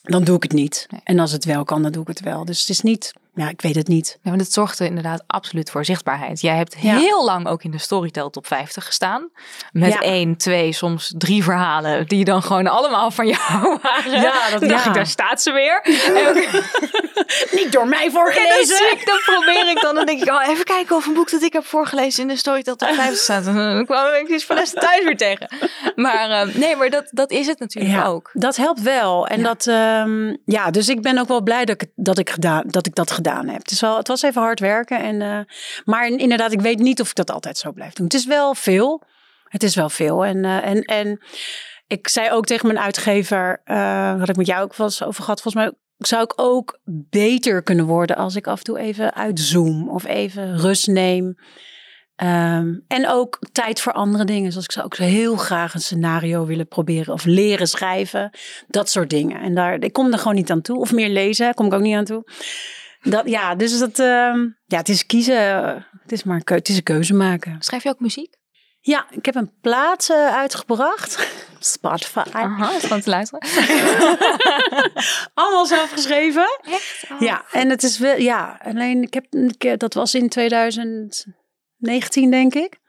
dan 0.02 0.24
doe 0.24 0.36
ik 0.36 0.44
het 0.44 0.52
niet. 0.52 0.88
Nee. 0.90 1.02
En 1.04 1.20
als 1.20 1.32
het 1.32 1.46
wel 1.46 1.64
kan, 1.64 1.82
dan 1.82 1.92
doe 1.92 2.02
ik 2.02 2.08
het 2.08 2.20
wel. 2.20 2.46
Dus 2.46 2.60
het 2.60 2.70
is 2.70 2.82
niet 2.82 3.14
ja, 3.38 3.50
ik 3.50 3.62
weet 3.62 3.76
het 3.76 3.88
niet. 3.88 4.20
Ja, 4.22 4.30
maar 4.30 4.40
het 4.40 4.54
zorgt 4.54 4.80
er 4.80 4.86
inderdaad 4.86 5.24
absoluut 5.28 5.72
voor 5.72 5.86
zichtbaarheid. 5.86 6.42
Jij 6.42 6.56
hebt 6.56 6.76
heel 6.76 7.26
lang 7.26 7.48
ook 7.48 7.64
in 7.64 7.72
de 7.72 7.78
Storytel 7.78 8.30
top 8.30 8.48
50 8.48 8.86
gestaan. 8.86 9.30
Met 9.72 9.94
ja. 9.94 10.00
één, 10.00 10.38
twee, 10.38 10.74
soms 10.74 11.14
drie 11.18 11.44
verhalen 11.44 12.08
die 12.08 12.26
dan 12.26 12.44
gewoon 12.44 12.68
allemaal 12.68 13.12
van 13.12 13.28
jou 13.28 13.78
waren. 13.82 14.22
Ja, 14.22 14.50
dat 14.50 14.70
dacht 14.70 14.86
ik, 14.86 14.94
daar 14.94 15.08
staat 15.08 15.42
ze 15.42 15.52
weer. 15.52 15.82
niet 17.62 17.72
door 17.72 17.88
mij 17.88 18.12
voorgelezen. 18.12 18.76
Ja, 18.76 19.06
dan 19.06 19.20
probeer 19.26 19.70
ik 19.70 19.82
dan. 19.82 19.96
Dan 19.96 20.06
denk 20.06 20.22
ik, 20.22 20.30
oh, 20.30 20.48
even 20.48 20.66
kijken 20.66 20.96
of 20.96 21.06
een 21.06 21.14
boek 21.14 21.32
dat 21.32 21.42
ik 21.42 21.54
heb 21.54 21.66
voorgelezen 21.66 22.22
in 22.22 22.28
de 22.28 22.36
Storytel 22.36 22.76
top 22.76 22.90
50 22.90 23.18
staat. 23.18 23.46
Dan 23.46 23.86
kwam 23.86 24.14
ik 24.14 24.28
iets 24.28 24.46
van 24.46 24.56
thuis 24.56 25.04
weer 25.04 25.18
tegen. 25.18 25.48
Maar 25.96 26.48
uh, 26.48 26.56
nee, 26.56 26.76
maar 26.76 26.90
dat, 26.90 27.08
dat 27.12 27.32
is 27.32 27.48
het 27.48 27.60
natuurlijk 27.60 28.06
ook. 28.06 28.30
Dat 28.34 28.56
helpt 28.56 28.82
wel. 28.82 29.28
En 29.28 29.44
dat, 29.44 29.66
um, 29.66 30.38
ja, 30.46 30.72
dus 30.72 30.90
ik 30.90 31.02
ben 31.02 31.18
ook 31.18 31.28
wel 31.28 31.42
blij 31.42 31.66
dat 31.66 31.82
ik, 31.82 31.90
dat 31.96 32.18
ik, 32.18 32.30
gedaan, 32.30 32.64
dat, 32.68 32.86
ik 32.86 32.96
dat 32.96 33.12
gedaan 33.12 33.26
gedaan 33.28 33.48
heb. 33.48 33.58
Het, 33.58 33.72
is 33.72 33.82
wel, 33.82 33.98
het 33.98 34.08
was 34.08 34.22
even 34.22 34.42
hard 34.42 34.60
werken. 34.60 35.00
En, 35.00 35.22
uh, 35.22 35.40
maar 35.86 36.08
inderdaad, 36.08 36.52
ik 36.52 36.62
weet 36.62 36.80
niet 36.80 37.02
of 37.02 37.10
ik 37.10 37.16
dat 37.16 37.32
altijd 37.32 37.58
zo 37.58 37.72
blijf 37.72 37.94
doen. 37.94 38.06
Het 38.06 38.16
is 38.16 38.26
wel 38.26 38.56
veel. 38.56 39.04
Het 39.44 39.64
is 39.64 39.76
wel 39.76 39.90
veel. 39.90 40.26
En, 40.26 40.38
uh, 40.38 40.66
en, 40.66 40.82
en 40.82 41.22
ik 41.88 42.08
zei 42.08 42.32
ook 42.32 42.46
tegen 42.46 42.68
mijn 42.68 42.80
uitgever, 42.80 43.62
uh, 43.66 44.22
ik 44.24 44.36
met 44.36 44.48
jou 44.48 44.64
ook 44.64 44.76
wel 44.76 44.88
eens 44.88 45.04
over 45.04 45.24
gehad, 45.24 45.42
volgens 45.42 45.64
mij 45.64 45.74
zou 45.98 46.24
ik 46.24 46.34
ook 46.36 46.80
beter 47.10 47.64
kunnen 47.64 47.86
worden 47.86 48.16
als 48.16 48.36
ik 48.36 48.48
af 48.48 48.58
en 48.58 48.64
toe 48.64 48.80
even 48.80 49.14
uitzoom 49.14 49.90
of 49.90 50.06
even 50.06 50.58
rust 50.58 50.88
neem. 50.88 51.36
Um, 52.24 52.84
en 52.88 53.08
ook 53.08 53.40
tijd 53.52 53.82
voor 53.82 53.94
andere 53.94 54.26
dingen. 54.26 54.52
Zoals 54.52 54.66
ik 54.66 54.72
zou 54.72 54.86
ook 54.86 54.96
heel 54.96 55.36
graag 55.36 55.74
een 55.74 55.80
scenario 55.80 56.46
willen 56.46 56.68
proberen 56.68 57.14
of 57.14 57.26
leren 57.26 57.68
schrijven. 57.68 58.30
Dat 58.68 58.90
soort 58.90 59.10
dingen. 59.10 59.42
En 59.42 59.56
daar, 59.56 59.84
ik 59.84 59.94
kom 59.94 60.12
er 60.12 60.18
gewoon 60.18 60.36
niet 60.36 60.52
aan 60.52 60.62
toe. 60.62 60.80
Of 60.80 60.92
meer 60.94 61.10
lezen, 61.10 61.54
kom 61.54 61.66
ik 61.66 61.74
ook 61.74 61.82
niet 61.82 61.96
aan 61.96 62.06
toe. 62.06 62.24
Dat, 63.02 63.30
ja, 63.30 63.56
dus 63.56 63.80
dat, 63.80 64.00
uh, 64.00 64.34
ja, 64.66 64.78
het 64.78 64.90
is 64.90 65.06
kiezen. 65.06 65.76
Het 66.02 66.12
is 66.12 66.24
maar 66.24 66.42
het 66.46 66.70
is 66.70 66.78
een 66.78 66.84
keuze 66.84 67.14
maken. 67.14 67.56
Schrijf 67.60 67.84
je 67.84 67.90
ook 67.90 68.00
muziek? 68.00 68.36
Ja, 68.80 69.06
ik 69.10 69.26
heb 69.26 69.36
een 69.36 69.52
plaat 69.62 70.08
uh, 70.12 70.36
uitgebracht. 70.36 71.30
Spotify. 71.60 72.24
Aha, 72.32 72.76
is 72.76 72.84
gewoon 72.84 73.02
te 73.02 73.10
luisteren. 73.10 73.50
Allemaal 75.34 75.66
zelf 75.66 75.92
geschreven. 75.92 76.60
Echt? 76.62 77.04
Oh. 77.12 77.20
Ja, 77.20 77.46
en 77.52 77.70
het 77.70 77.84
is 77.84 77.98
wel, 77.98 78.18
ja, 78.18 78.60
alleen 78.64 79.02
ik 79.02 79.14
heb, 79.14 79.34
ik, 79.34 79.80
dat 79.80 79.94
was 79.94 80.16
in 80.16 80.30
2019 80.30 82.32
denk 82.32 82.54
ik. 82.54 82.80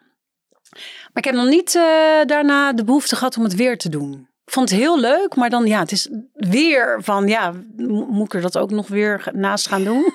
Maar 0.73 1.13
ik 1.13 1.25
heb 1.25 1.35
nog 1.35 1.49
niet 1.49 1.75
uh, 1.75 1.83
daarna 2.25 2.73
de 2.73 2.85
behoefte 2.85 3.17
gehad 3.17 3.37
om 3.37 3.45
het 3.45 3.55
weer 3.55 3.79
te 3.79 3.89
doen. 3.89 4.28
Ik 4.49 4.55
vond 4.55 4.71
het 4.71 4.79
heel 4.79 5.01
leuk, 5.01 5.35
maar 5.35 5.51
dan 5.51 5.67
ja, 5.67 5.79
het 5.79 5.93
is 5.93 6.09
weer 6.33 6.99
van 7.03 7.27
ja, 7.27 7.53
moet 8.09 8.25
ik 8.25 8.35
er 8.35 8.41
dat 8.41 8.59
ook 8.59 8.71
nog 8.71 8.89
weer 8.89 9.31
naast 9.33 9.69
gaan 9.69 9.85
doen? 9.85 10.13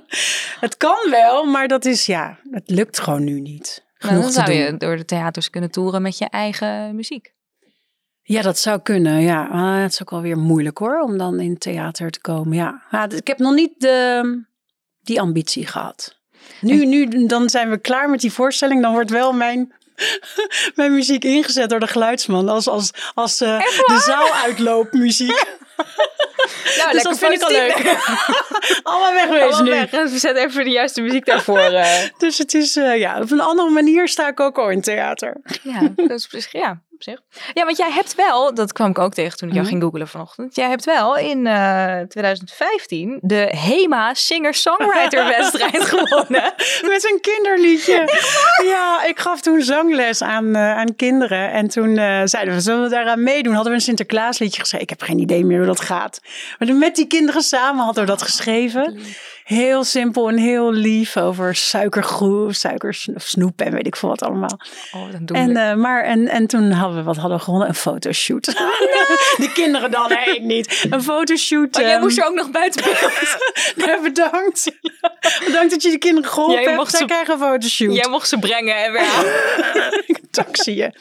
het 0.60 0.76
kan 0.76 1.10
wel, 1.10 1.44
maar 1.44 1.68
dat 1.68 1.84
is 1.84 2.06
ja, 2.06 2.38
het 2.50 2.70
lukt 2.70 2.98
gewoon 2.98 3.24
nu 3.24 3.40
niet. 3.40 3.84
Nou, 3.98 4.20
dan 4.20 4.30
zou 4.30 4.52
je 4.52 4.76
door 4.76 4.96
de 4.96 5.04
theaters 5.04 5.50
kunnen 5.50 5.70
toeren 5.70 6.02
met 6.02 6.18
je 6.18 6.28
eigen 6.28 6.94
muziek. 6.94 7.32
Ja, 8.22 8.42
dat 8.42 8.58
zou 8.58 8.80
kunnen. 8.80 9.20
Ja, 9.20 9.48
maar 9.48 9.82
het 9.82 9.92
is 9.92 10.02
ook 10.02 10.10
wel 10.10 10.22
weer 10.22 10.38
moeilijk 10.38 10.78
hoor, 10.78 11.00
om 11.00 11.18
dan 11.18 11.40
in 11.40 11.58
theater 11.58 12.10
te 12.10 12.20
komen. 12.20 12.56
Ja, 12.56 12.82
ja 12.90 13.08
ik 13.10 13.26
heb 13.26 13.38
nog 13.38 13.54
niet 13.54 13.72
de, 13.76 14.44
die 15.00 15.20
ambitie 15.20 15.66
gehad. 15.66 16.16
Nu, 16.60 16.86
nu, 16.86 17.26
dan 17.26 17.50
zijn 17.50 17.70
we 17.70 17.78
klaar 17.78 18.10
met 18.10 18.20
die 18.20 18.32
voorstelling. 18.32 18.82
Dan 18.82 18.92
wordt 18.92 19.10
wel 19.10 19.32
mijn 19.32 19.72
mijn 20.74 20.94
muziek 20.94 21.24
ingezet 21.24 21.70
door 21.70 21.80
de 21.80 21.86
geluidsman. 21.86 22.48
Als, 22.48 22.68
als, 22.68 22.90
als 23.14 23.42
uh, 23.42 23.58
de 23.60 24.02
zaal 24.06 24.34
uitloopt 24.34 24.92
muziek. 24.92 25.46
Nou, 26.78 26.92
dus 26.94 27.02
dat 27.02 27.18
vind 27.18 27.32
ik 27.32 27.42
al 27.42 27.50
leuk. 27.50 27.96
Allemaal 28.82 29.12
wegwezen 29.12 29.64
nu. 29.64 29.70
Weg. 29.70 29.90
We 29.90 30.18
zetten 30.18 30.44
even 30.44 30.64
de 30.64 30.70
juiste 30.70 31.00
muziek 31.00 31.24
daarvoor. 31.24 31.70
Uh. 31.72 31.86
dus 32.18 32.38
het 32.38 32.54
is, 32.54 32.76
uh, 32.76 32.98
ja, 32.98 33.20
op 33.20 33.30
een 33.30 33.40
andere 33.40 33.70
manier 33.70 34.08
sta 34.08 34.28
ik 34.28 34.40
ook 34.40 34.58
al 34.58 34.70
in 34.70 34.80
theater. 34.80 35.36
ja, 35.62 35.80
dat 35.96 36.26
is, 36.30 36.48
ja, 36.52 36.80
op 36.98 37.02
zich. 37.04 37.20
Ja, 37.54 37.64
want 37.64 37.76
jij 37.76 37.90
hebt 37.90 38.14
wel, 38.14 38.54
dat 38.54 38.72
kwam 38.72 38.90
ik 38.90 38.98
ook 38.98 39.14
tegen 39.14 39.36
toen 39.38 39.48
ik 39.48 39.54
jou 39.54 39.66
Mhm. 39.66 39.74
ging 39.76 39.84
googlen 39.90 40.08
vanochtend. 40.08 40.54
Jij 40.54 40.68
hebt 40.68 40.84
wel 40.84 41.16
in 41.16 41.46
eh, 41.46 41.98
2015 42.08 43.18
de 43.22 43.52
HEMA 43.56 44.14
Singer-Songwriter-wedstrijd 44.14 45.84
gewonnen. 45.94 46.52
Met 46.82 47.04
een 47.12 47.18
kinderliedje. 47.20 48.08
Ja, 48.64 49.04
ik 49.04 49.18
gaf 49.18 49.40
toen 49.40 49.62
zangles 49.62 50.22
aan, 50.22 50.54
eh, 50.54 50.76
aan 50.76 50.96
kinderen. 50.96 51.50
En 51.52 51.68
toen 51.68 51.98
eh, 51.98 52.20
zeiden 52.24 52.54
we, 52.54 52.60
zullen 52.60 52.82
we 52.82 52.88
daaraan 52.88 53.22
meedoen? 53.22 53.52
Hadden 53.54 53.72
we 53.72 53.78
een 53.78 53.84
Sinterklaasliedje 53.84 54.60
geschreven. 54.60 54.86
Ik 54.90 54.98
heb 54.98 55.08
geen 55.08 55.18
idee 55.18 55.44
meer 55.44 55.58
hoe 55.58 55.66
dat 55.66 55.80
gaat. 55.80 56.20
Maar 56.58 56.74
met 56.74 56.94
die 56.96 57.06
kinderen 57.06 57.42
samen 57.42 57.84
hadden 57.84 58.04
we 58.04 58.10
dat 58.10 58.22
geschreven. 58.22 58.98
Heel 59.48 59.84
simpel 59.84 60.28
en 60.28 60.36
heel 60.36 60.72
lief 60.72 61.16
over 61.16 61.54
suikergroe, 61.54 62.52
suikersnoep 62.52 63.60
en 63.60 63.72
weet 63.72 63.86
ik 63.86 63.96
veel 63.96 64.08
wat 64.08 64.22
allemaal. 64.22 64.60
Oh, 64.92 65.12
dan 65.12 65.24
doen 65.24 65.36
En, 65.36 65.52
we. 65.52 65.58
eh, 65.60 65.74
maar, 65.74 66.04
en, 66.04 66.28
en 66.28 66.46
toen 66.46 66.70
hadden 66.70 66.96
we, 66.98 67.02
wat 67.02 67.16
hadden 67.16 67.38
we 67.38 67.44
gewonnen? 67.44 67.68
Een 67.68 67.74
fotoshoot. 67.74 68.44
Die 69.38 69.52
kinderen 69.52 69.90
dan, 69.90 70.08
nee, 70.08 70.36
ik 70.36 70.42
niet. 70.42 70.86
Een 70.90 71.02
fotoshoot. 71.02 71.72
Maar 71.74 71.82
jij 71.82 71.92
ehm, 71.92 72.00
moest 72.02 72.18
er 72.18 72.26
ook 72.26 72.34
nog 72.34 72.50
buiten 72.50 72.84
bedankt. 74.02 74.70
Bedankt 75.44 75.70
dat 75.70 75.82
je 75.82 75.90
de 75.90 75.98
kinderen 75.98 76.30
geholpen 76.30 76.54
Jij 76.54 76.64
hebt. 76.64 76.76
mocht 76.76 76.90
Zij 76.90 77.00
ze- 77.00 77.06
krijgen 77.06 77.34
een 77.34 77.40
fotoshoot. 77.40 77.94
Jij 77.94 78.08
mocht 78.08 78.28
ze 78.28 78.38
brengen 78.38 78.76
en 78.84 78.92
weer 78.92 79.04
halen. 79.06 79.32
taxi. 80.30 80.74
Jij 80.74 80.92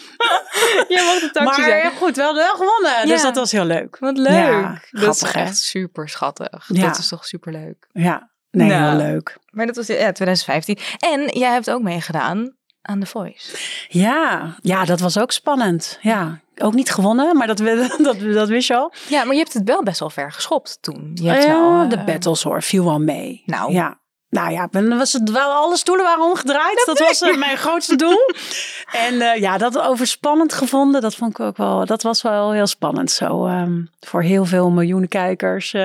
mocht 0.87 1.21
de 1.21 1.29
taxi 1.33 1.61
Maar 1.61 1.77
ja, 1.77 1.89
goed, 1.89 2.15
wel, 2.15 2.35
wel 2.35 2.51
gewonnen. 2.55 2.91
Ja. 2.91 3.05
Dus 3.05 3.21
dat 3.21 3.35
was 3.35 3.51
heel 3.51 3.65
leuk. 3.65 3.97
Wat 3.99 4.17
leuk. 4.17 4.31
Ja, 4.33 4.81
dat 4.91 5.15
is 5.15 5.21
grappig, 5.21 5.41
echt 5.41 5.57
super 5.57 6.09
schattig. 6.09 6.65
Dat 6.67 6.97
is 6.97 7.07
toch 7.07 7.25
super 7.25 7.51
leuk. 7.51 7.87
Ja, 7.91 8.29
nee, 8.57 8.67
Nou. 8.69 8.89
heel 9.01 9.11
leuk. 9.11 9.37
Maar 9.49 9.65
dat 9.65 9.75
was 9.75 9.87
ja, 9.87 10.11
2015. 10.11 10.77
En 10.99 11.39
jij 11.39 11.51
hebt 11.51 11.69
ook 11.69 11.81
meegedaan 11.81 12.55
aan 12.81 12.99
The 12.99 13.05
Voice. 13.05 13.57
Ja, 13.89 14.55
ja, 14.61 14.85
dat 14.85 14.99
was 14.99 15.19
ook 15.19 15.31
spannend. 15.31 15.99
Ja, 16.01 16.39
ook 16.57 16.73
niet 16.73 16.91
gewonnen, 16.91 17.37
maar 17.37 17.47
dat, 17.47 17.57
dat, 17.97 18.19
dat 18.19 18.47
wist 18.47 18.67
je 18.67 18.75
al. 18.75 18.93
Ja, 19.09 19.23
maar 19.23 19.33
je 19.33 19.39
hebt 19.41 19.53
het 19.53 19.63
wel 19.63 19.83
best 19.83 19.99
wel 19.99 20.09
ver 20.09 20.31
geschopt 20.31 20.77
toen. 20.81 21.11
Je 21.13 21.29
hebt 21.29 21.43
Ja, 21.43 21.49
wel, 21.49 21.83
eh, 21.83 21.89
de 21.89 22.03
battles 22.03 22.43
hoor, 22.43 22.63
viel 22.63 22.85
wel 22.85 22.99
mee. 22.99 23.43
Nou. 23.45 23.73
Ja. 23.73 23.99
Nou 24.29 24.51
ja, 24.51 24.67
dan 24.71 24.97
was 24.97 25.13
het 25.13 25.31
wel 25.31 25.51
alle 25.51 25.77
stoelen 25.77 26.05
waren 26.05 26.23
omgedraaid. 26.23 26.83
Dat, 26.85 26.99
was 26.99 27.21
eh, 27.21 27.37
mijn 27.37 27.57
grootste 27.57 27.95
doel. 27.95 28.17
en 29.07 29.21
eh, 29.21 29.41
ja, 29.41 29.57
dat 29.57 29.79
overspannend 29.79 30.53
gevonden, 30.53 31.01
dat 31.01 31.15
vond 31.15 31.31
ik 31.31 31.39
ook 31.39 31.57
wel. 31.57 31.85
Dat 31.85 32.03
was 32.03 32.21
wel 32.21 32.51
heel 32.51 32.67
spannend. 32.67 33.11
Zo 33.11 33.45
ehm, 33.45 33.81
voor 33.99 34.21
heel 34.21 34.45
veel 34.45 34.69
miljoenen 34.69 35.09
kijkers. 35.09 35.75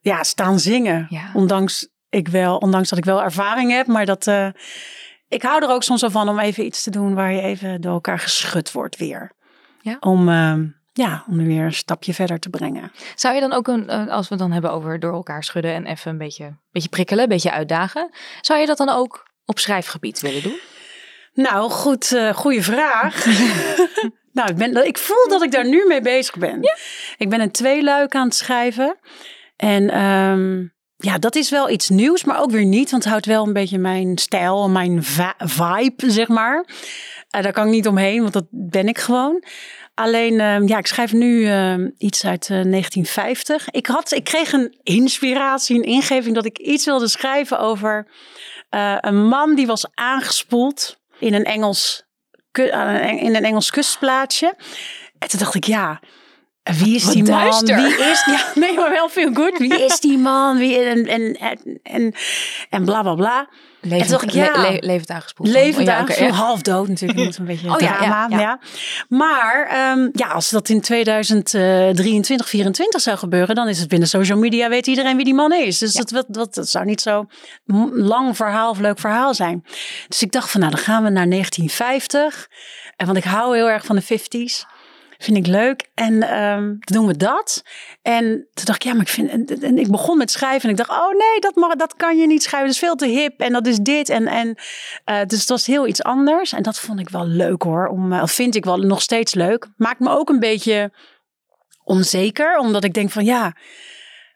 Ja, 0.00 0.22
staan 0.22 0.58
zingen. 0.58 1.06
Ja. 1.08 1.30
Ondanks 1.34 1.88
ik 2.08 2.28
wel, 2.28 2.56
ondanks 2.56 2.88
dat 2.88 2.98
ik 2.98 3.04
wel 3.04 3.22
ervaring 3.22 3.70
heb, 3.70 3.86
maar 3.86 4.06
dat. 4.06 4.26
eh, 4.26 4.48
ik 5.28 5.42
hou 5.42 5.62
er 5.62 5.70
ook 5.70 5.82
soms 5.82 6.00
wel 6.00 6.10
van 6.10 6.28
om 6.28 6.38
even 6.38 6.64
iets 6.64 6.82
te 6.82 6.90
doen 6.90 7.14
waar 7.14 7.32
je 7.32 7.40
even 7.40 7.80
door 7.80 7.92
elkaar 7.92 8.18
geschud 8.18 8.72
wordt 8.72 8.96
weer. 8.96 9.32
Ja. 9.82 9.96
Om, 10.00 10.28
ehm, 10.28 10.66
ja, 10.92 11.24
om 11.28 11.38
er 11.38 11.46
weer 11.46 11.64
een 11.64 11.72
stapje 11.72 12.14
verder 12.14 12.38
te 12.38 12.48
brengen. 12.50 12.92
Zou 13.14 13.34
je 13.34 13.40
dan 13.40 13.52
ook, 13.52 13.68
een, 13.68 13.88
eh, 13.88 14.06
als 14.08 14.28
we 14.28 14.34
het 14.34 14.42
dan 14.42 14.52
hebben 14.52 14.72
over 14.72 15.00
door 15.00 15.12
elkaar 15.12 15.44
schudden 15.44 15.74
en 15.74 15.86
even 15.86 16.10
een 16.10 16.18
beetje, 16.18 16.56
beetje 16.70 16.88
prikkelen, 16.88 17.22
een 17.22 17.28
beetje 17.28 17.52
uitdagen. 17.52 18.10
Zou 18.40 18.60
je 18.60 18.66
dat 18.66 18.76
dan 18.78 18.88
ook 18.88 19.30
op 19.44 19.58
schrijfgebied 19.58 20.20
willen 20.20 20.42
doen? 20.42 20.58
Nou, 21.32 21.70
goed, 21.70 22.12
eh 22.12 22.34
goede 22.34 22.62
vraag. 22.62 23.24
nou, 24.32 24.48
ik, 24.50 24.56
ben, 24.56 24.86
ik 24.86 24.98
voel 24.98 25.28
dat 25.28 25.42
ik 25.42 25.50
daar 25.50 25.68
nu 25.68 25.86
mee 25.86 26.00
bezig 26.00 26.36
ben. 26.36 26.60
Ik 27.16 27.28
ben 27.28 27.40
een 27.40 27.50
tweeluik 27.50 28.14
aan 28.14 28.26
het 28.26 28.34
schrijven. 28.34 28.98
En 29.60 29.90
ehm, 29.90 30.66
ja, 30.96 31.18
dat 31.18 31.34
is 31.34 31.50
wel 31.50 31.70
iets 31.70 31.88
nieuws, 31.88 32.24
maar 32.24 32.40
ook 32.40 32.50
weer 32.50 32.64
niet. 32.64 32.90
Want 32.90 33.02
het 33.02 33.12
houdt 33.12 33.26
wel 33.26 33.46
een 33.46 33.52
beetje 33.52 33.78
mijn 33.78 34.18
stijl, 34.18 34.68
mijn 34.68 35.02
vibe, 35.38 36.10
zeg 36.10 36.28
maar. 36.28 36.64
Eh, 37.30 37.42
daar 37.42 37.52
kan 37.52 37.66
ik 37.66 37.70
niet 37.70 37.86
omheen, 37.86 38.20
want 38.20 38.32
dat 38.32 38.46
ben 38.50 38.88
ik 38.88 38.98
gewoon. 38.98 39.44
Alleen, 39.94 40.40
ehm, 40.40 40.66
ja, 40.66 40.78
ik 40.78 40.86
schrijf 40.86 41.12
nu 41.12 41.46
ehm, 41.46 41.90
iets 41.98 42.24
uit 42.24 42.42
eh, 42.42 42.48
1950. 42.48 43.70
Ik, 43.70 43.86
had, 43.86 44.12
ik 44.12 44.24
kreeg 44.24 44.52
een 44.52 44.78
inspiratie, 44.82 45.76
een 45.76 45.82
ingeving 45.82 46.34
dat 46.34 46.44
ik 46.44 46.58
iets 46.58 46.84
wilde 46.84 47.08
schrijven 47.08 47.58
over 47.58 48.06
eh, 48.68 48.96
een 49.00 49.26
man 49.26 49.54
die 49.54 49.66
was 49.66 49.86
aangespoeld 49.94 50.98
in 51.18 51.34
een 51.34 51.44
Engels, 51.44 52.04
in 52.52 53.34
een 53.34 53.44
Engels 53.44 53.70
kustplaatsje. 53.70 54.54
En 55.18 55.28
toen 55.28 55.38
dacht 55.38 55.54
ik, 55.54 55.64
ja, 55.64 56.00
wie 56.62 56.94
is 56.94 57.04
die 57.04 57.22
man? 57.24 57.40
duister. 57.40 57.76
Wie 57.76 57.86
is 58.10 58.24
ja, 58.26 58.40
nee, 58.60 58.74
maar 58.74 58.90
wel 58.90 59.08
veel 59.08 59.34
goed. 59.34 59.58
Wie 59.58 59.84
is 59.84 60.00
die 60.00 60.18
man? 60.18 60.58
Wie 60.58 60.78
en 60.78 61.06
en 61.06 61.36
en 61.82 62.14
en, 62.70 62.84
bla 62.84 63.02
bla 63.02 63.14
bla. 63.14 63.48
Levend, 63.82 64.10
dacht 64.10 64.22
ik, 64.22 64.30
ja. 64.30 64.52
le- 64.60 64.70
le- 64.70 64.78
levend 64.80 65.10
aangespoeld. 65.10 65.48
Levend 65.48 65.88
Oh, 65.88 66.16
ja, 66.16 66.24
ja. 66.24 66.30
half 66.32 66.62
dood 66.62 66.88
natuurlijk. 66.88 67.20
Moet 67.20 67.36
een 67.38 67.44
beetje 67.44 67.70
Oh 67.74 67.80
ja, 67.80 67.96
drama. 67.96 68.26
ja, 68.30 68.38
Ja. 68.40 68.60
Maar 69.08 69.66
ehm, 69.70 70.08
ja, 70.12 70.26
als 70.28 70.50
dat 70.50 70.68
in 70.68 70.80
2023, 70.80 72.48
24 72.48 73.00
zou 73.00 73.18
gebeuren, 73.18 73.54
dan 73.54 73.68
is 73.68 73.78
het 73.78 73.88
binnen 73.88 74.08
social 74.08 74.38
media 74.38 74.68
weet 74.68 74.86
iedereen 74.86 75.16
wie 75.16 75.24
die 75.24 75.34
man 75.34 75.52
is. 75.52 75.78
Dus 75.78 75.92
dat, 75.92 76.08
dat, 76.08 76.26
dat, 76.28 76.54
dat 76.54 76.68
zou 76.68 76.84
niet 76.84 77.00
zo 77.00 77.26
lang 77.92 78.36
verhaal 78.36 78.70
of 78.70 78.78
leuk 78.78 78.98
verhaal 78.98 79.34
zijn. 79.34 79.64
Dus 80.08 80.22
ik 80.22 80.32
dacht 80.32 80.50
van 80.50 80.60
nou, 80.60 80.72
dan 80.72 80.82
gaan 80.84 81.02
we 81.04 81.10
naar 81.10 81.28
1950. 81.28 82.48
En 82.96 83.06
want 83.06 83.18
ik 83.18 83.24
hou 83.24 83.56
heel 83.56 83.68
erg 83.70 83.84
van 83.84 83.96
de 83.96 84.02
50s. 84.02 84.78
Vind 85.20 85.36
ik 85.36 85.46
leuk. 85.46 85.90
En 85.94 86.22
ehm, 86.22 86.64
toen 86.64 86.96
doen 86.96 87.06
we 87.06 87.16
dat. 87.16 87.62
En 88.02 88.22
toen 88.54 88.64
dacht 88.64 88.78
ik, 88.78 88.82
ja, 88.82 88.92
maar 88.92 89.02
ik 89.02 89.08
vind. 89.08 89.30
En, 89.30 89.62
en 89.62 89.78
ik 89.78 89.90
begon 89.90 90.18
met 90.18 90.30
schrijven. 90.30 90.62
En 90.62 90.70
ik 90.70 90.76
dacht, 90.76 90.90
oh 90.90 91.08
nee, 91.08 91.40
dat, 91.40 91.54
mag, 91.54 91.74
dat 91.74 91.96
kan 91.96 92.18
je 92.18 92.26
niet 92.26 92.42
schrijven. 92.42 92.66
Dat 92.66 92.76
is 92.76 92.82
veel 92.82 92.94
te 92.94 93.06
hip. 93.06 93.40
En 93.40 93.52
dat 93.52 93.66
is 93.66 93.78
dit. 93.78 94.08
En, 94.08 94.26
en 94.26 94.54
eh, 95.04 95.24
dus 95.26 95.40
het 95.40 95.48
was 95.48 95.66
heel 95.66 95.86
iets 95.86 96.02
anders. 96.02 96.52
En 96.52 96.62
dat 96.62 96.78
vond 96.78 97.00
ik 97.00 97.08
wel 97.08 97.26
leuk 97.26 97.62
hoor. 97.62 97.86
Om, 97.86 98.12
eh, 98.12 98.26
vind 98.26 98.54
ik 98.54 98.64
wel 98.64 98.76
nog 98.76 99.02
steeds 99.02 99.34
leuk. 99.34 99.68
Maakt 99.76 100.00
me 100.00 100.10
ook 100.10 100.28
een 100.28 100.40
beetje 100.40 100.92
onzeker. 101.84 102.58
Omdat 102.58 102.84
ik 102.84 102.94
denk 102.94 103.10
van 103.10 103.24
ja. 103.24 103.56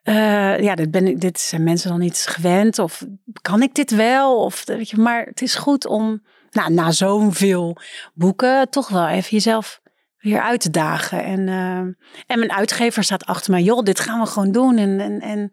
eh, 0.02 0.58
ja, 0.60 0.74
dit, 0.74 0.90
ben 0.90 1.06
ik, 1.06 1.20
dit 1.20 1.40
zijn 1.40 1.62
mensen 1.62 1.90
dan 1.90 1.98
niet 1.98 2.26
gewend. 2.28 2.78
Of 2.78 3.04
kan 3.42 3.62
ik 3.62 3.74
dit 3.74 3.90
wel? 3.90 4.36
Of, 4.44 4.64
weet 4.64 4.90
je, 4.90 4.96
maar 4.96 5.24
het 5.24 5.42
is 5.42 5.54
goed 5.54 5.86
om 5.86 6.22
nou, 6.50 6.72
na 6.72 6.90
zoveel 6.90 7.76
boeken 8.14 8.70
toch 8.70 8.88
wel 8.88 9.06
even 9.06 9.30
jezelf 9.30 9.82
weer 10.24 10.40
uit 10.42 10.60
te 10.60 10.70
dagen. 10.70 11.24
En, 11.24 11.48
eh, 11.48 11.78
en 12.26 12.38
mijn 12.38 12.52
uitgever 12.52 13.04
staat 13.04 13.24
achter 13.26 13.50
mij. 13.50 13.62
Joh, 13.62 13.82
dit 13.82 14.00
gaan 14.00 14.20
we 14.20 14.26
gewoon 14.26 14.52
doen. 14.52 14.76
En, 14.76 15.00
en, 15.00 15.20
en, 15.20 15.52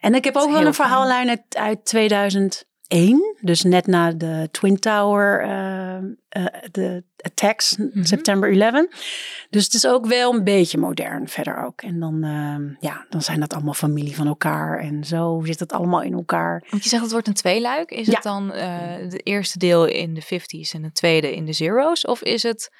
en 0.00 0.14
ik 0.14 0.24
heb 0.24 0.36
ook 0.36 0.50
wel 0.50 0.66
een 0.66 0.74
verhaallijn 0.74 1.28
uit, 1.28 1.42
uit 1.48 1.84
2001. 1.84 3.36
Dus 3.40 3.62
net 3.62 3.86
na 3.86 4.12
de 4.12 4.48
Twin 4.50 4.78
Tower, 4.78 5.40
eh, 5.42 5.96
eh, 6.28 6.62
de 6.70 7.04
attacks, 7.16 7.76
Mhm. 7.76 8.04
September 8.04 8.60
11. 8.60 8.86
Dus 9.50 9.64
het 9.64 9.74
is 9.74 9.86
ook 9.86 10.06
wel 10.06 10.34
een 10.34 10.44
beetje 10.44 10.78
modern 10.78 11.28
verder 11.28 11.64
ook. 11.64 11.82
En 11.82 12.00
dan, 12.00 12.20
ja, 12.80 13.06
dan 13.08 13.22
zijn 13.22 13.40
dat 13.40 13.52
allemaal 13.54 13.74
familie 13.74 14.14
van 14.16 14.26
elkaar. 14.26 14.78
En 14.78 15.04
zo 15.04 15.40
zit 15.44 15.60
het 15.60 15.72
allemaal 15.72 16.02
in 16.02 16.12
elkaar. 16.12 16.64
Want 16.70 16.82
je 16.82 16.88
zegt 16.88 17.02
het 17.02 17.12
wordt 17.12 17.26
een 17.28 17.34
tweeluik. 17.34 17.90
Is 17.90 18.06
Ja. 18.06 18.12
het 18.12 18.22
dan 18.22 18.50
het 18.52 19.26
eerste 19.26 19.58
deel 19.58 19.84
in 19.86 20.14
de 20.14 20.22
50s 20.22 20.74
en 20.74 20.82
het 20.82 20.94
tweede 20.94 21.34
in 21.34 21.44
de 21.44 21.52
zeros? 21.52 22.04
Of 22.04 22.22
is 22.22 22.42
het 22.42 22.70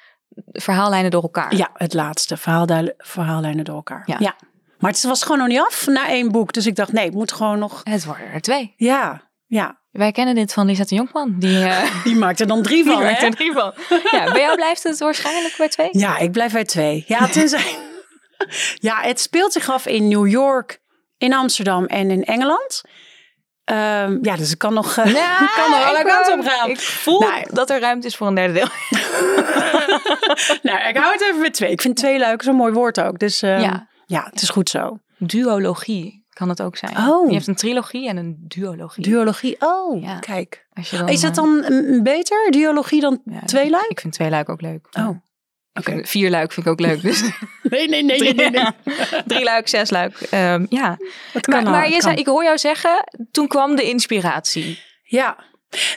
verhaallijnen 0.51 1.11
door 1.11 1.21
elkaar? 1.21 1.55
Ja, 1.55 1.69
het 1.73 1.93
laatste. 1.93 2.37
Verhaaldu- 2.37 2.93
verhaallijnen 2.97 3.65
door 3.65 3.75
elkaar. 3.75 4.03
Ja. 4.05 4.15
Ja. 4.19 4.35
Maar 4.79 4.91
het 4.91 5.03
was 5.03 5.21
gewoon 5.23 5.37
nog 5.37 5.47
niet 5.47 5.59
af 5.59 5.87
na 5.87 6.07
één 6.07 6.31
boek. 6.31 6.53
Dus 6.53 6.65
ik 6.65 6.75
dacht, 6.75 6.91
nee, 6.91 7.05
het 7.05 7.13
moet 7.13 7.31
gewoon 7.31 7.59
nog... 7.59 7.81
Het 7.83 8.05
worden 8.05 8.31
er 8.31 8.41
twee. 8.41 8.73
Ja, 8.77 9.29
ja. 9.47 9.79
Wij 9.91 10.11
kennen 10.11 10.35
dit 10.35 10.53
van 10.53 10.65
Lisette 10.65 10.95
Jonkman. 10.95 11.35
Die, 11.39 11.63
eh 11.63 12.03
Die 12.03 12.15
maakt 12.15 12.39
er 12.39 12.47
dan 12.47 12.61
drie 12.61 12.83
die 12.83 12.93
van, 12.93 13.01
werkt 13.01 13.19
hè? 13.19 13.25
er 13.25 13.35
drie 13.35 13.51
van. 13.51 13.73
Ja, 14.11 14.31
bij 14.31 14.41
jou 14.41 14.55
blijft 14.55 14.83
het 14.83 14.99
waarschijnlijk 14.99 15.55
bij 15.57 15.69
twee? 15.69 15.89
Ja, 15.91 16.17
ik 16.17 16.31
blijf 16.31 16.51
bij 16.53 16.65
twee. 16.65 17.03
Ja, 17.07 17.27
tenzij... 17.37 17.77
ja, 18.75 19.01
het 19.01 19.19
speelt 19.19 19.53
zich 19.53 19.69
af 19.69 19.85
in 19.85 20.07
New 20.07 20.27
York, 20.27 20.81
in 21.17 21.33
Amsterdam 21.33 21.85
en 21.85 22.11
in 22.11 22.23
Engeland. 22.23 22.81
Ehm, 23.71 24.17
ja, 24.21 24.35
dus 24.35 24.51
ik 24.51 24.57
kan 24.57 24.73
nog, 24.73 24.97
eh, 24.97 25.03
kan 25.55 25.69
nog 25.69 25.83
alle 25.89 26.03
kanten 26.03 26.39
op 26.39 26.45
gaan. 26.45 26.69
Ik 26.69 26.79
voel 26.79 27.19
Nou, 27.19 27.43
dat 27.51 27.69
er 27.69 27.79
ruimte 27.79 28.07
is 28.07 28.15
voor 28.15 28.27
een 28.27 28.35
derde 28.35 28.53
deel. 28.53 28.67
nou, 30.71 30.87
ik 30.89 30.97
hou 30.97 31.11
het 31.11 31.21
even 31.21 31.41
met 31.41 31.53
twee. 31.53 31.71
Ik 31.71 31.81
vind 31.81 31.95
twee 31.95 32.17
leuk 32.17 32.41
zo'n 32.43 32.55
mooi 32.55 32.73
woord 32.73 33.01
ook. 33.01 33.19
Dus 33.19 33.41
ehm, 33.41 33.59
Ja. 33.61 33.87
ja, 34.05 34.27
het 34.31 34.41
is 34.41 34.49
goed 34.49 34.69
zo. 34.69 34.97
Duologie 35.17 36.25
kan 36.29 36.49
het 36.49 36.61
ook 36.61 36.77
zijn. 36.77 36.97
Oh. 36.97 37.27
Je 37.27 37.33
hebt 37.35 37.47
een 37.47 37.55
trilogie 37.55 38.09
en 38.09 38.17
een 38.17 38.35
duologie. 38.47 39.03
Duologie. 39.03 39.55
Oh, 39.59 40.01
Ja. 40.01 40.19
kijk. 40.19 40.65
Dan, 40.91 41.07
Is 41.09 41.21
het 41.21 41.37
eh, 41.37 41.43
dan 41.43 41.65
mm, 41.69 42.03
beter, 42.03 42.51
duologie, 42.51 43.01
dan 43.01 43.21
ja, 43.25 43.39
twee 43.45 43.69
luik? 43.69 43.85
Ik 43.89 43.99
vind 43.99 44.13
twee 44.13 44.29
luik 44.29 44.49
ook 44.49 44.61
leuk. 44.61 44.87
Oh, 44.99 45.09
Vind 45.73 46.09
vier 46.09 46.29
luik 46.29 46.51
vind 46.51 46.65
ik 46.65 46.71
ook 46.71 46.79
leuk. 46.79 47.01
Dus 47.01 47.21
nee, 47.63 47.89
nee, 47.89 48.03
nee, 48.03 48.19
nee, 48.19 48.33
nee. 48.33 48.49
nee. 48.49 48.65
drie 49.25 49.43
luik, 49.43 49.67
zes 49.67 49.89
luik. 49.89 50.21
Ehm, 50.21 50.65
ja. 50.69 50.97
Dat 51.33 51.45
kan 51.45 51.63
maar 51.63 51.83
al, 51.83 51.85
je 51.85 51.91
kan. 51.91 52.01
zei, 52.01 52.15
ik 52.15 52.25
hoor 52.25 52.43
jou 52.43 52.57
zeggen, 52.57 53.03
toen 53.31 53.47
kwam 53.47 53.75
de 53.75 53.83
inspiratie. 53.83 54.79
Ja, 55.03 55.37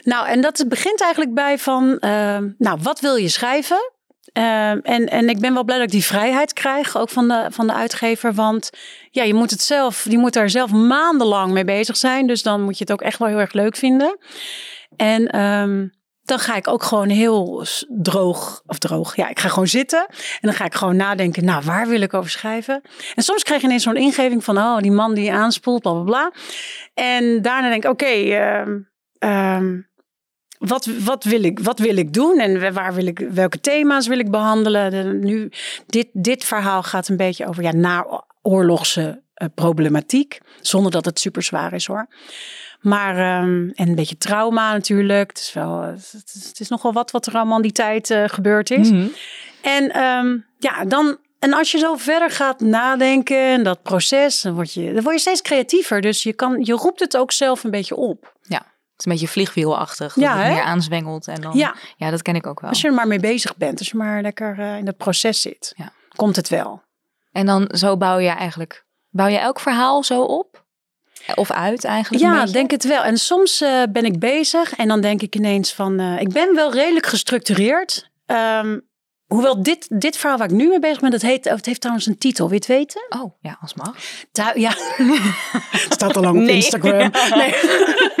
nou 0.03 0.27
en 0.27 0.41
dat 0.41 0.65
begint 0.67 1.01
eigenlijk 1.01 1.33
bij 1.33 1.57
van, 1.57 1.99
ehm, 1.99 2.49
nou 2.57 2.79
wat 2.81 2.99
wil 2.99 3.15
je 3.15 3.29
schrijven? 3.29 3.93
Ehm, 4.33 4.79
en, 4.83 5.05
en 5.05 5.29
ik 5.29 5.39
ben 5.39 5.53
wel 5.53 5.63
blij 5.63 5.77
dat 5.77 5.85
ik 5.85 5.91
die 5.91 6.03
vrijheid 6.03 6.53
krijg, 6.53 6.97
ook 6.97 7.09
van 7.09 7.27
de, 7.27 7.47
van 7.49 7.67
de 7.67 7.73
uitgever. 7.73 8.33
Want 8.33 8.69
ja, 9.11 9.23
je 9.23 9.33
moet 9.33 9.51
het 9.51 9.61
zelf, 9.61 10.05
je 10.09 10.17
moet 10.17 10.33
daar 10.33 10.49
zelf 10.49 10.71
maandenlang 10.71 11.51
mee 11.51 11.65
bezig 11.65 11.97
zijn. 11.97 12.27
Dus 12.27 12.43
dan 12.43 12.61
moet 12.61 12.77
je 12.77 12.83
het 12.83 12.93
ook 12.93 13.01
echt 13.01 13.19
wel 13.19 13.27
heel 13.27 13.39
erg 13.39 13.53
leuk 13.53 13.75
vinden. 13.75 14.17
En 14.95 15.27
dan 16.25 16.39
ga 16.39 16.55
ik 16.55 16.67
ook 16.67 16.83
gewoon 16.83 17.09
heel 17.09 17.65
droog, 17.87 18.61
of 18.65 18.77
droog, 18.77 19.15
ja, 19.15 19.29
ik 19.29 19.39
ga 19.39 19.49
gewoon 19.49 19.67
zitten. 19.67 20.05
En 20.09 20.39
dan 20.41 20.53
ga 20.53 20.65
ik 20.65 20.75
gewoon 20.75 20.95
nadenken, 20.95 21.45
nou, 21.45 21.63
waar 21.63 21.87
wil 21.87 22.01
ik 22.01 22.13
over 22.13 22.29
schrijven? 22.29 22.81
En 23.15 23.23
soms 23.23 23.43
krijg 23.43 23.61
je 23.61 23.67
ineens 23.67 23.83
zo'n 23.83 23.95
ingeving 23.95 24.43
van, 24.43 24.57
oh, 24.57 24.77
die 24.77 24.91
man 24.91 25.13
die 25.13 25.33
aanspoelt, 25.33 25.81
bla, 25.81 25.91
bla, 25.91 26.03
bla. 26.03 26.31
En 26.93 27.41
daarna 27.41 27.69
denk 27.69 27.83
ik, 27.83 27.91
oké, 27.91 28.05
ehm, 28.05 28.79
ehm, 29.19 29.81
wat, 30.57 30.85
wat, 30.85 31.23
wil 31.23 31.43
ik, 31.43 31.59
wat 31.59 31.79
wil 31.79 31.97
ik 31.97 32.13
doen 32.13 32.39
en 32.39 32.73
waar 32.73 32.93
wil 32.93 33.05
ik, 33.05 33.19
welke 33.19 33.59
thema's 33.59 34.07
wil 34.07 34.19
ik 34.19 34.31
behandelen? 34.31 34.91
De, 34.91 35.03
nu, 35.03 35.51
dit, 35.85 36.07
dit 36.13 36.43
verhaal 36.43 36.83
gaat 36.83 37.07
een 37.07 37.17
beetje 37.17 37.47
over 37.47 37.63
ja, 37.63 37.71
naoorlogse 37.71 39.23
eh, 39.33 39.47
problematiek, 39.55 40.39
zonder 40.61 40.91
dat 40.91 41.05
het 41.05 41.19
super 41.19 41.43
zwaar 41.43 41.73
is 41.73 41.85
hoor. 41.85 42.07
Maar, 42.85 43.17
ehm, 43.17 43.69
en 43.73 43.87
een 43.87 43.95
beetje 43.95 44.17
trauma 44.17 44.71
natuurlijk. 44.71 45.29
Het 45.29 45.39
is, 45.39 45.53
wel, 45.53 45.81
eh, 45.81 45.87
het 45.87 46.31
is, 46.35 46.47
het 46.47 46.59
is 46.59 46.69
nogal 46.69 46.93
wat 46.93 47.11
wat 47.11 47.25
er 47.25 47.33
allemaal 47.33 47.55
in 47.55 47.61
die 47.61 47.71
tijd 47.71 48.09
eh, 48.09 48.23
gebeurd 48.27 48.71
is. 48.71 48.91
Mhm. 48.91 49.07
En 49.61 50.03
um, 50.03 50.45
ja, 50.57 50.85
dan. 50.85 51.17
En 51.39 51.53
als 51.53 51.71
je 51.71 51.77
zo 51.77 51.95
verder 51.95 52.31
gaat 52.31 52.59
nadenken 52.59 53.37
en 53.37 53.63
dat 53.63 53.81
proces, 53.81 54.41
dan 54.41 54.53
word 54.53 54.73
je, 54.73 54.93
dan 54.93 55.03
word 55.03 55.15
je 55.15 55.21
steeds 55.21 55.41
creatiever. 55.41 56.01
Dus 56.01 56.23
je, 56.23 56.33
kan, 56.33 56.57
je 56.63 56.73
roept 56.73 56.99
het 56.99 57.17
ook 57.17 57.31
zelf 57.31 57.63
een 57.63 57.71
beetje 57.71 57.95
op. 57.95 58.33
Het 58.95 59.05
is 59.05 59.11
een 59.11 59.19
beetje 59.19 59.33
vliegwielachtig. 59.33 60.15
Ja, 60.15 60.27
dat 60.27 60.37
het 60.37 60.45
hè? 60.47 60.53
meer 60.53 60.63
aanzwengelt. 60.63 61.27
En 61.27 61.41
dan, 61.41 61.57
Ja. 61.57 61.75
ja. 61.97 62.09
dat 62.09 62.21
ken 62.21 62.35
ik 62.35 62.47
ook 62.47 62.59
wel. 62.59 62.69
Als 62.69 62.81
je 62.81 62.87
er 62.87 62.93
maar 62.93 63.07
mee 63.07 63.19
bezig 63.19 63.55
bent, 63.57 63.79
als 63.79 63.89
je 63.89 63.97
maar 63.97 64.21
lekker 64.21 64.59
uh, 64.59 64.77
in 64.77 64.85
het 64.85 64.97
proces 64.97 65.41
zit, 65.41 65.73
Ja. 65.77 65.91
komt 66.15 66.35
het 66.35 66.49
wel. 66.49 66.81
En 67.31 67.45
dan 67.45 67.69
zo 67.71 67.97
bouw 67.97 68.17
je 68.17 68.29
eigenlijk, 68.29 68.85
bouw 69.09 69.27
je 69.27 69.37
elk 69.37 69.59
verhaal 69.59 70.03
zo 70.03 70.21
op? 70.21 70.64
Of 71.35 71.51
uit 71.51 71.83
eigenlijk? 71.83 72.23
Ja, 72.23 72.45
denk 72.45 72.71
het 72.71 72.83
wel. 72.83 73.03
En 73.03 73.17
soms 73.17 73.61
uh, 73.61 73.83
ben 73.89 74.05
ik 74.05 74.19
bezig 74.19 74.75
en 74.75 74.87
dan 74.87 75.01
denk 75.01 75.21
ik 75.21 75.35
ineens 75.35 75.73
van, 75.73 76.01
uh, 76.01 76.21
ik 76.21 76.29
ben 76.29 76.55
wel 76.55 76.73
redelijk 76.73 77.05
gestructureerd. 77.05 78.09
Um, 78.25 78.81
Hoewel 79.25 79.63
dit, 79.63 79.87
dit 79.89 80.17
verhaal 80.17 80.37
waar 80.37 80.47
ik 80.47 80.53
nu 80.55 80.67
mee 80.67 80.79
bezig 80.79 80.99
ben, 80.99 81.11
dat 81.11 81.21
heet, 81.21 81.45
het 81.45 81.65
heeft 81.65 81.79
trouwens 81.81 82.07
een 82.07 82.17
titel. 82.17 82.49
Het 82.51 82.65
weten? 82.65 83.05
Oh, 83.09 83.33
ja, 83.39 83.57
als 83.61 83.73
mag. 83.73 83.95
Thu 84.31 84.59
ja, 84.59 84.73
het 85.71 85.93
staat 85.99 86.15
al 86.15 86.21
lang 86.21 86.37
op 86.37 86.43
Nee. 86.43 86.55
Instagram. 86.55 87.11
Nee. 87.35 87.53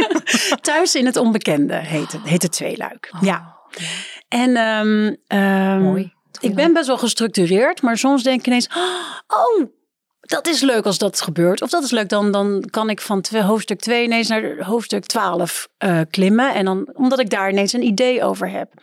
Thuis 0.61 0.95
in 0.95 1.05
het 1.05 1.17
onbekende 1.17 1.73
heet 1.75 2.11
het, 2.11 2.21
heet 2.23 2.41
het 2.41 2.51
tweeluik. 2.51 3.09
Oh, 3.15 3.21
Ja. 3.21 3.55
En 4.27 4.57
um, 4.57 5.17
um, 5.27 5.81
Mooi. 5.81 6.13
ik 6.39 6.55
ben 6.55 6.73
best 6.73 6.87
wel 6.87 6.97
gestructureerd, 6.97 7.81
maar 7.81 7.97
soms 7.97 8.23
denk 8.23 8.39
ik 8.39 8.47
ineens, 8.47 8.69
oh, 9.27 9.65
dat 10.25 10.47
is 10.47 10.61
leuk 10.61 10.85
als 10.85 10.97
dat 10.97 11.21
gebeurt. 11.21 11.61
Of 11.61 11.69
dat 11.69 11.83
is 11.83 11.91
leuk, 11.91 12.09
dan, 12.09 12.31
dan 12.31 12.67
kan 12.69 12.89
ik 12.89 13.01
van 13.01 13.23
hoofdstuk 13.31 13.79
2 13.79 14.03
ineens 14.03 14.27
naar 14.27 14.63
hoofdstuk 14.63 15.05
12 15.05 15.67
uh, 15.85 16.01
klimmen. 16.09 16.53
En 16.53 16.65
dan, 16.65 16.89
omdat 16.93 17.19
ik 17.19 17.29
daar 17.29 17.49
ineens 17.49 17.73
een 17.73 17.83
idee 17.83 18.23
over 18.23 18.49
heb. 18.49 18.73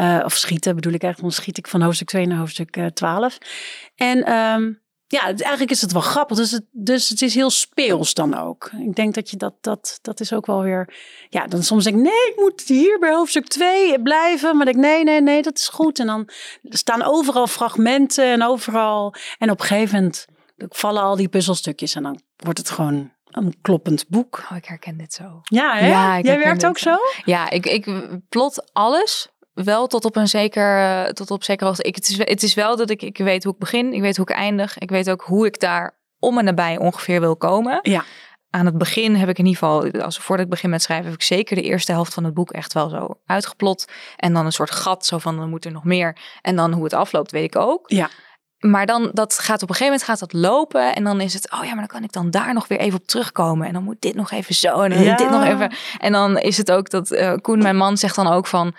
Uh, 0.00 0.20
of 0.24 0.36
schieten 0.36 0.74
bedoel 0.74 0.92
ik 0.92 1.02
eigenlijk, 1.02 1.34
dan 1.34 1.42
schiet 1.42 1.58
ik 1.58 1.66
van 1.66 1.82
hoofdstuk 1.82 2.08
2 2.08 2.26
naar 2.26 2.38
hoofdstuk 2.38 2.76
uh, 2.76 2.86
12. 2.86 3.38
En 3.94 4.32
um, 4.32 4.82
ja, 5.06 5.22
eigenlijk 5.24 5.70
is 5.70 5.80
het 5.80 5.92
wel 5.92 6.02
grappig. 6.02 6.36
Dus 6.36 6.50
het, 6.50 6.64
dus 6.70 7.08
het 7.08 7.22
is 7.22 7.34
heel 7.34 7.50
speels 7.50 8.14
dan 8.14 8.38
ook. 8.38 8.70
Ik 8.78 8.94
denk 8.94 9.14
dat 9.14 9.30
je 9.30 9.36
dat, 9.36 9.54
dat, 9.60 9.98
dat 10.02 10.20
is 10.20 10.32
ook 10.32 10.46
wel 10.46 10.62
weer. 10.62 10.94
Ja, 11.28 11.46
dan 11.46 11.62
soms 11.62 11.84
denk 11.84 11.96
ik, 11.96 12.02
nee, 12.02 12.28
ik 12.30 12.34
moet 12.36 12.62
hier 12.66 12.98
bij 12.98 13.12
hoofdstuk 13.12 13.46
2 13.46 14.02
blijven. 14.02 14.56
Maar 14.56 14.64
denk 14.64 14.76
ik, 14.76 14.82
nee, 14.82 15.04
nee, 15.04 15.20
nee, 15.20 15.42
dat 15.42 15.58
is 15.58 15.68
goed. 15.68 15.98
En 15.98 16.06
dan 16.06 16.28
staan 16.62 17.02
overal 17.02 17.46
fragmenten 17.46 18.24
en 18.24 18.42
overal. 18.42 19.14
En 19.38 19.50
op 19.50 19.60
een 19.60 19.66
gegeven 19.66 19.94
moment 19.94 20.26
vallen 20.56 21.02
al 21.02 21.16
die 21.16 21.28
puzzelstukjes 21.28 21.94
en 21.94 22.02
dan 22.02 22.20
wordt 22.36 22.58
het 22.58 22.70
gewoon 22.70 23.12
een 23.30 23.54
kloppend 23.60 24.08
boek. 24.08 24.46
Oh, 24.50 24.56
ik 24.56 24.64
herken 24.64 24.96
dit 24.96 25.12
zo. 25.12 25.40
Ja, 25.42 25.76
hè? 25.76 25.88
Ja, 25.88 26.20
Jij 26.20 26.38
werkt 26.38 26.66
ook 26.66 26.78
zo? 26.78 26.96
Ja, 27.24 27.50
ik, 27.50 27.66
ik 27.66 27.86
plot 28.28 28.72
alles 28.72 29.28
wel 29.54 29.86
tot 29.86 30.04
op 30.04 30.16
een 30.16 30.28
zeker, 30.28 31.14
tot 31.14 31.30
op 31.30 31.44
zeker 31.44 31.66
hoogte. 31.66 31.82
Ik, 31.82 31.94
het, 31.94 32.08
is, 32.08 32.18
het 32.18 32.42
is 32.42 32.54
wel 32.54 32.76
dat 32.76 32.90
ik, 32.90 33.02
ik 33.02 33.18
weet 33.18 33.44
hoe 33.44 33.52
ik 33.52 33.58
begin, 33.58 33.92
ik 33.92 34.00
weet 34.00 34.16
hoe 34.16 34.28
ik 34.28 34.36
eindig. 34.36 34.78
Ik 34.78 34.90
weet 34.90 35.10
ook 35.10 35.22
hoe 35.22 35.46
ik 35.46 35.60
daar 35.60 35.98
om 36.18 36.38
en 36.38 36.44
nabij 36.44 36.78
ongeveer 36.78 37.20
wil 37.20 37.36
komen. 37.36 37.78
Ja. 37.82 38.04
Aan 38.50 38.66
het 38.66 38.78
begin 38.78 39.14
heb 39.14 39.28
ik 39.28 39.38
in 39.38 39.46
ieder 39.46 39.58
geval, 39.58 39.90
als 39.90 40.18
voordat 40.18 40.44
ik 40.44 40.50
begin 40.50 40.70
met 40.70 40.82
schrijven, 40.82 41.06
heb 41.06 41.14
ik 41.14 41.22
zeker 41.22 41.56
de 41.56 41.62
eerste 41.62 41.92
helft 41.92 42.14
van 42.14 42.24
het 42.24 42.34
boek 42.34 42.50
echt 42.50 42.72
wel 42.72 42.88
zo 42.88 43.20
uitgeplot. 43.26 43.88
En 44.16 44.32
dan 44.32 44.44
een 44.44 44.52
soort 44.52 44.70
gat, 44.70 45.06
zo 45.06 45.18
van 45.18 45.36
dan 45.36 45.48
moet 45.48 45.64
er 45.64 45.72
nog 45.72 45.84
meer. 45.84 46.16
En 46.42 46.56
dan 46.56 46.72
hoe 46.72 46.84
het 46.84 46.92
afloopt, 46.92 47.30
weet 47.30 47.44
ik 47.44 47.56
ook. 47.56 47.90
Ja. 47.90 48.08
Maar 48.62 48.86
dan, 48.86 49.10
dat 49.12 49.38
gaat 49.38 49.62
op 49.62 49.68
een 49.68 49.74
gegeven 49.74 49.84
moment 49.84 50.02
gaat 50.02 50.18
dat 50.18 50.32
lopen. 50.32 50.94
En 50.94 51.04
dan 51.04 51.20
is 51.20 51.34
het, 51.34 51.50
oh 51.50 51.64
ja, 51.64 51.68
maar 51.68 51.76
dan 51.76 51.86
kan 51.86 52.02
ik 52.02 52.12
dan 52.12 52.30
daar 52.30 52.54
nog 52.54 52.68
weer 52.68 52.78
even 52.78 52.98
op 52.98 53.06
terugkomen. 53.06 53.66
En 53.66 53.72
dan 53.72 53.82
moet 53.84 54.00
dit 54.00 54.14
nog 54.14 54.30
even 54.30 54.54
zo. 54.54 54.80
En 54.80 54.90
dan 54.90 55.02
ja. 55.02 55.16
dit 55.16 55.30
nog 55.30 55.44
even. 55.44 55.72
En 55.98 56.12
dan 56.12 56.38
is 56.38 56.56
het 56.56 56.70
ook 56.70 56.90
dat 56.90 57.10
uh, 57.10 57.32
Koen, 57.40 57.62
mijn 57.62 57.76
man, 57.76 57.96
zegt 57.96 58.16
dan 58.16 58.26
ook 58.26 58.46
van. 58.46 58.74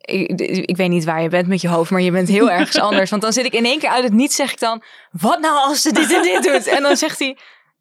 Ik, 0.00 0.40
ik, 0.40 0.76
weet 0.76 0.88
niet 0.88 1.04
waar 1.04 1.22
je 1.22 1.28
bent 1.28 1.48
met 1.48 1.60
je 1.60 1.68
hoofd, 1.68 1.90
maar 1.90 2.00
je 2.00 2.10
bent 2.10 2.28
heel 2.28 2.50
ergens 2.50 2.78
anders. 2.88 3.10
Want 3.10 3.22
dan 3.22 3.32
zit 3.32 3.44
ik 3.44 3.52
in 3.52 3.64
één 3.64 3.78
keer 3.78 3.90
uit 3.90 4.04
het 4.04 4.12
niets, 4.12 4.36
zeg 4.36 4.52
ik 4.52 4.60
dan, 4.60 4.82
wat 5.10 5.40
nou 5.40 5.56
als 5.56 5.82
ze 5.82 5.92
dit 5.92 6.12
en 6.12 6.22
dit 6.22 6.42
doet? 6.52 6.66
En 6.66 6.82
dan 6.82 6.96
zegt 6.96 7.18
hij, 7.18 7.38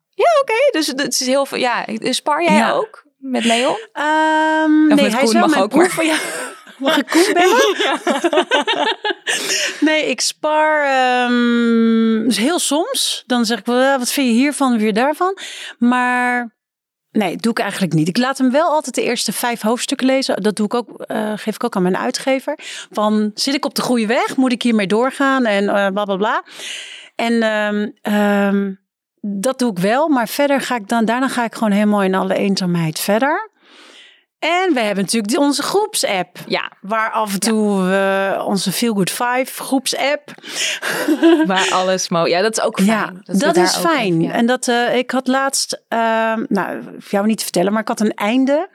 ja 0.10 0.26
oké, 0.42 0.52
okay. 0.52 0.70
dus 0.72 0.88
het 0.88 1.22
is 1.22 1.28
heel 1.28 1.46
veel, 1.46 1.58
ja, 1.58 1.86
spar 2.00 2.44
jij 2.44 2.56
ja. 2.56 2.72
ook 2.72 3.06
met 3.18 3.46
Leon? 3.46 3.78
Um, 3.94 4.88
nee, 4.88 5.10
hij 5.10 5.24
is 5.24 5.32
wel 5.32 5.42
mag 5.42 5.50
mijn 5.50 5.64
ook, 5.64 5.70
proef. 5.70 5.96
maar- 5.96 6.06
Ja. 6.06 6.16
Mag 6.78 6.98
ik 6.98 7.08
Koen 7.08 7.34
bellen? 7.34 7.76
nee, 9.90 10.10
ik 10.10 10.22
spar 10.22 10.86
um, 11.26 12.24
dus 12.24 12.38
heel 12.38 12.60
soms. 12.60 13.24
Dan 13.28 13.46
zeg 13.46 13.60
ik, 13.60 13.66
wat 13.66 14.12
vind 14.12 14.28
je 14.28 14.34
hiervan, 14.34 14.78
weer 14.78 14.94
daarvan? 14.94 15.38
Maar 15.78 16.52
Nee, 17.14 17.36
doe 17.38 17.52
ik 17.52 17.60
eigenlijk 17.60 17.94
niet. 17.94 18.08
Ik 18.08 18.18
laat 18.18 18.38
hem 18.38 18.52
wel 18.52 18.70
altijd 18.70 18.96
de 18.96 19.02
eerste 19.02 19.34
vijf 19.34 19.62
hoofdstukken 19.62 20.08
lezen. 20.08 20.42
Dat 20.42 20.56
doe 20.56 20.66
ik 20.66 20.74
ook, 20.74 21.06
uh, 21.08 21.32
geef 21.36 21.56
ik 21.56 21.64
ook 21.64 21.76
aan 21.76 21.82
mijn 21.82 21.98
uitgever. 21.98 22.60
Van 22.92 23.32
zit 23.34 23.54
ik 23.54 23.66
op 23.66 23.76
de 23.76 23.82
goede 23.82 24.06
weg? 24.06 24.36
Moet 24.36 24.52
ik 24.52 24.62
hiermee 24.62 24.88
doorgaan? 24.88 25.46
En 25.46 25.64
uh, 25.64 25.88
bla 25.88 26.04
bla 26.04 26.16
bla. 26.16 26.44
En 27.16 27.44
um, 27.44 28.14
um, 28.14 28.80
dat 29.22 29.60
doe 29.60 29.72
ik 29.72 29.80
wel. 29.80 30.08
Maar 30.08 30.28
verder 30.28 30.62
ga 30.62 30.76
ik 30.76 30.88
dan, 30.88 31.06
daarna 31.06 31.28
ga 31.28 31.44
ik 31.44 31.54
gewoon 31.54 31.72
helemaal 31.72 32.04
in 32.04 32.16
alle 32.16 32.36
eenzaamheid 32.36 33.00
verder. 33.00 33.52
En 34.44 34.74
we 34.74 34.80
hebben 34.80 35.04
natuurlijk 35.04 35.38
onze 35.38 35.64
groepsapp. 35.64 36.38
Ja. 36.48 36.72
Waar 36.82 37.12
af 37.12 37.34
en 37.34 37.40
toe 37.40 37.84
ja. 37.84 38.36
uh, 38.36 38.48
onze 38.48 38.72
Feel 38.72 38.94
Good 38.94 39.10
5 39.10 39.58
groepsapp. 39.58 40.34
Waar 41.46 41.70
alles 41.72 42.10
mo. 42.10 42.28
Ja, 42.28 42.42
dat 42.42 42.58
is 42.58 42.64
ook 42.64 42.82
fijn. 42.82 42.88
Ja, 42.88 43.14
dat, 43.24 43.40
dat 43.40 43.56
is 43.56 43.76
fijn. 43.76 44.22
Ja. 44.22 44.32
En 44.32 44.46
dat 44.46 44.68
uh, 44.68 44.96
ik 44.96 45.12
had 45.12 45.28
laatst, 45.28 45.82
uh, 45.90 46.00
nou, 46.48 46.80
jou 47.10 47.26
niet 47.26 47.38
te 47.38 47.44
vertellen, 47.44 47.72
maar 47.72 47.82
ik 47.82 47.88
had 47.88 48.00
een 48.00 48.14
einde. 48.14 48.70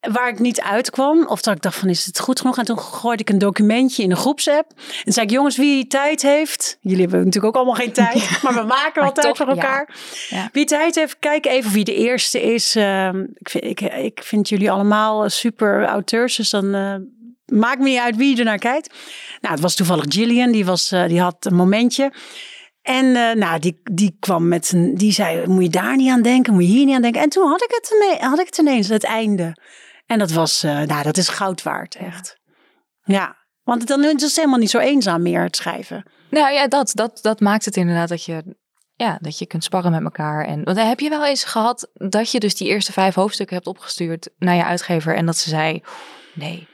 Waar 0.00 0.28
ik 0.28 0.38
niet 0.38 0.60
uitkwam. 0.60 1.26
Of 1.26 1.40
dat 1.40 1.54
ik 1.54 1.62
dacht 1.62 1.76
van, 1.76 1.88
is 1.88 2.06
het 2.06 2.20
goed 2.20 2.40
genoeg? 2.40 2.58
En 2.58 2.64
toen 2.64 2.78
gooide 2.78 3.22
ik 3.22 3.30
een 3.30 3.38
documentje 3.38 4.02
in 4.02 4.10
een 4.10 4.16
groepsapp. 4.16 4.72
En 5.04 5.12
zei 5.12 5.26
ik, 5.26 5.32
jongens, 5.32 5.56
wie 5.56 5.86
tijd 5.86 6.22
heeft. 6.22 6.78
Jullie 6.80 7.00
hebben 7.00 7.18
natuurlijk 7.18 7.46
ook 7.46 7.56
allemaal 7.56 7.74
geen 7.74 7.92
tijd. 7.92 8.30
maar 8.42 8.54
we 8.54 8.62
maken 8.62 9.02
wel 9.02 9.12
tijd 9.12 9.36
voor 9.36 9.48
elkaar. 9.48 9.88
Ja. 10.28 10.36
Ja. 10.36 10.48
Wie 10.52 10.64
tijd 10.64 10.94
heeft, 10.94 11.16
kijk 11.18 11.46
even 11.46 11.72
wie 11.72 11.84
de 11.84 11.94
eerste 11.94 12.42
is. 12.42 12.76
Uh, 12.76 13.06
ik, 13.34 13.48
vind, 13.48 13.64
ik, 13.64 13.80
ik 13.80 14.22
vind 14.22 14.48
jullie 14.48 14.70
allemaal 14.70 15.28
super 15.28 15.84
auteurs. 15.84 16.36
Dus 16.36 16.50
dan 16.50 16.74
uh, 16.74 16.94
maakt 17.58 17.78
me 17.78 17.88
niet 17.88 17.98
uit 17.98 18.16
wie 18.16 18.38
er 18.38 18.44
naar 18.44 18.58
kijkt. 18.58 18.94
Nou, 19.40 19.54
het 19.54 19.62
was 19.62 19.74
toevallig 19.74 20.04
Gillian. 20.08 20.52
Die, 20.52 20.64
was, 20.64 20.92
uh, 20.92 21.06
die 21.06 21.20
had 21.20 21.44
een 21.44 21.54
momentje. 21.54 22.12
En 22.82 23.04
uh, 23.04 23.32
nou, 23.32 23.58
die, 23.58 23.80
die 23.92 24.16
kwam 24.20 24.48
met 24.48 24.66
zijn, 24.66 24.94
die 24.94 25.12
zei, 25.12 25.46
moet 25.46 25.62
je 25.62 25.70
daar 25.70 25.96
niet 25.96 26.10
aan 26.10 26.22
denken, 26.22 26.52
moet 26.52 26.62
je 26.62 26.68
hier 26.68 26.84
niet 26.84 26.94
aan 26.94 27.02
denken. 27.02 27.22
En 27.22 27.28
toen 27.28 27.48
had 27.48 27.62
ik 27.62 27.70
het, 27.70 28.18
had 28.20 28.38
ik 28.38 28.46
het 28.46 28.58
ineens, 28.58 28.88
het 28.88 29.04
einde. 29.04 29.56
En 30.10 30.18
dat 30.18 30.30
was, 30.30 30.64
uh, 30.64 30.80
nou, 30.80 31.02
dat 31.02 31.16
is 31.16 31.28
goud 31.28 31.62
waard, 31.62 31.94
echt. 31.94 32.38
Ja, 33.02 33.36
want 33.62 33.86
dan 33.86 34.04
is 34.04 34.22
het 34.22 34.36
helemaal 34.36 34.58
niet 34.58 34.70
zo 34.70 34.78
eenzaam 34.78 35.22
meer, 35.22 35.42
het 35.42 35.56
schrijven. 35.56 36.04
Nou 36.30 36.52
ja, 36.52 36.68
dat, 36.68 36.90
dat, 36.94 37.18
dat 37.22 37.40
maakt 37.40 37.64
het 37.64 37.76
inderdaad 37.76 38.08
dat 38.08 38.24
je, 38.24 38.56
ja, 38.94 39.18
dat 39.20 39.38
je 39.38 39.46
kunt 39.46 39.64
sparren 39.64 39.90
met 39.90 40.02
elkaar. 40.02 40.44
En 40.44 40.64
want 40.64 40.78
heb 40.78 41.00
je 41.00 41.08
wel 41.08 41.26
eens 41.26 41.44
gehad 41.44 41.90
dat 41.94 42.30
je 42.30 42.40
dus 42.40 42.54
die 42.54 42.68
eerste 42.68 42.92
vijf 42.92 43.14
hoofdstukken 43.14 43.56
hebt 43.56 43.68
opgestuurd 43.68 44.28
naar 44.38 44.54
je 44.54 44.64
uitgever 44.64 45.16
en 45.16 45.26
dat 45.26 45.36
ze 45.36 45.48
zei, 45.48 45.82
nee. 46.34 46.68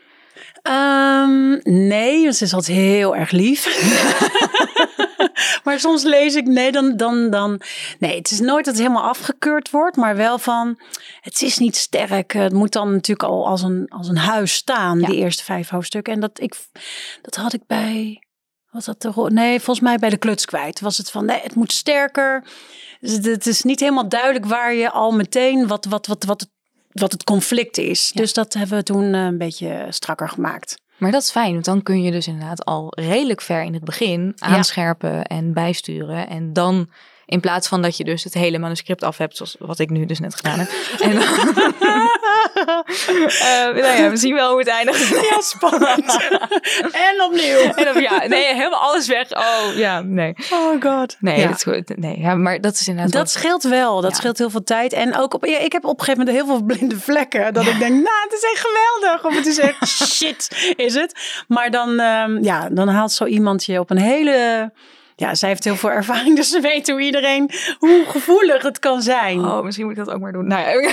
Um, 0.62 1.60
nee, 1.62 2.22
want 2.22 2.36
ze 2.36 2.44
is 2.44 2.54
altijd 2.54 2.76
heel 2.76 3.16
erg 3.16 3.30
lief. 3.30 3.64
maar 5.64 5.80
soms 5.80 6.02
lees 6.02 6.34
ik, 6.34 6.46
nee, 6.46 6.72
dan, 6.72 6.96
dan, 6.96 7.30
dan. 7.30 7.60
Nee, 7.98 8.16
het 8.16 8.30
is 8.30 8.40
nooit 8.40 8.64
dat 8.64 8.74
het 8.74 8.82
helemaal 8.82 9.08
afgekeurd 9.08 9.70
wordt, 9.70 9.96
maar 9.96 10.16
wel 10.16 10.38
van. 10.38 10.78
Het 11.20 11.42
is 11.42 11.58
niet 11.58 11.76
sterk. 11.76 12.32
Het 12.32 12.52
moet 12.52 12.72
dan 12.72 12.92
natuurlijk 12.92 13.28
al 13.28 13.46
als 13.46 13.62
een, 13.62 13.88
als 13.88 14.08
een 14.08 14.16
huis 14.16 14.54
staan, 14.54 15.00
ja. 15.00 15.06
die 15.06 15.16
eerste 15.16 15.44
vijf 15.44 15.68
hoofdstukken. 15.68 16.12
En 16.12 16.20
dat, 16.20 16.40
ik, 16.40 16.54
dat 17.22 17.34
had 17.34 17.52
ik 17.52 17.66
bij. 17.66 18.20
Was 18.70 18.84
dat 18.84 19.02
de, 19.02 19.30
nee, 19.32 19.56
volgens 19.60 19.86
mij 19.86 19.96
bij 19.96 20.10
de 20.10 20.16
kluts 20.16 20.44
kwijt. 20.44 20.80
Was 20.80 20.98
het 20.98 21.10
van, 21.10 21.24
nee, 21.24 21.40
het 21.42 21.54
moet 21.54 21.72
sterker. 21.72 22.44
Dus 23.00 23.12
het 23.12 23.46
is 23.46 23.62
niet 23.62 23.80
helemaal 23.80 24.08
duidelijk 24.08 24.46
waar 24.46 24.74
je 24.74 24.90
al 24.90 25.12
meteen 25.12 25.66
wat, 25.66 25.84
wat, 25.84 26.06
wat, 26.06 26.24
wat, 26.24 26.48
wat 26.92 27.12
het 27.12 27.24
conflict 27.24 27.78
is. 27.78 28.10
Ja. 28.14 28.20
Dus 28.20 28.32
dat 28.32 28.52
hebben 28.52 28.76
we 28.78 28.82
toen 28.82 29.14
een 29.14 29.38
beetje 29.38 29.86
strakker 29.88 30.28
gemaakt. 30.28 30.84
Maar 30.96 31.10
dat 31.10 31.22
is 31.22 31.30
fijn, 31.30 31.52
want 31.52 31.64
dan 31.64 31.82
kun 31.82 32.02
je 32.02 32.10
dus 32.10 32.26
inderdaad 32.26 32.64
al 32.64 32.92
redelijk 32.96 33.40
ver 33.40 33.62
in 33.62 33.74
het 33.74 33.84
begin 33.84 34.32
aanscherpen 34.38 35.12
ja. 35.12 35.22
en 35.22 35.52
bijsturen. 35.52 36.28
En 36.28 36.52
dan 36.52 36.88
In 37.26 37.40
plaats 37.40 37.68
van 37.68 37.82
dat 37.82 37.96
je 37.96 38.04
dus 38.04 38.24
het 38.24 38.34
hele 38.34 38.58
manuscript 38.58 39.02
af 39.02 39.16
hebt, 39.18 39.36
zoals 39.36 39.56
wat 39.58 39.78
ik 39.78 39.90
nu 39.90 40.06
dus 40.06 40.18
net 40.20 40.34
gedaan 40.34 40.58
heb. 40.58 40.68
En 41.06 41.12
dan, 41.14 41.24
Eh, 43.40 43.64
nou 43.64 43.76
ja, 44.02 44.10
we 44.10 44.16
zien 44.16 44.34
wel 44.34 44.50
hoe 44.50 44.58
het 44.58 44.68
eindigt. 44.68 45.08
Ja, 45.30 45.40
spannend. 45.40 46.16
en 47.08 47.22
opnieuw. 47.24 47.58
En 47.58 48.00
ja, 48.02 48.26
nee, 48.26 48.54
helemaal 48.54 48.80
alles 48.80 49.06
weg. 49.06 49.32
Oh, 49.36 49.74
ja, 49.76 50.00
nee. 50.00 50.34
Oh 50.52 50.82
god. 50.82 51.16
Nee, 51.20 51.40
Ja. 51.40 51.46
dat 51.46 51.56
is 51.56 51.62
goed. 51.62 51.96
Nee, 51.96 52.18
ja, 52.20 52.34
maar 52.34 52.60
dat 52.60 52.72
is 52.74 52.88
inderdaad... 52.88 53.12
Dat 53.12 53.30
scheelt 53.30 53.62
wel. 53.62 54.00
Dat 54.00 54.10
Ja. 54.10 54.16
scheelt 54.16 54.38
heel 54.38 54.50
veel 54.50 54.62
tijd. 54.62 54.92
En 54.92 55.16
ook 55.16 55.34
op, 55.34 55.44
ja, 55.44 55.58
ik 55.58 55.72
heb 55.72 55.84
op 55.84 55.98
een 55.98 56.04
gegeven 56.04 56.24
moment 56.26 56.36
heel 56.46 56.46
veel 56.56 56.64
blinde 56.66 57.00
vlekken. 57.00 57.54
Dat 57.54 57.66
ik 57.66 57.78
denk, 57.78 57.92
nou, 57.92 58.22
het 58.28 58.32
is 58.32 58.50
echt 58.52 58.66
geweldig. 58.68 59.24
Of 59.24 59.36
het 59.36 59.46
is 59.46 59.58
echt 59.58 59.88
shit, 59.88 60.72
is 60.76 60.94
het. 60.94 61.20
Maar 61.48 61.70
dan, 61.70 61.98
ehm, 62.00 62.44
ja, 62.44 62.68
dan 62.70 62.88
haalt 62.88 63.12
zo 63.12 63.24
iemand 63.24 63.64
je 63.64 63.78
op 63.80 63.90
een 63.90 63.98
hele... 64.00 64.70
Ja, 65.18 65.34
zij 65.34 65.48
heeft 65.48 65.64
heel 65.64 65.76
veel 65.76 65.90
ervaring, 65.90 66.36
dus 66.36 66.48
ze 66.50 66.60
weet 66.60 66.88
hoe 66.88 67.00
iedereen, 67.00 67.50
hoe 67.78 68.04
gevoelig 68.08 68.62
het 68.62 68.78
kan 68.78 69.02
zijn. 69.02 69.38
Oh, 69.44 69.62
misschien 69.62 69.86
moet 69.86 69.96
ik 69.98 70.04
dat 70.04 70.14
ook 70.14 70.20
maar 70.20 70.32
doen. 70.32 70.46
Nou 70.46 70.60
ja, 70.82 70.92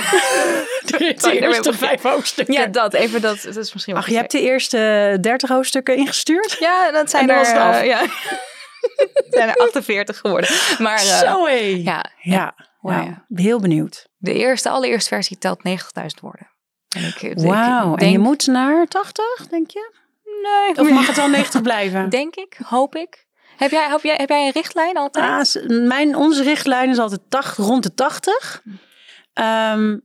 de 0.86 1.38
eerste 1.40 1.72
vijf 1.72 2.02
hoofdstukken. 2.02 2.54
ja 2.54 2.66
dat 2.66 2.94
even. 2.94 3.20
Dat, 3.20 3.42
dat 3.42 3.56
is 3.56 3.72
misschien 3.72 3.94
wel 3.94 4.02
Ach, 4.02 4.08
je 4.08 4.16
hebt 4.16 4.30
de 4.30 4.40
eerste 4.40 5.18
dertig 5.20 5.48
hoofdstukken 5.48 5.96
ingestuurd? 5.96 6.56
Ja, 6.60 6.90
dat 6.90 7.10
zijn 7.10 7.30
En 7.30 7.36
er, 7.36 7.42
eh, 7.80 7.86
ja. 7.86 8.00
Zijn 9.30 9.48
er 9.48 9.56
48 9.56 10.18
geworden. 10.18 10.50
Maar 10.78 10.98
eh, 10.98 11.18
Zo 11.18 11.46
hé. 11.46 11.80
ja, 11.84 12.04
Ja, 12.20 12.54
ja. 12.82 13.24
heel 13.34 13.60
benieuwd. 13.60 14.08
de 14.16 14.32
eerste, 14.32 14.68
allereerste 14.68 15.08
versie 15.14 15.38
telt 15.38 15.58
90.000 15.68 16.20
woorden. 16.20 16.50
En 16.88 17.44
Wauw, 17.46 17.90
en 17.92 17.96
denk- 17.98 18.12
je 18.12 18.18
moet 18.18 18.46
naar 18.46 18.86
80, 18.86 19.46
denk 19.50 19.70
je? 19.70 19.92
Nee, 20.42 20.84
Of 20.86 20.90
mag 20.94 21.06
het 21.06 21.16
wel 21.16 21.28
90 21.28 21.62
blijven? 21.62 22.08
Denk 22.08 22.34
ik, 22.34 22.58
hoop 22.66 22.94
ik. 22.94 23.26
Heb 23.56 23.70
jij, 23.70 23.88
heb 23.88 24.02
jij, 24.02 24.14
heb 24.16 24.28
jij 24.28 24.46
een 24.46 24.52
richtlijn 24.52 24.96
altijd? 24.96 25.56
Ah, 25.68 25.68
mijn, 25.86 26.16
onze 26.16 26.42
richtlijn 26.42 26.90
is 26.90 26.98
altijd 26.98 27.20
80, 27.28 27.64
rond 27.66 27.82
de 27.82 27.94
80. 27.94 28.62
Ehm, 29.32 29.98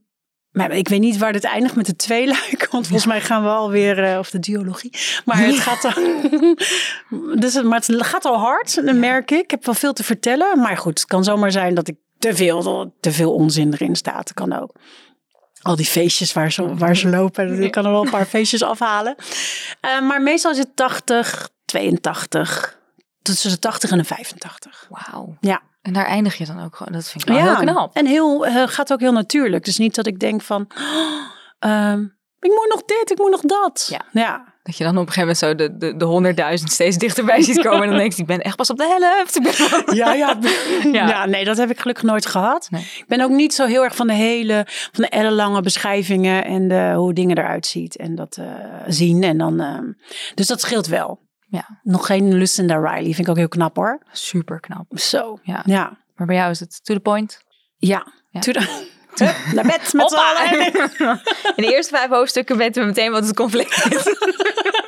maar 0.50 0.70
ik 0.70 0.88
weet 0.88 1.00
niet 1.00 1.18
waar 1.18 1.32
dit 1.32 1.44
eindigt 1.44 1.76
met 1.76 1.86
de 1.86 1.96
tweeluik. 1.96 2.68
Want 2.70 2.86
volgens 2.86 3.06
mij 3.06 3.20
gaan 3.20 3.42
we 3.42 3.48
alweer, 3.48 4.04
eh 4.04 4.18
of 4.18 4.30
de 4.30 4.38
duologie. 4.38 4.92
Maar 5.24 5.38
het 5.38 5.58
gaat 5.58 5.84
al, 5.84 5.92
dus, 7.40 7.54
het- 7.54 7.64
maar 7.64 7.82
het 7.86 8.06
gaat 8.06 8.24
al 8.24 8.38
hard, 8.38 8.74
dat 8.86 8.94
merk 8.94 9.30
ik. 9.30 9.38
Ik 9.42 9.50
heb 9.50 9.64
wel 9.64 9.74
veel 9.74 9.92
te 9.92 10.04
vertellen. 10.04 10.60
Maar 10.60 10.76
goed, 10.76 10.98
het 10.98 11.08
kan 11.08 11.24
zomaar 11.24 11.52
zijn 11.52 11.74
dat 11.74 11.88
ik 11.88 11.96
te 12.18 12.34
veel, 12.36 12.92
te 13.00 13.12
veel 13.12 13.34
onzin 13.34 13.72
erin 13.72 13.96
staat. 13.96 14.16
Dat 14.26 14.32
kan 14.34 14.52
ook. 14.60 14.72
Al 15.62 15.76
die 15.76 15.86
feestjes 15.86 16.32
waar 16.32 16.52
ze, 16.52 16.74
waar 16.76 16.96
ze 16.96 17.08
lopen. 17.08 17.62
Ik 17.62 17.70
kan 17.70 17.84
er 17.84 17.90
wel 17.90 18.04
een 18.04 18.10
paar 18.10 18.26
feestjes 18.26 18.62
afhalen. 18.62 19.14
Eh, 19.80 20.00
maar 20.00 20.22
meestal 20.22 20.50
is 20.50 20.58
het 20.58 20.76
80, 20.76 21.48
82. 21.64 22.78
Tussen 23.30 23.50
de 23.50 23.58
80 23.58 23.90
en 23.90 23.98
de 23.98 24.04
85. 24.04 24.86
Wauw. 24.88 25.36
Ja. 25.40 25.62
En 25.82 25.92
daar 25.92 26.06
eindig 26.06 26.38
je 26.38 26.46
dan 26.46 26.64
ook 26.64 26.76
gewoon. 26.76 26.92
Dat 26.92 27.08
vind 27.08 27.28
ik 27.28 27.34
wel 27.34 27.42
heel 27.42 27.56
knap. 27.56 27.96
En 27.96 28.06
heel, 28.06 28.46
eh, 28.46 28.62
gaat 28.66 28.92
ook 28.92 29.00
heel 29.00 29.12
natuurlijk. 29.12 29.64
Dus 29.64 29.78
niet 29.78 29.94
dat 29.94 30.06
ik 30.06 30.18
denk 30.18 30.42
van, 30.42 30.66
oh, 30.78 31.20
ehm, 31.70 32.04
ik 32.40 32.50
moet 32.50 32.68
nog 32.70 32.82
dit, 32.84 33.10
ik 33.10 33.18
moet 33.18 33.30
nog 33.30 33.40
dat. 33.40 33.86
Ja. 33.90 34.04
ja. 34.12 34.50
Dat 34.62 34.76
je 34.76 34.84
dan 34.84 34.98
op 34.98 35.06
een 35.06 35.12
gegeven 35.12 35.20
moment 35.20 35.38
zo 35.38 35.54
de, 35.54 35.76
de, 35.76 35.96
de 35.96 36.04
honderdduizend 36.04 36.72
steeds 36.72 36.96
dichterbij 36.96 37.42
ziet 37.42 37.62
komen. 37.62 37.82
En 37.82 37.88
dan 37.88 37.98
denk 37.98 38.12
je, 38.12 38.20
ik 38.20 38.26
ben 38.26 38.40
echt 38.40 38.56
pas 38.56 38.70
op 38.70 38.76
de 38.76 38.98
helft. 38.98 39.38
Ja, 39.96 40.12
ja. 40.24 40.38
Ja. 40.92 41.08
ja. 41.08 41.26
nee, 41.26 41.44
dat 41.44 41.56
heb 41.56 41.70
ik 41.70 41.80
gelukkig 41.80 42.04
nooit 42.04 42.26
gehad. 42.26 42.68
Nee. 42.70 42.82
Ik 42.82 43.04
ben 43.06 43.20
ook 43.20 43.30
niet 43.30 43.54
zo 43.54 43.66
heel 43.66 43.84
erg 43.84 43.96
van 43.96 44.06
de 44.06 44.12
hele, 44.12 44.66
van 44.66 45.04
de 45.04 45.08
ellenlange 45.08 45.60
beschrijvingen 45.60 46.44
en 46.44 46.68
de, 46.68 46.92
hoe 46.96 47.12
dingen 47.12 47.38
eruit 47.38 47.66
ziet 47.66 47.96
en 47.96 48.14
dat 48.14 48.36
eh, 48.36 48.46
zien. 48.86 49.22
En 49.22 49.38
dan, 49.38 49.60
ehm, 49.60 49.92
dus 50.34 50.46
dat 50.46 50.60
scheelt 50.60 50.86
wel. 50.86 51.20
Ja. 51.50 51.80
Nog 51.82 52.06
geen 52.06 52.34
Lucinda 52.34 52.76
Riley, 52.76 53.02
vind 53.02 53.18
ik 53.18 53.28
ook 53.28 53.36
heel 53.36 53.48
knap 53.48 53.76
hoor. 53.76 54.02
Super 54.12 54.60
knap. 54.60 54.86
Zo. 54.98 55.38
Ja. 55.42 55.62
Ja. 55.64 55.98
Maar 56.16 56.26
bij 56.26 56.36
jou 56.36 56.50
is 56.50 56.60
het 56.60 56.84
to 56.84 56.94
the 56.94 57.00
point. 57.00 57.42
Ja. 57.76 58.06
Ja. 58.30 58.40
To 58.40 58.52
the- 58.52 58.88
naar 59.54 59.64
bed 59.66 59.92
met 59.92 60.10
z'n 60.10 60.16
allen. 60.16 60.64
In 61.56 61.62
de 61.64 61.72
eerste 61.74 61.96
vijf 61.96 62.10
hoofdstukken 62.10 62.56
weten 62.56 62.82
we 62.82 62.88
meteen 62.88 63.10
wat 63.10 63.26
het 63.26 63.34
conflict 63.36 63.86
is. 63.94 64.04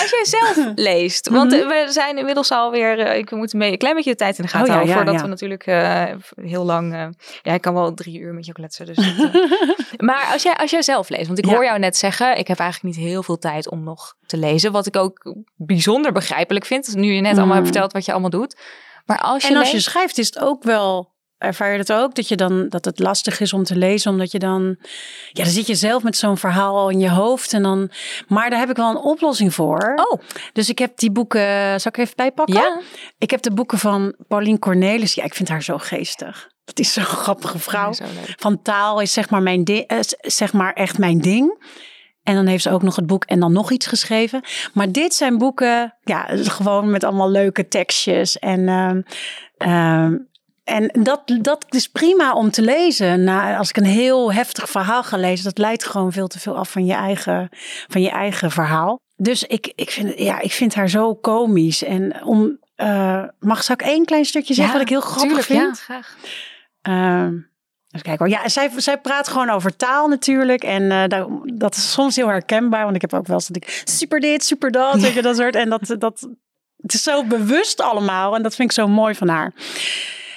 als 0.00 0.10
jij 0.10 0.24
zelf 0.24 0.72
leest, 0.90 1.28
want 1.28 1.50
Mhm. 1.50 1.60
eh, 1.60 1.66
we 1.86 1.92
zijn 1.92 2.18
inmiddels 2.18 2.50
alweer, 2.50 2.98
eh, 2.98 3.18
ik 3.18 3.30
moet 3.30 3.52
een, 3.52 3.78
klein 3.78 3.94
beetje 3.94 4.10
de 4.10 4.16
tijd 4.16 4.38
in 4.38 4.44
de 4.44 4.50
gaten 4.50 4.66
Oh 4.68 4.74
ja, 4.74 4.74
houden, 4.74 4.94
voordat 4.94 5.20
we 5.22 5.28
natuurlijk 5.28 5.66
eh, 5.66 6.04
heel 6.42 6.64
lang, 6.64 6.94
eh, 6.94 7.06
ja, 7.42 7.52
ik 7.52 7.60
kan 7.60 7.74
wel 7.74 7.94
drie 7.94 8.18
uur 8.18 8.34
met 8.34 8.46
je 8.46 8.52
kletsen. 8.52 8.86
Dus 8.86 8.96
maar 10.08 10.28
als 10.32 10.42
jij, 10.42 10.54
als 10.54 10.70
jij 10.70 10.82
zelf 10.82 11.08
leest, 11.08 11.26
want 11.26 11.38
ik 11.38 11.44
hoor 11.44 11.64
jou 11.64 11.78
net 11.78 11.96
zeggen, 11.96 12.38
ik 12.38 12.48
heb 12.48 12.58
eigenlijk 12.58 12.96
niet 12.96 13.06
heel 13.06 13.22
veel 13.22 13.38
tijd 13.38 13.70
om 13.70 13.82
nog 13.84 14.14
te 14.26 14.36
lezen, 14.36 14.72
wat 14.72 14.86
ik 14.86 14.96
ook 14.96 15.34
bijzonder 15.56 16.12
begrijpelijk 16.12 16.64
vind, 16.64 16.94
nu 16.94 17.12
je 17.12 17.20
net 17.20 17.36
allemaal 17.36 17.54
hebt 17.54 17.66
verteld 17.68 17.92
wat 17.92 18.04
je 18.04 18.12
allemaal 18.12 18.30
doet. 18.30 18.56
Maar 19.06 19.18
als 19.18 19.42
je 19.42 19.48
En 19.48 19.56
als 19.56 19.70
je 19.70 19.80
schrijft 19.80 20.18
is 20.18 20.26
het 20.26 20.38
ook 20.38 20.62
wel, 20.62 21.10
ervaar 21.38 21.72
je 21.72 21.78
het 21.78 21.92
ook, 21.92 22.14
dat, 22.14 22.28
je 22.28 22.36
dan, 22.36 22.68
dat 22.68 22.84
het 22.84 22.98
lastig 22.98 23.40
is 23.40 23.52
om 23.52 23.64
te 23.64 23.76
lezen. 23.76 24.10
Omdat 24.10 24.32
je 24.32 24.38
dan, 24.38 24.76
ja 25.32 25.42
dan 25.42 25.52
zit 25.52 25.66
je 25.66 25.74
zelf 25.74 26.02
met 26.02 26.16
zo'n 26.16 26.36
verhaal 26.36 26.76
al 26.76 26.88
in 26.90 26.98
je 27.00 27.10
hoofd. 27.10 27.52
En 27.52 27.62
dan, 27.62 27.90
maar 28.28 28.50
daar 28.50 28.58
heb 28.58 28.70
ik 28.70 28.76
wel 28.76 28.90
een 28.90 28.96
oplossing 28.96 29.54
voor. 29.54 29.92
Oh, 29.96 30.20
Dus 30.52 30.68
ik 30.68 30.78
heb 30.78 30.98
die 30.98 31.10
boeken, 31.10 31.80
zal 31.80 31.90
ik 31.94 31.96
even 31.96 32.16
bijpakken? 32.16 32.54
ja. 32.54 32.80
Ik 33.18 33.30
heb 33.30 33.42
de 33.42 33.52
boeken 33.52 33.78
van 33.78 34.14
Pauline 34.28 34.58
Cornelis. 34.58 35.14
Ja, 35.14 35.24
ik 35.24 35.34
vind 35.34 35.48
haar 35.48 35.62
zo 35.62 35.78
geestig. 35.78 36.48
Dat 36.64 36.78
is 36.78 36.92
zo'n 36.92 37.04
grappige 37.24 37.58
vrouw. 37.58 37.92
Zo. 37.92 38.04
Van 38.36 38.62
taal 38.62 39.00
is 39.00 39.12
zeg 39.12 39.30
maar, 39.30 39.42
mijn 39.42 39.64
ding, 39.64 39.86
eh, 39.86 39.98
zeg 40.20 40.52
maar 40.52 40.72
echt 40.72 40.98
mijn 40.98 41.20
ding. 41.20 41.66
En 42.22 42.34
dan 42.34 42.46
heeft 42.46 42.62
ze 42.62 42.70
ook 42.70 42.82
nog 42.82 42.96
het 42.96 43.06
boek 43.06 43.24
en 43.24 43.40
dan 43.40 43.52
nog 43.52 43.70
iets 43.70 43.86
geschreven. 43.86 44.42
Maar 44.72 44.92
dit 44.92 45.14
zijn 45.14 45.38
boeken, 45.38 45.94
ja, 46.04 46.26
gewoon 46.30 46.90
met 46.90 47.04
allemaal 47.04 47.30
leuke 47.30 47.68
tekstjes. 47.68 48.38
En, 48.38 48.68
ehm, 48.68 49.00
ehm, 49.56 50.16
en 50.68 51.02
dat, 51.02 51.22
dat 51.40 51.64
is 51.68 51.88
prima 51.88 52.32
om 52.32 52.50
te 52.50 52.62
lezen. 52.62 53.28
Als 53.28 53.68
ik 53.68 53.76
een 53.76 53.84
heel 53.84 54.32
heftig 54.32 54.70
verhaal 54.70 55.02
ga 55.02 55.16
lezen, 55.16 55.44
dat 55.44 55.58
leidt 55.58 55.84
gewoon 55.84 56.12
veel 56.12 56.26
te 56.28 56.38
veel 56.38 56.56
af 56.56 56.70
van 56.70 56.84
je 56.86 56.92
eigen, 56.94 57.48
van 57.88 58.00
je 58.02 58.10
eigen 58.10 58.50
verhaal. 58.50 59.00
Dus 59.16 59.42
ik, 59.44 59.72
ik, 59.74 59.90
vind, 59.90 60.18
ja, 60.18 60.40
ik 60.40 60.52
vind 60.52 60.74
haar 60.74 60.88
zo 60.88 61.14
komisch. 61.14 61.82
En 61.82 62.24
om, 62.24 62.58
eh, 62.74 63.24
mag 63.40 63.62
zou 63.64 63.78
ik 63.82 63.86
één 63.86 64.04
klein 64.04 64.24
stukje 64.24 64.54
zeggen 64.54 64.72
wat 64.72 64.82
ik 64.82 64.88
heel 64.88 65.00
grappig 65.00 65.22
tuurlijk, 65.22 65.46
vind? 65.46 65.78
Ja, 65.78 65.84
graag. 65.84 66.16
Ehm, 66.82 67.32
even 67.90 68.06
kijken 68.06 68.18
hoor. 68.18 68.28
Ja, 68.28 68.48
zij, 68.48 68.70
zij 68.76 68.98
praat 69.00 69.28
gewoon 69.28 69.50
over 69.50 69.76
taal 69.76 70.08
natuurlijk. 70.08 70.62
En 70.62 70.90
eh, 70.90 71.04
daar- 71.08 71.26
dat 71.44 71.74
is 71.76 71.92
soms 71.92 72.16
heel 72.16 72.28
herkenbaar. 72.28 72.84
Want 72.84 72.94
ik 72.94 73.00
heb 73.00 73.14
ook 73.14 73.26
wel 73.26 73.36
eens 73.36 73.46
dat 73.46 73.56
ik 73.56 73.82
super 73.84 74.20
dit, 74.20 74.44
super 74.44 74.70
dat. 74.70 75.00
Weet 75.00 75.12
je, 75.12 75.22
dat 75.22 75.36
soort. 75.36 75.54
En 75.54 75.68
dat, 75.70 75.94
dat, 75.98 76.28
het 76.76 76.94
is 76.94 77.02
zo 77.02 77.24
bewust 77.24 77.80
allemaal. 77.80 78.34
En 78.34 78.42
dat 78.42 78.54
vind 78.54 78.70
ik 78.70 78.76
zo 78.76 78.88
mooi 78.88 79.14
van 79.14 79.28
haar. 79.28 79.52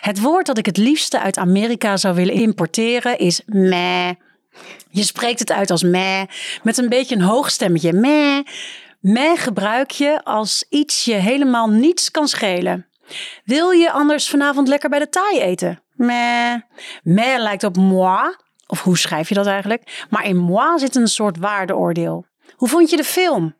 Het 0.01 0.21
woord 0.21 0.45
dat 0.45 0.57
ik 0.57 0.65
het 0.65 0.77
liefste 0.77 1.19
uit 1.19 1.37
Amerika 1.37 1.97
zou 1.97 2.15
willen 2.15 2.33
importeren 2.33 3.17
is 3.17 3.41
meh. 3.45 4.09
Je 4.89 5.03
spreekt 5.03 5.39
het 5.39 5.51
uit 5.51 5.71
als 5.71 5.83
meh. 5.83 6.21
Met 6.63 6.77
een 6.77 6.89
beetje 6.89 7.15
een 7.15 7.21
hoog 7.21 7.51
stemmetje. 7.51 7.93
Meh. 7.93 8.39
Meh 8.99 9.37
gebruik 9.37 9.91
je 9.91 10.23
als 10.23 10.65
iets 10.69 11.05
je 11.05 11.13
helemaal 11.13 11.69
niets 11.69 12.11
kan 12.11 12.27
schelen. 12.27 12.87
Wil 13.43 13.71
je 13.71 13.91
anders 13.91 14.29
vanavond 14.29 14.67
lekker 14.67 14.89
bij 14.89 14.99
de 14.99 15.09
taai 15.09 15.39
eten? 15.39 15.83
Meh. 15.93 16.53
Meh 17.03 17.37
lijkt 17.37 17.63
op 17.63 17.77
moi. 17.77 18.35
Of 18.67 18.81
hoe 18.81 18.97
schrijf 18.97 19.29
je 19.29 19.35
dat 19.35 19.47
eigenlijk? 19.47 20.05
Maar 20.09 20.25
in 20.25 20.37
moi 20.37 20.79
zit 20.79 20.95
een 20.95 21.07
soort 21.07 21.37
waardeoordeel. 21.37 22.25
Hoe 22.55 22.69
vond 22.69 22.89
je 22.89 22.97
de 22.97 23.03
film? 23.03 23.55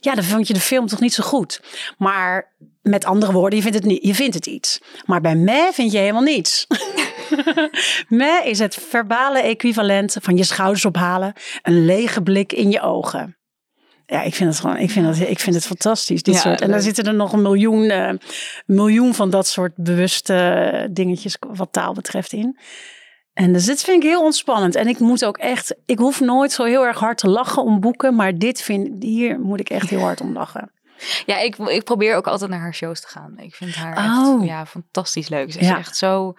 Ja, 0.00 0.14
dan 0.14 0.24
vond 0.24 0.46
je 0.46 0.54
de 0.54 0.60
film 0.60 0.86
toch 0.86 1.00
niet 1.00 1.14
zo 1.14 1.22
goed. 1.22 1.60
Maar 1.98 2.52
met 2.82 3.04
andere 3.04 3.32
woorden, 3.32 3.56
je 3.56 3.62
vindt 3.62 3.76
het, 3.78 3.86
niet, 3.86 4.06
je 4.06 4.14
vindt 4.14 4.34
het 4.34 4.46
iets. 4.46 4.80
Maar 5.04 5.20
bij 5.20 5.34
meh 5.34 5.68
vind 5.72 5.92
je 5.92 5.98
helemaal 5.98 6.22
niets. 6.22 6.66
meh 8.08 8.46
is 8.46 8.58
het 8.58 8.74
verbale 8.74 9.40
equivalent 9.40 10.16
van 10.20 10.36
je 10.36 10.44
schouders 10.44 10.84
ophalen. 10.84 11.32
Een 11.62 11.84
lege 11.84 12.22
blik 12.22 12.52
in 12.52 12.70
je 12.70 12.80
ogen. 12.80 13.34
Ja, 14.06 14.22
ik 14.22 14.34
vind 14.34 14.50
het 14.50 14.60
gewoon, 14.60 14.76
ik 14.76 14.90
vind 14.90 15.06
het, 15.06 15.28
ik 15.28 15.38
vind 15.40 15.54
het 15.54 15.66
fantastisch, 15.66 16.22
dit 16.22 16.34
Ja, 16.34 16.40
soort. 16.40 16.60
En 16.60 16.66
dan 16.66 16.76
leuk. 16.76 16.84
zitten 16.84 17.06
er 17.06 17.14
nog 17.14 17.32
een 17.32 17.42
miljoen, 17.42 17.90
eh, 17.90 18.12
miljoen 18.66 19.14
van 19.14 19.30
dat 19.30 19.46
soort 19.46 19.72
bewuste 19.76 20.88
dingetjes 20.90 21.36
wat 21.38 21.72
taal 21.72 21.92
betreft 21.92 22.32
in. 22.32 22.58
En 23.40 23.52
dus 23.52 23.64
dit 23.64 23.82
vind 23.82 24.02
ik 24.02 24.08
heel 24.08 24.22
ontspannend. 24.22 24.74
En 24.74 24.86
ik 24.88 24.98
moet 24.98 25.24
ook 25.24 25.38
echt, 25.38 25.74
ik 25.86 25.98
hoef 25.98 26.20
nooit 26.20 26.52
zo 26.52 26.64
heel 26.64 26.86
erg 26.86 26.98
hard 26.98 27.18
te 27.18 27.28
lachen 27.28 27.62
om 27.62 27.80
boeken, 27.80 28.14
maar 28.14 28.38
dit 28.38 28.62
vind, 28.62 29.02
hier 29.02 29.40
moet 29.40 29.60
ik 29.60 29.70
echt 29.70 29.90
heel 29.90 30.00
hard 30.00 30.20
om 30.20 30.32
lachen. 30.32 30.72
Ja, 31.26 31.38
ik, 31.38 31.56
ik 31.56 31.84
probeer 31.84 32.16
ook 32.16 32.26
altijd 32.26 32.50
naar 32.50 32.60
haar 32.60 32.74
shows 32.74 33.00
te 33.00 33.08
gaan. 33.08 33.38
Ik 33.38 33.54
vind 33.54 33.74
haar 33.74 33.96
Oh. 33.96 34.34
echt 34.38 34.48
ja, 34.48 34.66
fantastisch 34.66 35.28
leuk. 35.28 35.52
Ze 35.52 35.58
is 35.58 35.66
Ja. 35.66 35.78
echt 35.78 35.96
zo, 35.96 36.32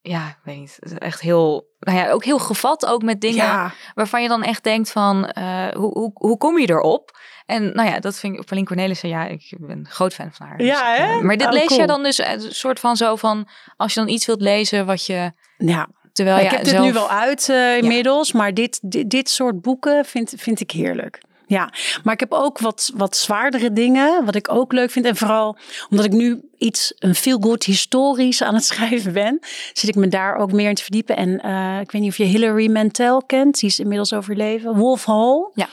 ja, 0.00 0.28
ik 0.28 0.38
weet 0.44 0.58
niet, 0.58 0.78
echt 0.98 1.20
heel, 1.20 1.68
nou 1.78 1.98
ja, 1.98 2.10
ook 2.10 2.24
heel 2.24 2.38
gevat 2.38 2.86
ook 2.86 3.02
met 3.02 3.20
dingen 3.20 3.44
Ja, 3.44 3.72
waarvan 3.94 4.22
je 4.22 4.28
dan 4.28 4.42
echt 4.42 4.64
denkt 4.64 4.90
van, 4.92 5.26
eh, 5.26 5.68
hoe, 5.68 5.92
hoe, 5.92 6.10
hoe 6.14 6.36
kom 6.38 6.58
je 6.58 6.68
erop? 6.70 7.18
En 7.46 7.72
nou 7.74 7.88
ja, 7.88 7.98
dat 8.00 8.18
vind 8.18 8.34
ik, 8.38 8.44
Pauline 8.44 8.66
Cornelissen, 8.68 9.08
ja, 9.08 9.26
ik 9.26 9.56
ben 9.58 9.78
een 9.78 9.88
groot 9.88 10.14
fan 10.14 10.32
van 10.32 10.46
haar. 10.46 10.56
Dus 10.58 10.66
Ja, 10.66 10.94
ik, 10.94 11.00
eh, 11.00 11.06
hè? 11.06 11.22
Maar 11.22 11.36
dit 11.36 11.46
Oh, 11.46 11.52
lees 11.52 11.62
je 11.68 11.74
cool. 11.74 11.86
dan 11.86 12.02
dus 12.02 12.18
eh, 12.18 12.32
een 12.32 12.54
soort 12.54 12.80
van 12.80 12.96
zo 12.96 13.16
van, 13.16 13.48
als 13.76 13.94
je 13.94 14.00
dan 14.00 14.08
iets 14.08 14.26
wilt 14.26 14.40
lezen 14.40 14.86
wat 14.86 15.06
je, 15.06 15.32
ja. 15.56 15.88
Terwijl 16.24 16.44
ik 16.44 16.50
heb 16.50 16.64
dit 16.64 16.68
zelf... 16.68 16.86
nu 16.86 16.92
wel 16.92 17.10
uit 17.10 17.48
eh, 17.48 17.76
inmiddels, 17.76 18.32
maar 18.32 18.54
dit, 18.54 18.78
dit, 18.82 19.10
dit 19.10 19.30
soort 19.30 19.60
boeken 19.60 20.04
vind, 20.04 20.32
vind 20.36 20.60
ik 20.60 20.70
heerlijk. 20.70 21.20
Ja, 21.46 21.72
maar 22.02 22.14
ik 22.14 22.20
heb 22.20 22.32
ook 22.32 22.58
wat, 22.58 22.92
wat 22.94 23.16
zwaardere 23.16 23.72
dingen, 23.72 24.24
wat 24.24 24.34
ik 24.34 24.50
ook 24.50 24.72
leuk 24.72 24.90
vind. 24.90 25.06
En 25.06 25.16
vooral 25.16 25.56
omdat 25.90 26.06
ik 26.06 26.12
nu 26.12 26.40
iets, 26.58 26.94
een 26.98 27.14
feel-good 27.14 27.64
historisch 27.64 28.42
aan 28.42 28.54
het 28.54 28.64
schrijven 28.72 29.12
ben, 29.12 29.38
zit 29.72 29.88
ik 29.88 29.94
me 29.94 30.08
daar 30.08 30.36
ook 30.36 30.52
meer 30.52 30.68
in 30.68 30.74
te 30.74 30.82
verdiepen. 30.82 31.16
En 31.16 31.28
uh, 31.46 31.80
ik 31.80 31.90
weet 31.90 32.02
niet 32.02 32.10
of 32.10 32.16
je 32.16 32.24
Hilary 32.24 32.70
Mantel 32.70 33.22
kent, 33.22 33.60
die 33.60 33.68
is 33.68 33.78
inmiddels 33.78 34.12
overleven. 34.12 34.76
Wolf 34.76 35.04
Hall. 35.04 35.50
Ja. 35.54 35.68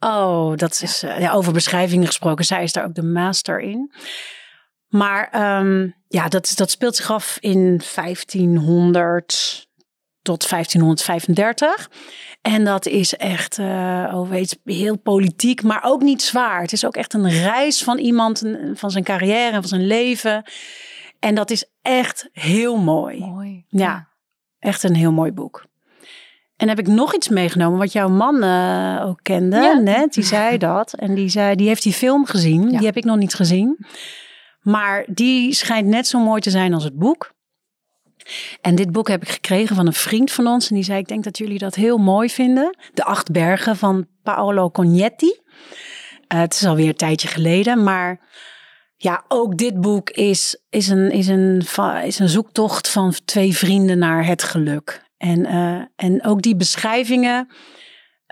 Oh, 0.00 0.56
dat 0.56 0.80
is 0.82 1.04
uh, 1.04 1.20
ja, 1.20 1.32
over 1.32 1.52
beschrijvingen 1.52 2.06
gesproken. 2.06 2.44
Zij 2.44 2.62
is 2.62 2.72
daar 2.72 2.84
ook 2.84 2.94
de 2.94 3.02
master 3.02 3.60
in. 3.60 3.92
Maar 4.88 5.58
um, 5.60 5.94
ja, 6.08 6.28
dat, 6.28 6.52
dat 6.54 6.70
speelt 6.70 6.96
zich 6.96 7.10
af 7.10 7.36
in 7.40 7.80
1500 7.94 9.68
tot 10.22 10.48
1535. 10.48 11.90
En 12.42 12.64
dat 12.64 12.86
is 12.86 13.16
echt, 13.16 13.58
uh, 13.58 14.12
oh 14.14 14.28
weet, 14.28 14.58
heel 14.64 14.98
politiek, 14.98 15.62
maar 15.62 15.80
ook 15.84 16.02
niet 16.02 16.22
zwaar. 16.22 16.60
Het 16.60 16.72
is 16.72 16.84
ook 16.84 16.96
echt 16.96 17.14
een 17.14 17.30
reis 17.30 17.82
van 17.82 17.98
iemand, 17.98 18.42
van 18.74 18.90
zijn 18.90 19.04
carrière 19.04 19.52
en 19.52 19.60
van 19.60 19.68
zijn 19.68 19.86
leven. 19.86 20.44
En 21.18 21.34
dat 21.34 21.50
is 21.50 21.64
echt 21.82 22.28
heel 22.32 22.76
mooi. 22.76 23.18
Mooi. 23.18 23.64
Ja, 23.68 23.80
ja. 23.80 24.08
echt 24.58 24.82
een 24.82 24.94
heel 24.94 25.12
mooi 25.12 25.32
boek. 25.32 25.68
En 26.56 26.68
heb 26.68 26.78
ik 26.78 26.86
nog 26.86 27.14
iets 27.14 27.28
meegenomen 27.28 27.78
wat 27.78 27.92
jouw 27.92 28.08
man 28.08 28.44
uh, 28.44 29.04
ook 29.06 29.18
kende, 29.22 29.56
ja. 29.56 29.78
net. 29.78 30.12
Die 30.12 30.24
zei 30.24 30.58
dat. 30.68 30.92
En 30.92 31.14
die 31.14 31.28
zei, 31.28 31.54
die 31.54 31.66
heeft 31.66 31.82
die 31.82 31.92
film 31.92 32.26
gezien. 32.26 32.70
Ja. 32.70 32.76
Die 32.76 32.86
heb 32.86 32.96
ik 32.96 33.04
nog 33.04 33.16
niet 33.16 33.34
gezien. 33.34 33.86
Maar 34.60 35.04
die 35.06 35.52
schijnt 35.54 35.86
net 35.86 36.06
zo 36.06 36.18
mooi 36.18 36.40
te 36.40 36.50
zijn 36.50 36.74
als 36.74 36.84
het 36.84 36.98
boek. 36.98 37.32
En 38.60 38.74
dit 38.74 38.92
boek 38.92 39.08
heb 39.08 39.22
ik 39.22 39.28
gekregen 39.28 39.76
van 39.76 39.86
een 39.86 39.92
vriend 39.92 40.32
van 40.32 40.46
ons. 40.46 40.68
En 40.68 40.74
die 40.74 40.84
zei: 40.84 40.98
Ik 40.98 41.08
denk 41.08 41.24
dat 41.24 41.38
jullie 41.38 41.58
dat 41.58 41.74
heel 41.74 41.98
mooi 41.98 42.30
vinden. 42.30 42.76
De 42.94 43.04
Acht 43.04 43.32
Bergen 43.32 43.76
van 43.76 44.06
Paolo 44.22 44.70
Cognetti. 44.70 45.38
Uh, 46.32 46.40
het 46.40 46.54
is 46.54 46.64
alweer 46.64 46.88
een 46.88 46.94
tijdje 46.94 47.28
geleden. 47.28 47.82
Maar 47.82 48.20
ja, 48.96 49.24
ook 49.28 49.56
dit 49.56 49.80
boek 49.80 50.10
is, 50.10 50.62
is, 50.70 50.88
een, 50.88 51.10
is, 51.10 51.28
een, 51.28 51.62
is 52.04 52.18
een 52.18 52.28
zoektocht 52.28 52.90
van 52.90 53.14
twee 53.24 53.56
vrienden 53.56 53.98
naar 53.98 54.26
het 54.26 54.42
geluk. 54.42 55.02
En, 55.16 55.38
uh, 55.38 55.82
en 55.96 56.24
ook 56.24 56.42
die 56.42 56.56
beschrijvingen. 56.56 57.48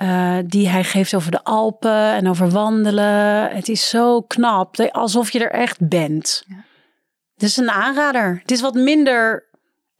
Uh, 0.02 0.38
die 0.46 0.68
hij 0.68 0.84
geeft 0.84 1.14
over 1.14 1.30
de 1.30 1.44
Alpen 1.44 2.12
en 2.12 2.28
over 2.28 2.50
wandelen. 2.50 3.50
Het 3.50 3.68
is 3.68 3.88
zo 3.88 4.22
knap, 4.22 4.80
alsof 4.80 5.30
je 5.30 5.38
er 5.38 5.50
echt 5.50 5.88
bent. 5.88 6.44
Ja. 6.46 6.64
Het 7.34 7.42
is 7.42 7.56
een 7.56 7.70
aanrader. 7.70 8.38
Het 8.40 8.50
is 8.50 8.60
wat 8.60 8.74
minder 8.74 9.47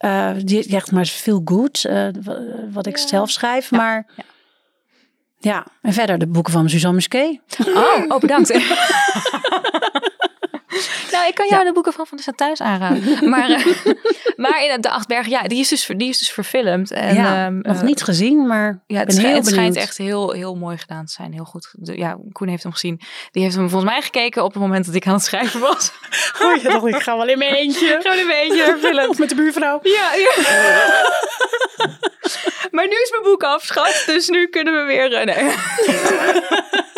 uh, 0.05 0.31
die 0.43 0.63
zegt 0.63 0.91
maar 0.91 1.05
veel 1.05 1.41
goed, 1.45 1.85
uh, 1.89 2.07
wat 2.71 2.85
ik 2.85 2.97
ja. 2.97 3.07
zelf 3.07 3.29
schrijf. 3.29 3.69
Ja. 3.69 3.77
Maar 3.77 4.05
ja. 4.15 4.23
ja. 5.37 5.65
en 5.81 5.93
verder 5.93 6.17
de 6.17 6.27
boeken 6.27 6.53
van 6.53 6.69
Suzanne 6.69 6.95
Musquet. 6.95 7.39
Oh, 7.75 8.03
oh 8.07 8.19
bedankt. 8.19 8.53
nou, 11.19 11.31
ik 11.31 11.35
kan 11.35 11.47
jou 11.47 11.65
de 11.65 11.73
boeken 11.73 11.93
van 11.93 12.07
Van 12.07 12.19
de 12.25 12.33
thuis 12.35 12.61
aanraden. 12.61 13.03
Maar, 13.29 13.49
uh, 13.49 13.65
maar 14.35 14.63
in 14.63 14.81
de 14.81 14.89
Achtbergen, 14.89 15.31
ja, 15.31 15.43
die 15.43 15.59
is 15.59 15.67
dus, 15.67 15.85
die 15.85 16.09
is 16.09 16.17
dus 16.19 16.31
verfilmd. 16.31 16.91
En, 16.91 17.15
ja, 17.15 17.45
um, 17.45 17.59
nog 17.61 17.81
niet 17.81 18.03
gezien, 18.03 18.47
maar 18.47 18.83
ja, 18.87 18.99
het, 18.99 19.17
heel 19.17 19.35
het 19.35 19.47
schijnt 19.47 19.75
echt 19.75 19.97
heel, 19.97 20.31
heel 20.31 20.55
mooi 20.55 20.77
gedaan 20.77 21.05
te 21.05 21.11
zijn. 21.11 21.33
Heel 21.33 21.43
goed. 21.43 21.73
Ja, 21.81 22.17
Koen 22.31 22.47
heeft 22.47 22.63
hem 22.63 22.71
gezien. 22.71 23.01
Die 23.31 23.43
heeft 23.43 23.55
hem 23.55 23.69
volgens 23.69 23.91
mij 23.91 24.01
gekeken 24.01 24.43
op 24.43 24.53
het 24.53 24.61
moment 24.61 24.85
dat 24.85 24.95
ik 24.95 25.07
aan 25.07 25.13
het 25.13 25.23
schrijven 25.23 25.59
was. 25.59 25.91
Oh, 26.41 26.63
dacht, 26.63 26.85
ik 26.85 27.01
ga 27.01 27.17
wel 27.17 27.27
in 27.27 27.37
mijn 27.37 27.53
eentje. 27.53 27.97
Gewoon 28.01 28.17
in 28.17 28.27
mijn 28.27 28.39
eentje 28.39 28.63
verfilmd. 28.63 29.09
Of 29.09 29.17
met 29.17 29.29
de 29.29 29.35
buurvrouw. 29.35 29.79
Ja, 29.81 30.13
ja. 30.13 30.31
maar 32.71 32.87
nu 32.87 32.93
is 32.93 33.11
mijn 33.11 33.23
boek 33.23 33.43
af, 33.43 33.63
schat. 33.63 34.03
Dus 34.05 34.27
nu 34.27 34.47
kunnen 34.47 34.73
we 34.73 34.83
weer 34.83 35.09
rennen. 35.09 35.35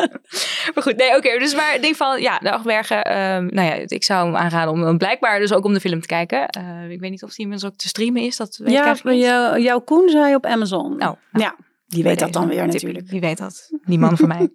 maar 0.74 0.84
goed, 0.84 0.96
nee, 0.96 1.08
oké. 1.08 1.18
Okay, 1.18 1.40
dus 1.40 1.56
maar 1.56 1.82
denk 1.82 1.96
van, 1.96 2.22
ja, 2.22 2.38
de 2.40 2.52
Achtbergen. 2.52 2.98
Um, 2.98 3.46
nou 3.46 3.68
ja, 3.68 3.74
ik 3.88 4.04
zou 4.04 4.26
hem 4.26 4.36
aanraden 4.36 4.74
om 4.74 4.98
blijkbaar 4.98 5.40
dus 5.40 5.54
ook 5.54 5.66
om 5.66 5.74
de 5.74 5.80
film 5.80 6.02
te 6.02 6.08
kijken. 6.08 6.50
Uh, 6.58 6.90
ik 6.90 7.00
weet 7.00 7.12
niet 7.12 7.24
of 7.24 7.30
die 7.30 7.46
inmiddels 7.46 7.72
ook 7.72 7.78
te 7.78 7.88
streamen 7.88 8.22
is. 8.22 8.38
Dat 8.38 8.58
weet 8.58 8.74
ja, 8.74 8.94
ik 8.96 9.04
niet. 9.04 9.22
Jou, 9.22 9.60
jouw 9.60 9.80
Koen 9.80 10.10
zei 10.10 10.36
op 10.36 10.46
Amazon. 10.46 10.92
Oh, 10.92 10.98
nou, 10.98 11.18
ja, 11.32 11.56
die 11.88 12.04
weet 12.04 12.20
dat 12.20 12.34
dan 12.34 12.48
weer 12.48 12.66
natuurlijk. 12.66 13.08
Wie 13.08 13.20
weet 13.22 13.38
dat? 13.38 13.70
Die 13.86 14.00
man 14.00 14.18
van 14.18 14.28
mij. 14.28 14.50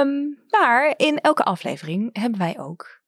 Um, 0.00 0.38
maar 0.60 0.94
in 0.96 1.18
elke 1.18 1.42
aflevering 1.42 2.10
hebben 2.12 2.38
wij 2.38 2.58
ook 2.58 3.00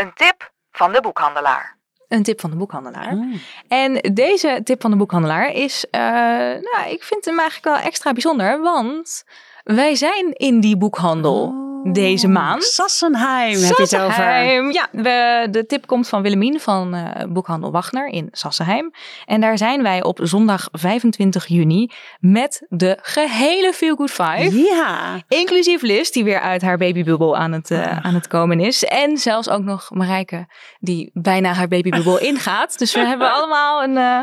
Een 0.00 0.12
tip 0.14 0.52
van 0.70 0.92
de 0.92 1.00
boekhandelaar. 1.00 1.79
Een 2.10 2.22
tip 2.22 2.40
van 2.40 2.50
de 2.50 2.56
boekhandelaar. 2.56 3.14
Mm. 3.14 3.40
En 3.68 4.14
deze 4.14 4.60
tip 4.64 4.80
van 4.80 4.90
de 4.90 4.96
boekhandelaar 4.96 5.52
is, 5.52 5.84
uh, 5.90 6.00
nou, 6.00 6.90
ik 6.90 7.02
vind 7.02 7.24
hem 7.24 7.38
eigenlijk 7.38 7.76
wel 7.76 7.86
extra 7.86 8.12
bijzonder, 8.12 8.60
want 8.60 9.24
wij 9.64 9.94
zijn 9.94 10.32
in 10.32 10.60
die 10.60 10.76
boekhandel. 10.76 11.42
Oh. 11.42 11.69
Deze 11.82 12.28
maand. 12.28 12.64
Sassenheim, 12.64 13.60
heb 13.60 13.76
je 13.76 13.82
het 13.82 13.96
over. 13.96 14.72
Ja, 14.72 14.88
we, 14.92 15.48
de 15.50 15.66
tip 15.66 15.86
komt 15.86 16.08
van 16.08 16.22
Willemien 16.22 16.60
van 16.60 16.94
uh, 16.94 17.10
Boekhandel 17.28 17.70
Wagner 17.70 18.06
in 18.06 18.28
Sassenheim. 18.32 18.92
En 19.24 19.40
daar 19.40 19.58
zijn 19.58 19.82
wij 19.82 20.02
op 20.02 20.18
zondag 20.22 20.68
25 20.72 21.46
juni 21.46 21.90
met 22.18 22.66
de 22.68 22.98
gehele 23.02 23.72
Feel 23.72 23.96
Good 23.96 24.10
Five. 24.10 24.56
Ja. 24.56 25.22
Inclusief 25.28 25.82
Liz, 25.82 26.10
die 26.10 26.24
weer 26.24 26.40
uit 26.40 26.62
haar 26.62 26.78
babybubbel 26.78 27.36
aan 27.36 27.52
het, 27.52 27.70
uh, 27.70 27.98
aan 27.98 28.14
het 28.14 28.28
komen 28.28 28.60
is. 28.60 28.84
En 28.84 29.16
zelfs 29.18 29.48
ook 29.48 29.62
nog 29.62 29.90
Marijke, 29.90 30.46
die 30.78 31.10
bijna 31.12 31.52
haar 31.52 31.68
babybubbel 31.68 32.18
ingaat. 32.30 32.78
Dus 32.78 32.94
we 32.94 33.06
hebben 33.06 33.32
allemaal 33.32 33.82
een... 33.82 33.96
Uh, 33.96 34.20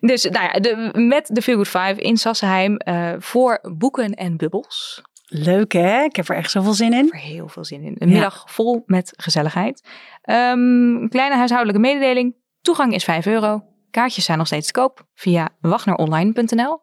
dus 0.00 0.24
nou 0.24 0.44
ja, 0.44 0.60
de, 0.60 0.90
met 0.92 1.26
de 1.32 1.42
Feel 1.42 1.56
Good 1.56 1.68
Five 1.68 1.94
in 1.96 2.16
Sassenheim 2.16 2.76
voor 3.18 3.58
boeken 3.62 4.14
en 4.14 4.36
bubbels. 4.36 5.02
Leuk 5.34 5.72
hè? 5.72 6.02
Ik 6.02 6.16
heb 6.16 6.28
er 6.28 6.36
echt 6.36 6.50
zoveel 6.50 6.72
zin 6.72 6.92
in. 6.92 7.10
Er 7.12 7.18
heel 7.18 7.48
veel 7.48 7.64
zin 7.64 7.82
in. 7.82 7.96
Een 7.98 8.08
ja. 8.08 8.12
middag 8.12 8.44
vol 8.46 8.82
met 8.86 9.12
gezelligheid. 9.16 9.88
Um, 10.24 11.08
kleine 11.08 11.36
huishoudelijke 11.36 11.80
mededeling. 11.80 12.34
Toegang 12.60 12.94
is 12.94 13.04
5 13.04 13.26
euro. 13.26 13.64
Kaartjes 13.90 14.24
zijn 14.24 14.38
nog 14.38 14.46
steeds 14.46 14.66
te 14.66 14.72
koop 14.72 15.06
via 15.14 15.48
wagneronline.nl. 15.60 16.82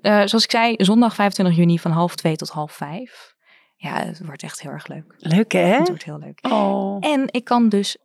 Uh, 0.00 0.22
zoals 0.24 0.44
ik 0.44 0.50
zei, 0.50 0.74
zondag 0.76 1.14
25 1.14 1.56
juni 1.56 1.78
van 1.78 1.90
half 1.90 2.16
2 2.16 2.36
tot 2.36 2.48
half 2.48 2.72
5. 2.72 3.34
Ja, 3.76 3.94
het 3.94 4.24
wordt 4.24 4.42
echt 4.42 4.60
heel 4.62 4.70
erg 4.70 4.86
leuk. 4.86 5.14
Leuk 5.16 5.52
hè? 5.52 5.60
Het 5.60 5.88
wordt 5.88 6.04
heel 6.04 6.18
leuk. 6.18 6.38
Oh. 6.42 6.96
En 7.00 7.24
ik 7.26 7.44
kan 7.44 7.68
dus, 7.68 7.96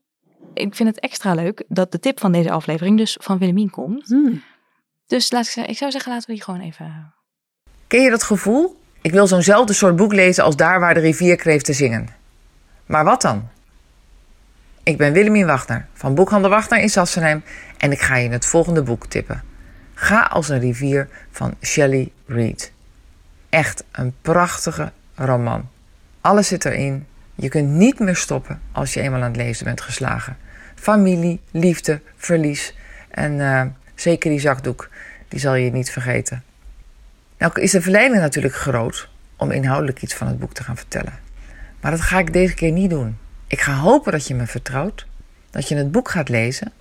ik 0.53 0.75
vind 0.75 0.89
het 0.89 0.99
extra 0.99 1.33
leuk 1.33 1.63
dat 1.67 1.91
de 1.91 1.99
tip 1.99 2.19
van 2.19 2.31
deze 2.31 2.51
aflevering 2.51 2.97
dus 2.97 3.17
van 3.21 3.37
Willemien 3.37 3.69
komt. 3.69 4.07
Hmm. 4.07 4.43
Dus 5.07 5.31
laat 5.31 5.55
ik, 5.55 5.67
ik 5.67 5.77
zou 5.77 5.91
zeggen, 5.91 6.11
laten 6.11 6.27
we 6.27 6.33
die 6.33 6.43
gewoon 6.43 6.59
even... 6.59 7.13
Ken 7.87 8.01
je 8.01 8.09
dat 8.09 8.23
gevoel? 8.23 8.79
Ik 9.01 9.11
wil 9.11 9.27
zo'nzelfde 9.27 9.73
soort 9.73 9.95
boek 9.95 10.13
lezen 10.13 10.43
als 10.43 10.55
daar 10.55 10.79
waar 10.79 10.93
de 10.93 10.99
rivier 10.99 11.35
kreeft 11.35 11.65
te 11.65 11.73
zingen. 11.73 12.07
Maar 12.85 13.03
wat 13.03 13.21
dan? 13.21 13.49
Ik 14.83 14.97
ben 14.97 15.13
Willemien 15.13 15.45
Wagner 15.45 15.85
van 15.93 16.15
Boekhandel 16.15 16.49
Wagner 16.49 16.79
in 16.79 16.89
Sassenheim 16.89 17.43
en 17.77 17.91
ik 17.91 18.01
ga 18.01 18.15
je 18.15 18.29
het 18.29 18.45
volgende 18.45 18.81
boek 18.83 19.05
tippen. 19.05 19.43
Ga 19.93 20.21
als 20.21 20.49
een 20.49 20.59
rivier 20.59 21.07
van 21.31 21.55
Shelley 21.61 22.11
Reed. 22.25 22.71
Echt 23.49 23.83
een 23.91 24.13
prachtige 24.21 24.91
roman. 25.15 25.69
Alles 26.21 26.47
zit 26.47 26.65
erin. 26.65 27.05
Je 27.35 27.49
kunt 27.49 27.69
niet 27.69 27.99
meer 27.99 28.15
stoppen 28.15 28.61
als 28.71 28.93
je 28.93 29.01
eenmaal 29.01 29.21
aan 29.21 29.27
het 29.27 29.35
lezen 29.35 29.65
bent 29.65 29.81
geslagen. 29.81 30.37
Familie, 30.75 31.39
liefde, 31.51 32.01
verlies 32.15 32.75
en 33.09 33.33
uh, 33.33 33.63
zeker 33.95 34.29
die 34.29 34.39
zakdoek, 34.39 34.89
die 35.27 35.39
zal 35.39 35.55
je 35.55 35.71
niet 35.71 35.91
vergeten. 35.91 36.43
Nou 37.41 37.61
is 37.61 37.71
de 37.71 37.81
verleiding 37.81 38.21
natuurlijk 38.21 38.55
groot 38.55 39.09
om 39.35 39.51
inhoudelijk 39.51 40.01
iets 40.01 40.13
van 40.13 40.27
het 40.27 40.39
boek 40.39 40.53
te 40.53 40.63
gaan 40.63 40.77
vertellen. 40.77 41.19
Maar 41.79 41.91
dat 41.91 42.01
ga 42.01 42.19
ik 42.19 42.33
deze 42.33 42.53
keer 42.53 42.71
niet 42.71 42.89
doen. 42.89 43.17
Ik 43.47 43.61
ga 43.61 43.73
hopen 43.73 44.11
dat 44.11 44.27
je 44.27 44.35
me 44.35 44.47
vertrouwt, 44.47 45.07
dat 45.49 45.67
je 45.67 45.75
het 45.75 45.91
boek 45.91 46.09
gaat 46.09 46.29
lezen. 46.29 46.71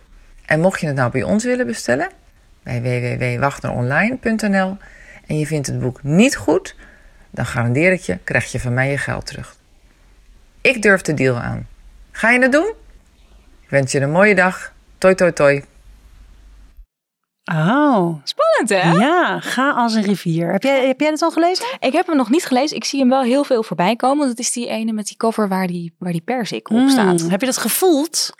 En 0.44 0.60
mocht 0.60 0.80
je 0.80 0.86
het 0.86 0.96
nou 0.96 1.10
bij 1.10 1.22
ons 1.22 1.44
willen 1.44 1.66
bestellen, 1.66 2.08
bij 2.62 2.82
www.wagneronline.nl 2.82 4.76
en 5.26 5.38
je 5.38 5.46
vindt 5.46 5.66
het 5.66 5.80
boek 5.80 6.02
niet 6.02 6.36
goed, 6.36 6.76
dan 7.30 7.46
garandeer 7.46 7.92
ik 7.92 8.00
je, 8.00 8.18
krijg 8.24 8.52
je 8.52 8.60
van 8.60 8.74
mij 8.74 8.90
je 8.90 8.98
geld 8.98 9.26
terug. 9.26 9.56
Ik 10.60 10.82
durf 10.82 11.00
de 11.00 11.14
deal 11.14 11.38
aan. 11.38 11.68
Ga 12.10 12.30
je 12.30 12.40
het 12.40 12.52
doen? 12.52 12.72
Ik 13.60 13.70
wens 13.70 13.92
je 13.92 14.00
een 14.00 14.10
mooie 14.10 14.34
dag. 14.34 14.72
Toi 14.98 15.14
toi 15.14 15.32
toi. 15.32 15.64
Oh. 17.54 18.14
Spannend, 18.24 18.68
hè? 18.68 18.90
Ja, 19.06 19.40
ga 19.40 19.70
als 19.70 19.94
een 19.94 20.02
rivier. 20.02 20.52
Heb 20.52 20.62
jij, 20.62 20.86
heb 20.86 21.00
jij 21.00 21.10
het 21.10 21.22
al 21.22 21.30
gelezen? 21.30 21.64
Ik 21.78 21.92
heb 21.92 22.06
hem 22.06 22.16
nog 22.16 22.30
niet 22.30 22.44
gelezen. 22.44 22.76
Ik 22.76 22.84
zie 22.84 23.00
hem 23.00 23.08
wel 23.08 23.22
heel 23.22 23.44
veel 23.44 23.62
voorbij 23.62 23.96
komen. 23.96 24.18
Want 24.18 24.30
het 24.30 24.38
is 24.38 24.52
die 24.52 24.66
ene 24.68 24.92
met 24.92 25.06
die 25.06 25.16
cover 25.16 25.48
waar 25.48 25.66
die, 25.66 25.94
waar 25.98 26.12
die 26.12 26.20
persik 26.20 26.70
op 26.70 26.88
staat. 26.88 27.22
Mm, 27.22 27.30
heb 27.30 27.40
je 27.40 27.46
dat 27.46 27.58
gevoeld? 27.58 28.30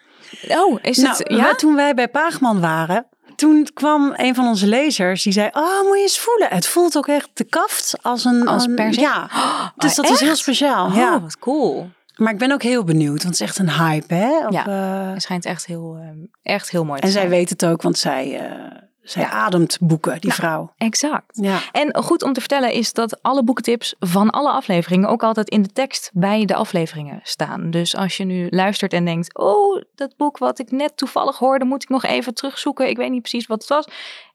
Oh, 0.49 0.79
is 0.83 0.97
nou, 0.97 1.17
het... 1.17 1.33
Ja? 1.33 1.55
Toen 1.55 1.75
wij 1.75 1.95
bij 1.95 2.09
Paagman 2.09 2.61
waren, 2.61 3.07
toen 3.37 3.69
kwam 3.75 4.13
een 4.17 4.35
van 4.35 4.47
onze 4.47 4.67
lezers 4.67 5.23
die 5.23 5.33
zei: 5.33 5.49
Oh, 5.53 5.83
moet 5.83 5.97
je 5.97 6.03
eens 6.03 6.19
voelen. 6.19 6.49
Het 6.49 6.67
voelt 6.67 6.97
ook 6.97 7.09
echt 7.09 7.29
de 7.33 7.45
kaft 7.45 7.95
als 8.03 8.25
een. 8.25 8.47
Als 8.49 8.67
persik? 8.75 9.01
Ja. 9.05 9.29
Oh, 9.35 9.69
dus 9.77 9.95
dat 9.95 10.05
echt? 10.05 10.15
is 10.15 10.21
heel 10.21 10.37
speciaal. 10.37 10.87
Oh, 10.87 10.95
ja. 10.95 11.21
wat 11.21 11.39
cool. 11.39 11.91
Maar 12.17 12.33
ik 12.33 12.39
ben 12.39 12.53
ook 12.53 12.63
heel 12.63 12.85
benieuwd, 12.85 13.23
want 13.23 13.23
het 13.23 13.33
is 13.35 13.41
echt 13.41 13.59
een 13.59 13.71
hype, 13.71 14.15
hè? 14.15 14.47
Op, 14.47 14.53
Ja. 14.53 14.67
eh, 14.67 15.13
Het 15.13 15.23
schijnt 15.23 15.45
echt 15.45 15.67
heel, 15.67 15.97
ehm, 16.01 16.17
echt 16.43 16.71
heel 16.71 16.85
mooi 16.85 17.01
te 17.01 17.07
en 17.07 17.13
zij 17.13 17.29
weet 17.29 17.51
het 17.51 17.65
ook, 17.67 17.83
want 17.83 17.99
zij, 17.99 18.39
eh, 18.39 18.77
zij 19.03 19.23
Ja. 19.23 19.31
ademt 19.31 19.79
boeken, 19.81 20.13
die 20.21 20.31
Nou. 20.31 20.35
vrouw. 20.35 20.73
Exact. 20.77 21.39
Ja. 21.43 21.59
En 21.73 22.03
goed 22.03 22.23
om 22.23 22.33
te 22.33 22.41
vertellen 22.41 22.73
is 22.73 22.93
dat 22.93 23.23
alle 23.23 23.45
boekentips 23.45 23.95
van 23.99 24.31
alle 24.31 24.51
afleveringen 24.51 25.09
ook 25.09 25.23
altijd 25.23 25.49
in 25.49 25.63
de 25.63 25.73
tekst 25.73 26.11
bij 26.15 26.45
de 26.45 26.55
afleveringen 26.55 27.21
staan. 27.23 27.71
Dus 27.71 27.97
als 27.97 28.17
je 28.17 28.25
nu 28.25 28.47
luistert 28.51 28.93
en 28.93 29.05
denkt, 29.05 29.39
oh, 29.39 29.83
dat 29.95 30.17
boek 30.17 30.39
wat 30.39 30.59
ik 30.59 30.71
net 30.71 30.97
toevallig 30.97 31.39
hoorde, 31.39 31.65
moet 31.65 31.83
ik 31.83 31.89
nog 31.89 32.05
even 32.05 32.35
terugzoeken. 32.35 32.89
Ik 32.89 32.97
weet 32.97 33.11
niet 33.11 33.21
precies 33.23 33.47
wat 33.47 33.61
het 33.61 33.69
was. 33.69 33.89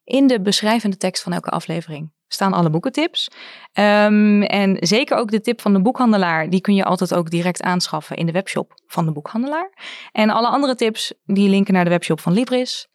In 0.03 0.27
de 0.27 0.41
beschrijvende 0.41 0.97
tekst 0.97 1.23
van 1.23 1.33
elke 1.33 1.49
aflevering 1.49 2.13
staan 2.27 2.53
alle 2.53 2.69
boekentips. 2.69 3.27
Ehm, 3.73 4.41
en 4.41 4.77
zeker 4.79 5.17
ook 5.17 5.31
de 5.31 5.41
tip 5.41 5.61
van 5.61 5.73
de 5.73 5.81
boekhandelaar, 5.81 6.49
die 6.49 6.61
kun 6.61 6.75
je 6.75 6.83
altijd 6.83 7.13
ook 7.13 7.29
direct 7.29 7.61
aanschaffen 7.61 8.15
in 8.17 8.25
de 8.25 8.31
webshop 8.31 8.73
van 8.87 9.05
de 9.05 9.11
boekhandelaar. 9.11 9.69
En 10.11 10.29
alle 10.29 10.47
andere 10.47 10.75
tips, 10.75 11.13
die 11.25 11.49
linken 11.49 11.73
naar 11.73 11.83
de 11.83 11.89
webshop 11.89 12.19
van 12.19 12.33
Libris. 12.33 12.87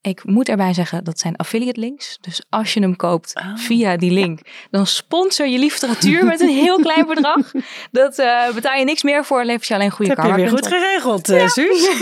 Ik 0.00 0.24
moet 0.24 0.48
erbij 0.48 0.72
zeggen, 0.72 1.04
dat 1.04 1.18
zijn 1.18 1.36
affiliate 1.36 1.80
links. 1.80 2.18
Dus 2.20 2.42
als 2.48 2.74
je 2.74 2.80
hem 2.80 2.96
koopt 2.96 3.34
Oh. 3.34 3.56
via 3.56 3.96
die 3.96 4.10
link, 4.10 4.40
dan 4.70 4.86
sponsor 4.86 5.46
je 5.46 5.58
literatuur 5.58 6.24
met 6.24 6.40
een 6.40 6.48
heel 6.48 6.78
klein 6.80 7.06
bedrag. 7.14 7.52
Dat 7.90 8.18
eh, 8.18 8.54
betaal 8.54 8.78
je 8.78 8.84
niks 8.84 9.02
meer 9.02 9.24
voor, 9.24 9.44
levert 9.44 9.66
je 9.66 9.74
alleen 9.74 9.90
goede 9.90 10.14
Dat 10.14 10.24
heb 10.24 10.34
je 10.34 10.40
weer 10.40 10.48
goed 10.50 10.60
karma. 10.60 10.76
geregeld, 10.78 11.28
eh 11.28 11.48
Suus. 11.48 11.90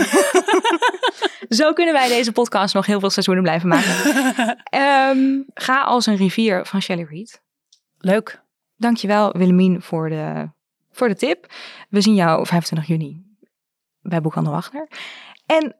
Zo 1.59 1.73
kunnen 1.73 1.93
wij 1.93 2.07
deze 2.07 2.31
podcast 2.31 2.73
nog 2.73 2.85
heel 2.85 2.99
veel 2.99 3.09
seizoenen 3.09 3.43
blijven 3.43 3.67
maken. 3.69 3.93
Ehm, 4.63 5.41
ga 5.53 5.81
als 5.83 6.05
een 6.05 6.15
rivier 6.15 6.65
van 6.65 6.81
Shelley 6.81 7.05
Reed. 7.09 7.41
Leuk. 7.99 8.41
Dankjewel 8.77 9.31
Willemien 9.37 9.81
voor 9.81 10.09
de, 10.09 10.49
voor 10.91 11.07
de 11.07 11.15
tip. 11.15 11.53
We 11.89 12.01
zien 12.01 12.15
jou 12.15 12.45
25 12.45 12.87
juni 12.87 13.25
bij 14.01 14.21
Boekhandel 14.21 14.53
Wagner. 14.53 14.87
En 15.45 15.75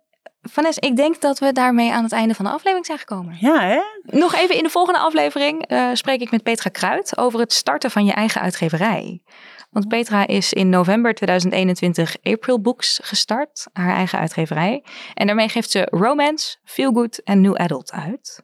Vanessa, 0.50 0.82
ik 0.82 0.96
denk 0.96 1.22
dat 1.22 1.40
we 1.40 1.52
daarmee 1.52 1.92
aan 1.92 2.04
het 2.04 2.12
einde 2.12 2.34
van 2.34 2.46
de 2.46 2.52
aflevering 2.52 2.86
zijn 2.86 2.98
gekomen. 2.98 3.38
Ja, 3.40 3.62
hè? 3.62 3.82
Nog 4.02 4.36
even 4.36 4.56
in 4.56 4.64
de 4.64 4.70
volgende 4.70 5.00
aflevering 5.00 5.66
eh, 5.66 5.90
spreek 5.94 6.22
ik 6.22 6.32
met 6.32 6.44
Petra 6.44 6.70
Kruid 6.70 7.18
over 7.18 7.40
het 7.40 7.54
starten 7.54 7.92
van 7.92 8.06
je 8.06 8.12
eigen 8.12 8.42
uitgeverij. 8.42 9.22
Want 9.70 9.88
Petra 9.88 10.28
is 10.28 10.54
in 10.54 10.70
november 10.70 11.14
2021 11.14 12.16
April 12.24 12.62
Books 12.62 13.00
gestart, 13.04 13.68
haar 13.74 13.96
eigen 13.96 14.20
uitgeverij. 14.20 14.84
En 15.14 15.28
daarmee 15.28 15.50
geeft 15.50 15.72
ze 15.72 15.88
romance, 15.92 16.58
feel 16.64 16.92
good 16.92 17.24
en 17.24 17.42
new 17.42 17.56
adult 17.56 17.92
uit. 17.92 18.42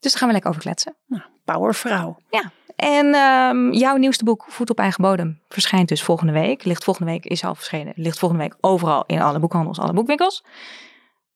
Dus 0.00 0.12
daar 0.12 0.18
gaan 0.18 0.26
we 0.26 0.32
lekker 0.32 0.50
over 0.50 0.62
kletsen. 0.62 0.96
Powervrouw. 1.44 2.16
En 2.76 3.14
ehm, 3.14 3.72
jouw 3.72 3.96
nieuwste 3.96 4.24
boek, 4.24 4.44
Voet 4.48 4.70
op 4.70 4.78
eigen 4.78 5.02
bodem, 5.02 5.40
verschijnt 5.48 5.88
dus 5.88 6.02
volgende 6.02 6.32
week. 6.32 6.64
Ligt 6.64 6.84
volgende 6.84 7.10
week, 7.10 7.24
is 7.24 7.44
al 7.44 7.54
verschenen. 7.54 7.92
Ligt 7.96 8.18
volgende 8.18 8.44
week 8.44 8.56
overal 8.60 9.04
in 9.06 9.22
alle 9.22 9.38
boekhandels, 9.38 9.78
alle 9.78 9.92
boekwinkels. 9.92 10.44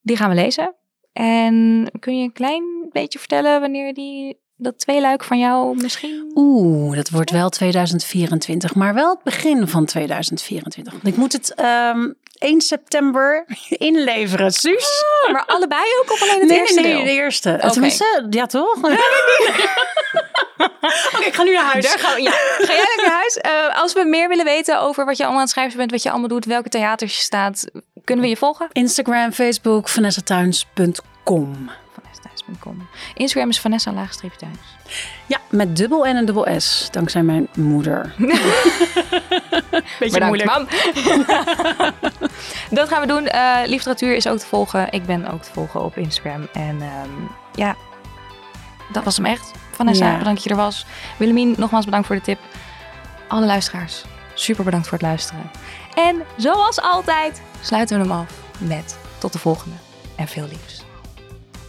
Die 0.01 0.17
gaan 0.17 0.29
we 0.29 0.35
lezen. 0.35 0.75
En 1.13 1.87
kun 1.99 2.17
je 2.17 2.23
een 2.23 2.33
klein 2.33 2.89
beetje 2.91 3.19
vertellen 3.19 3.59
wanneer 3.59 3.93
die, 3.93 4.39
dat 4.55 4.79
tweeluik 4.79 5.23
van 5.23 5.39
jou 5.39 5.75
misschien... 5.81 6.31
Oeh, 6.35 6.95
dat 6.95 7.09
wordt 7.09 7.31
wel 7.31 7.49
2024, 7.49 8.75
maar 8.75 8.93
wel 8.93 9.09
het 9.09 9.23
begin 9.23 9.67
van 9.67 9.85
2024. 9.85 10.93
Want 10.93 11.07
ik 11.07 11.17
moet 11.17 11.33
het 11.33 11.53
ehm 11.53 12.11
1 12.39 12.61
september 12.61 13.45
inleveren, 13.89 14.51
Suus. 14.51 15.03
Maar 15.31 15.45
allebei 15.45 15.83
ook 16.01 16.11
of 16.11 16.21
alleen 16.21 16.39
het 16.39 16.49
nee, 16.49 16.57
eerste 16.57 16.81
nee, 16.81 16.93
deel? 16.93 17.03
de 17.03 17.09
eerste. 17.09 17.59
Oké. 17.61 17.71
Tenminste, 17.71 18.27
ja 18.29 18.45
toch? 18.45 18.77
Oké, 21.13 21.25
ik 21.25 21.33
ga 21.33 21.43
nu 21.43 21.53
naar 21.53 21.63
huis. 21.63 21.85
Daar 21.85 21.99
gaan 21.99 22.21
ja. 22.21 22.31
Ga 22.57 22.73
jij 22.73 22.95
naar 22.97 23.15
huis? 23.15 23.37
Eh, 23.37 23.81
als 23.81 23.93
we 23.93 24.03
meer 24.05 24.27
willen 24.27 24.45
weten 24.45 24.81
over 24.81 25.05
wat 25.05 25.17
je 25.17 25.23
allemaal 25.23 25.39
aan 25.39 25.45
het 25.45 25.53
schrijven 25.53 25.77
bent, 25.77 25.91
wat 25.91 26.03
je 26.03 26.09
allemaal 26.09 26.27
doet, 26.27 26.45
welke 26.45 26.69
theaters 26.69 27.15
je 27.15 27.23
staat, 27.23 27.65
kunnen 28.09 28.25
we 28.25 28.31
je 28.33 28.37
volgen? 28.37 28.67
Instagram, 28.71 29.31
Facebook, 29.31 29.89
vanessathuins.com. 29.89 31.69
Vanessa.com. 31.93 32.87
Instagram 33.13 33.49
is 33.49 33.59
Vanessa 33.59 33.93
laagstreepje 33.93 34.37
thuis. 34.37 34.57
Ja, 35.25 35.37
met 35.49 35.75
dubbel 35.75 36.03
N 36.03 36.15
en 36.15 36.25
dubbel 36.25 36.59
S, 36.59 36.87
dankzij 36.91 37.23
mijn 37.23 37.47
moeder. 37.55 38.13
Beetje 39.99 40.19
Bedankt, 40.19 40.45
mam. 40.45 40.67
dat 42.79 42.89
gaan 42.89 43.01
we 43.01 43.07
doen. 43.07 43.27
Eh, 43.27 43.57
literatuur 43.65 44.15
is 44.15 44.27
ook 44.27 44.37
te 44.37 44.45
volgen. 44.45 44.91
Ik 44.91 45.05
ben 45.05 45.31
ook 45.31 45.41
te 45.41 45.51
volgen 45.51 45.83
op 45.83 45.97
Instagram. 45.97 46.47
En 46.53 46.81
ehm, 46.81 47.09
ja, 47.53 47.75
dat 48.91 49.03
was 49.03 49.17
hem 49.17 49.25
echt. 49.25 49.51
Vanessa, 49.71 50.05
Ja. 50.05 50.17
bedankt 50.17 50.35
dat 50.35 50.43
je 50.43 50.49
er 50.49 50.63
was. 50.63 50.85
Willemien, 51.17 51.53
nogmaals 51.57 51.85
bedankt 51.85 52.07
voor 52.07 52.15
de 52.15 52.21
tip. 52.21 52.39
Alle 53.27 53.45
luisteraars, 53.45 54.03
super 54.33 54.63
bedankt 54.63 54.87
voor 54.87 54.97
het 54.97 55.07
luisteren. 55.07 55.51
En 55.95 56.21
zoals 56.37 56.81
altijd 56.81 57.41
sluiten 57.61 57.97
we 57.97 58.03
hem 58.03 58.11
af 58.11 58.31
met 58.59 58.97
tot 59.17 59.33
de 59.33 59.39
volgende 59.39 59.75
en 60.15 60.27
veel 60.27 60.47
liefs. 60.47 60.83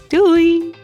Doei! 0.08 0.79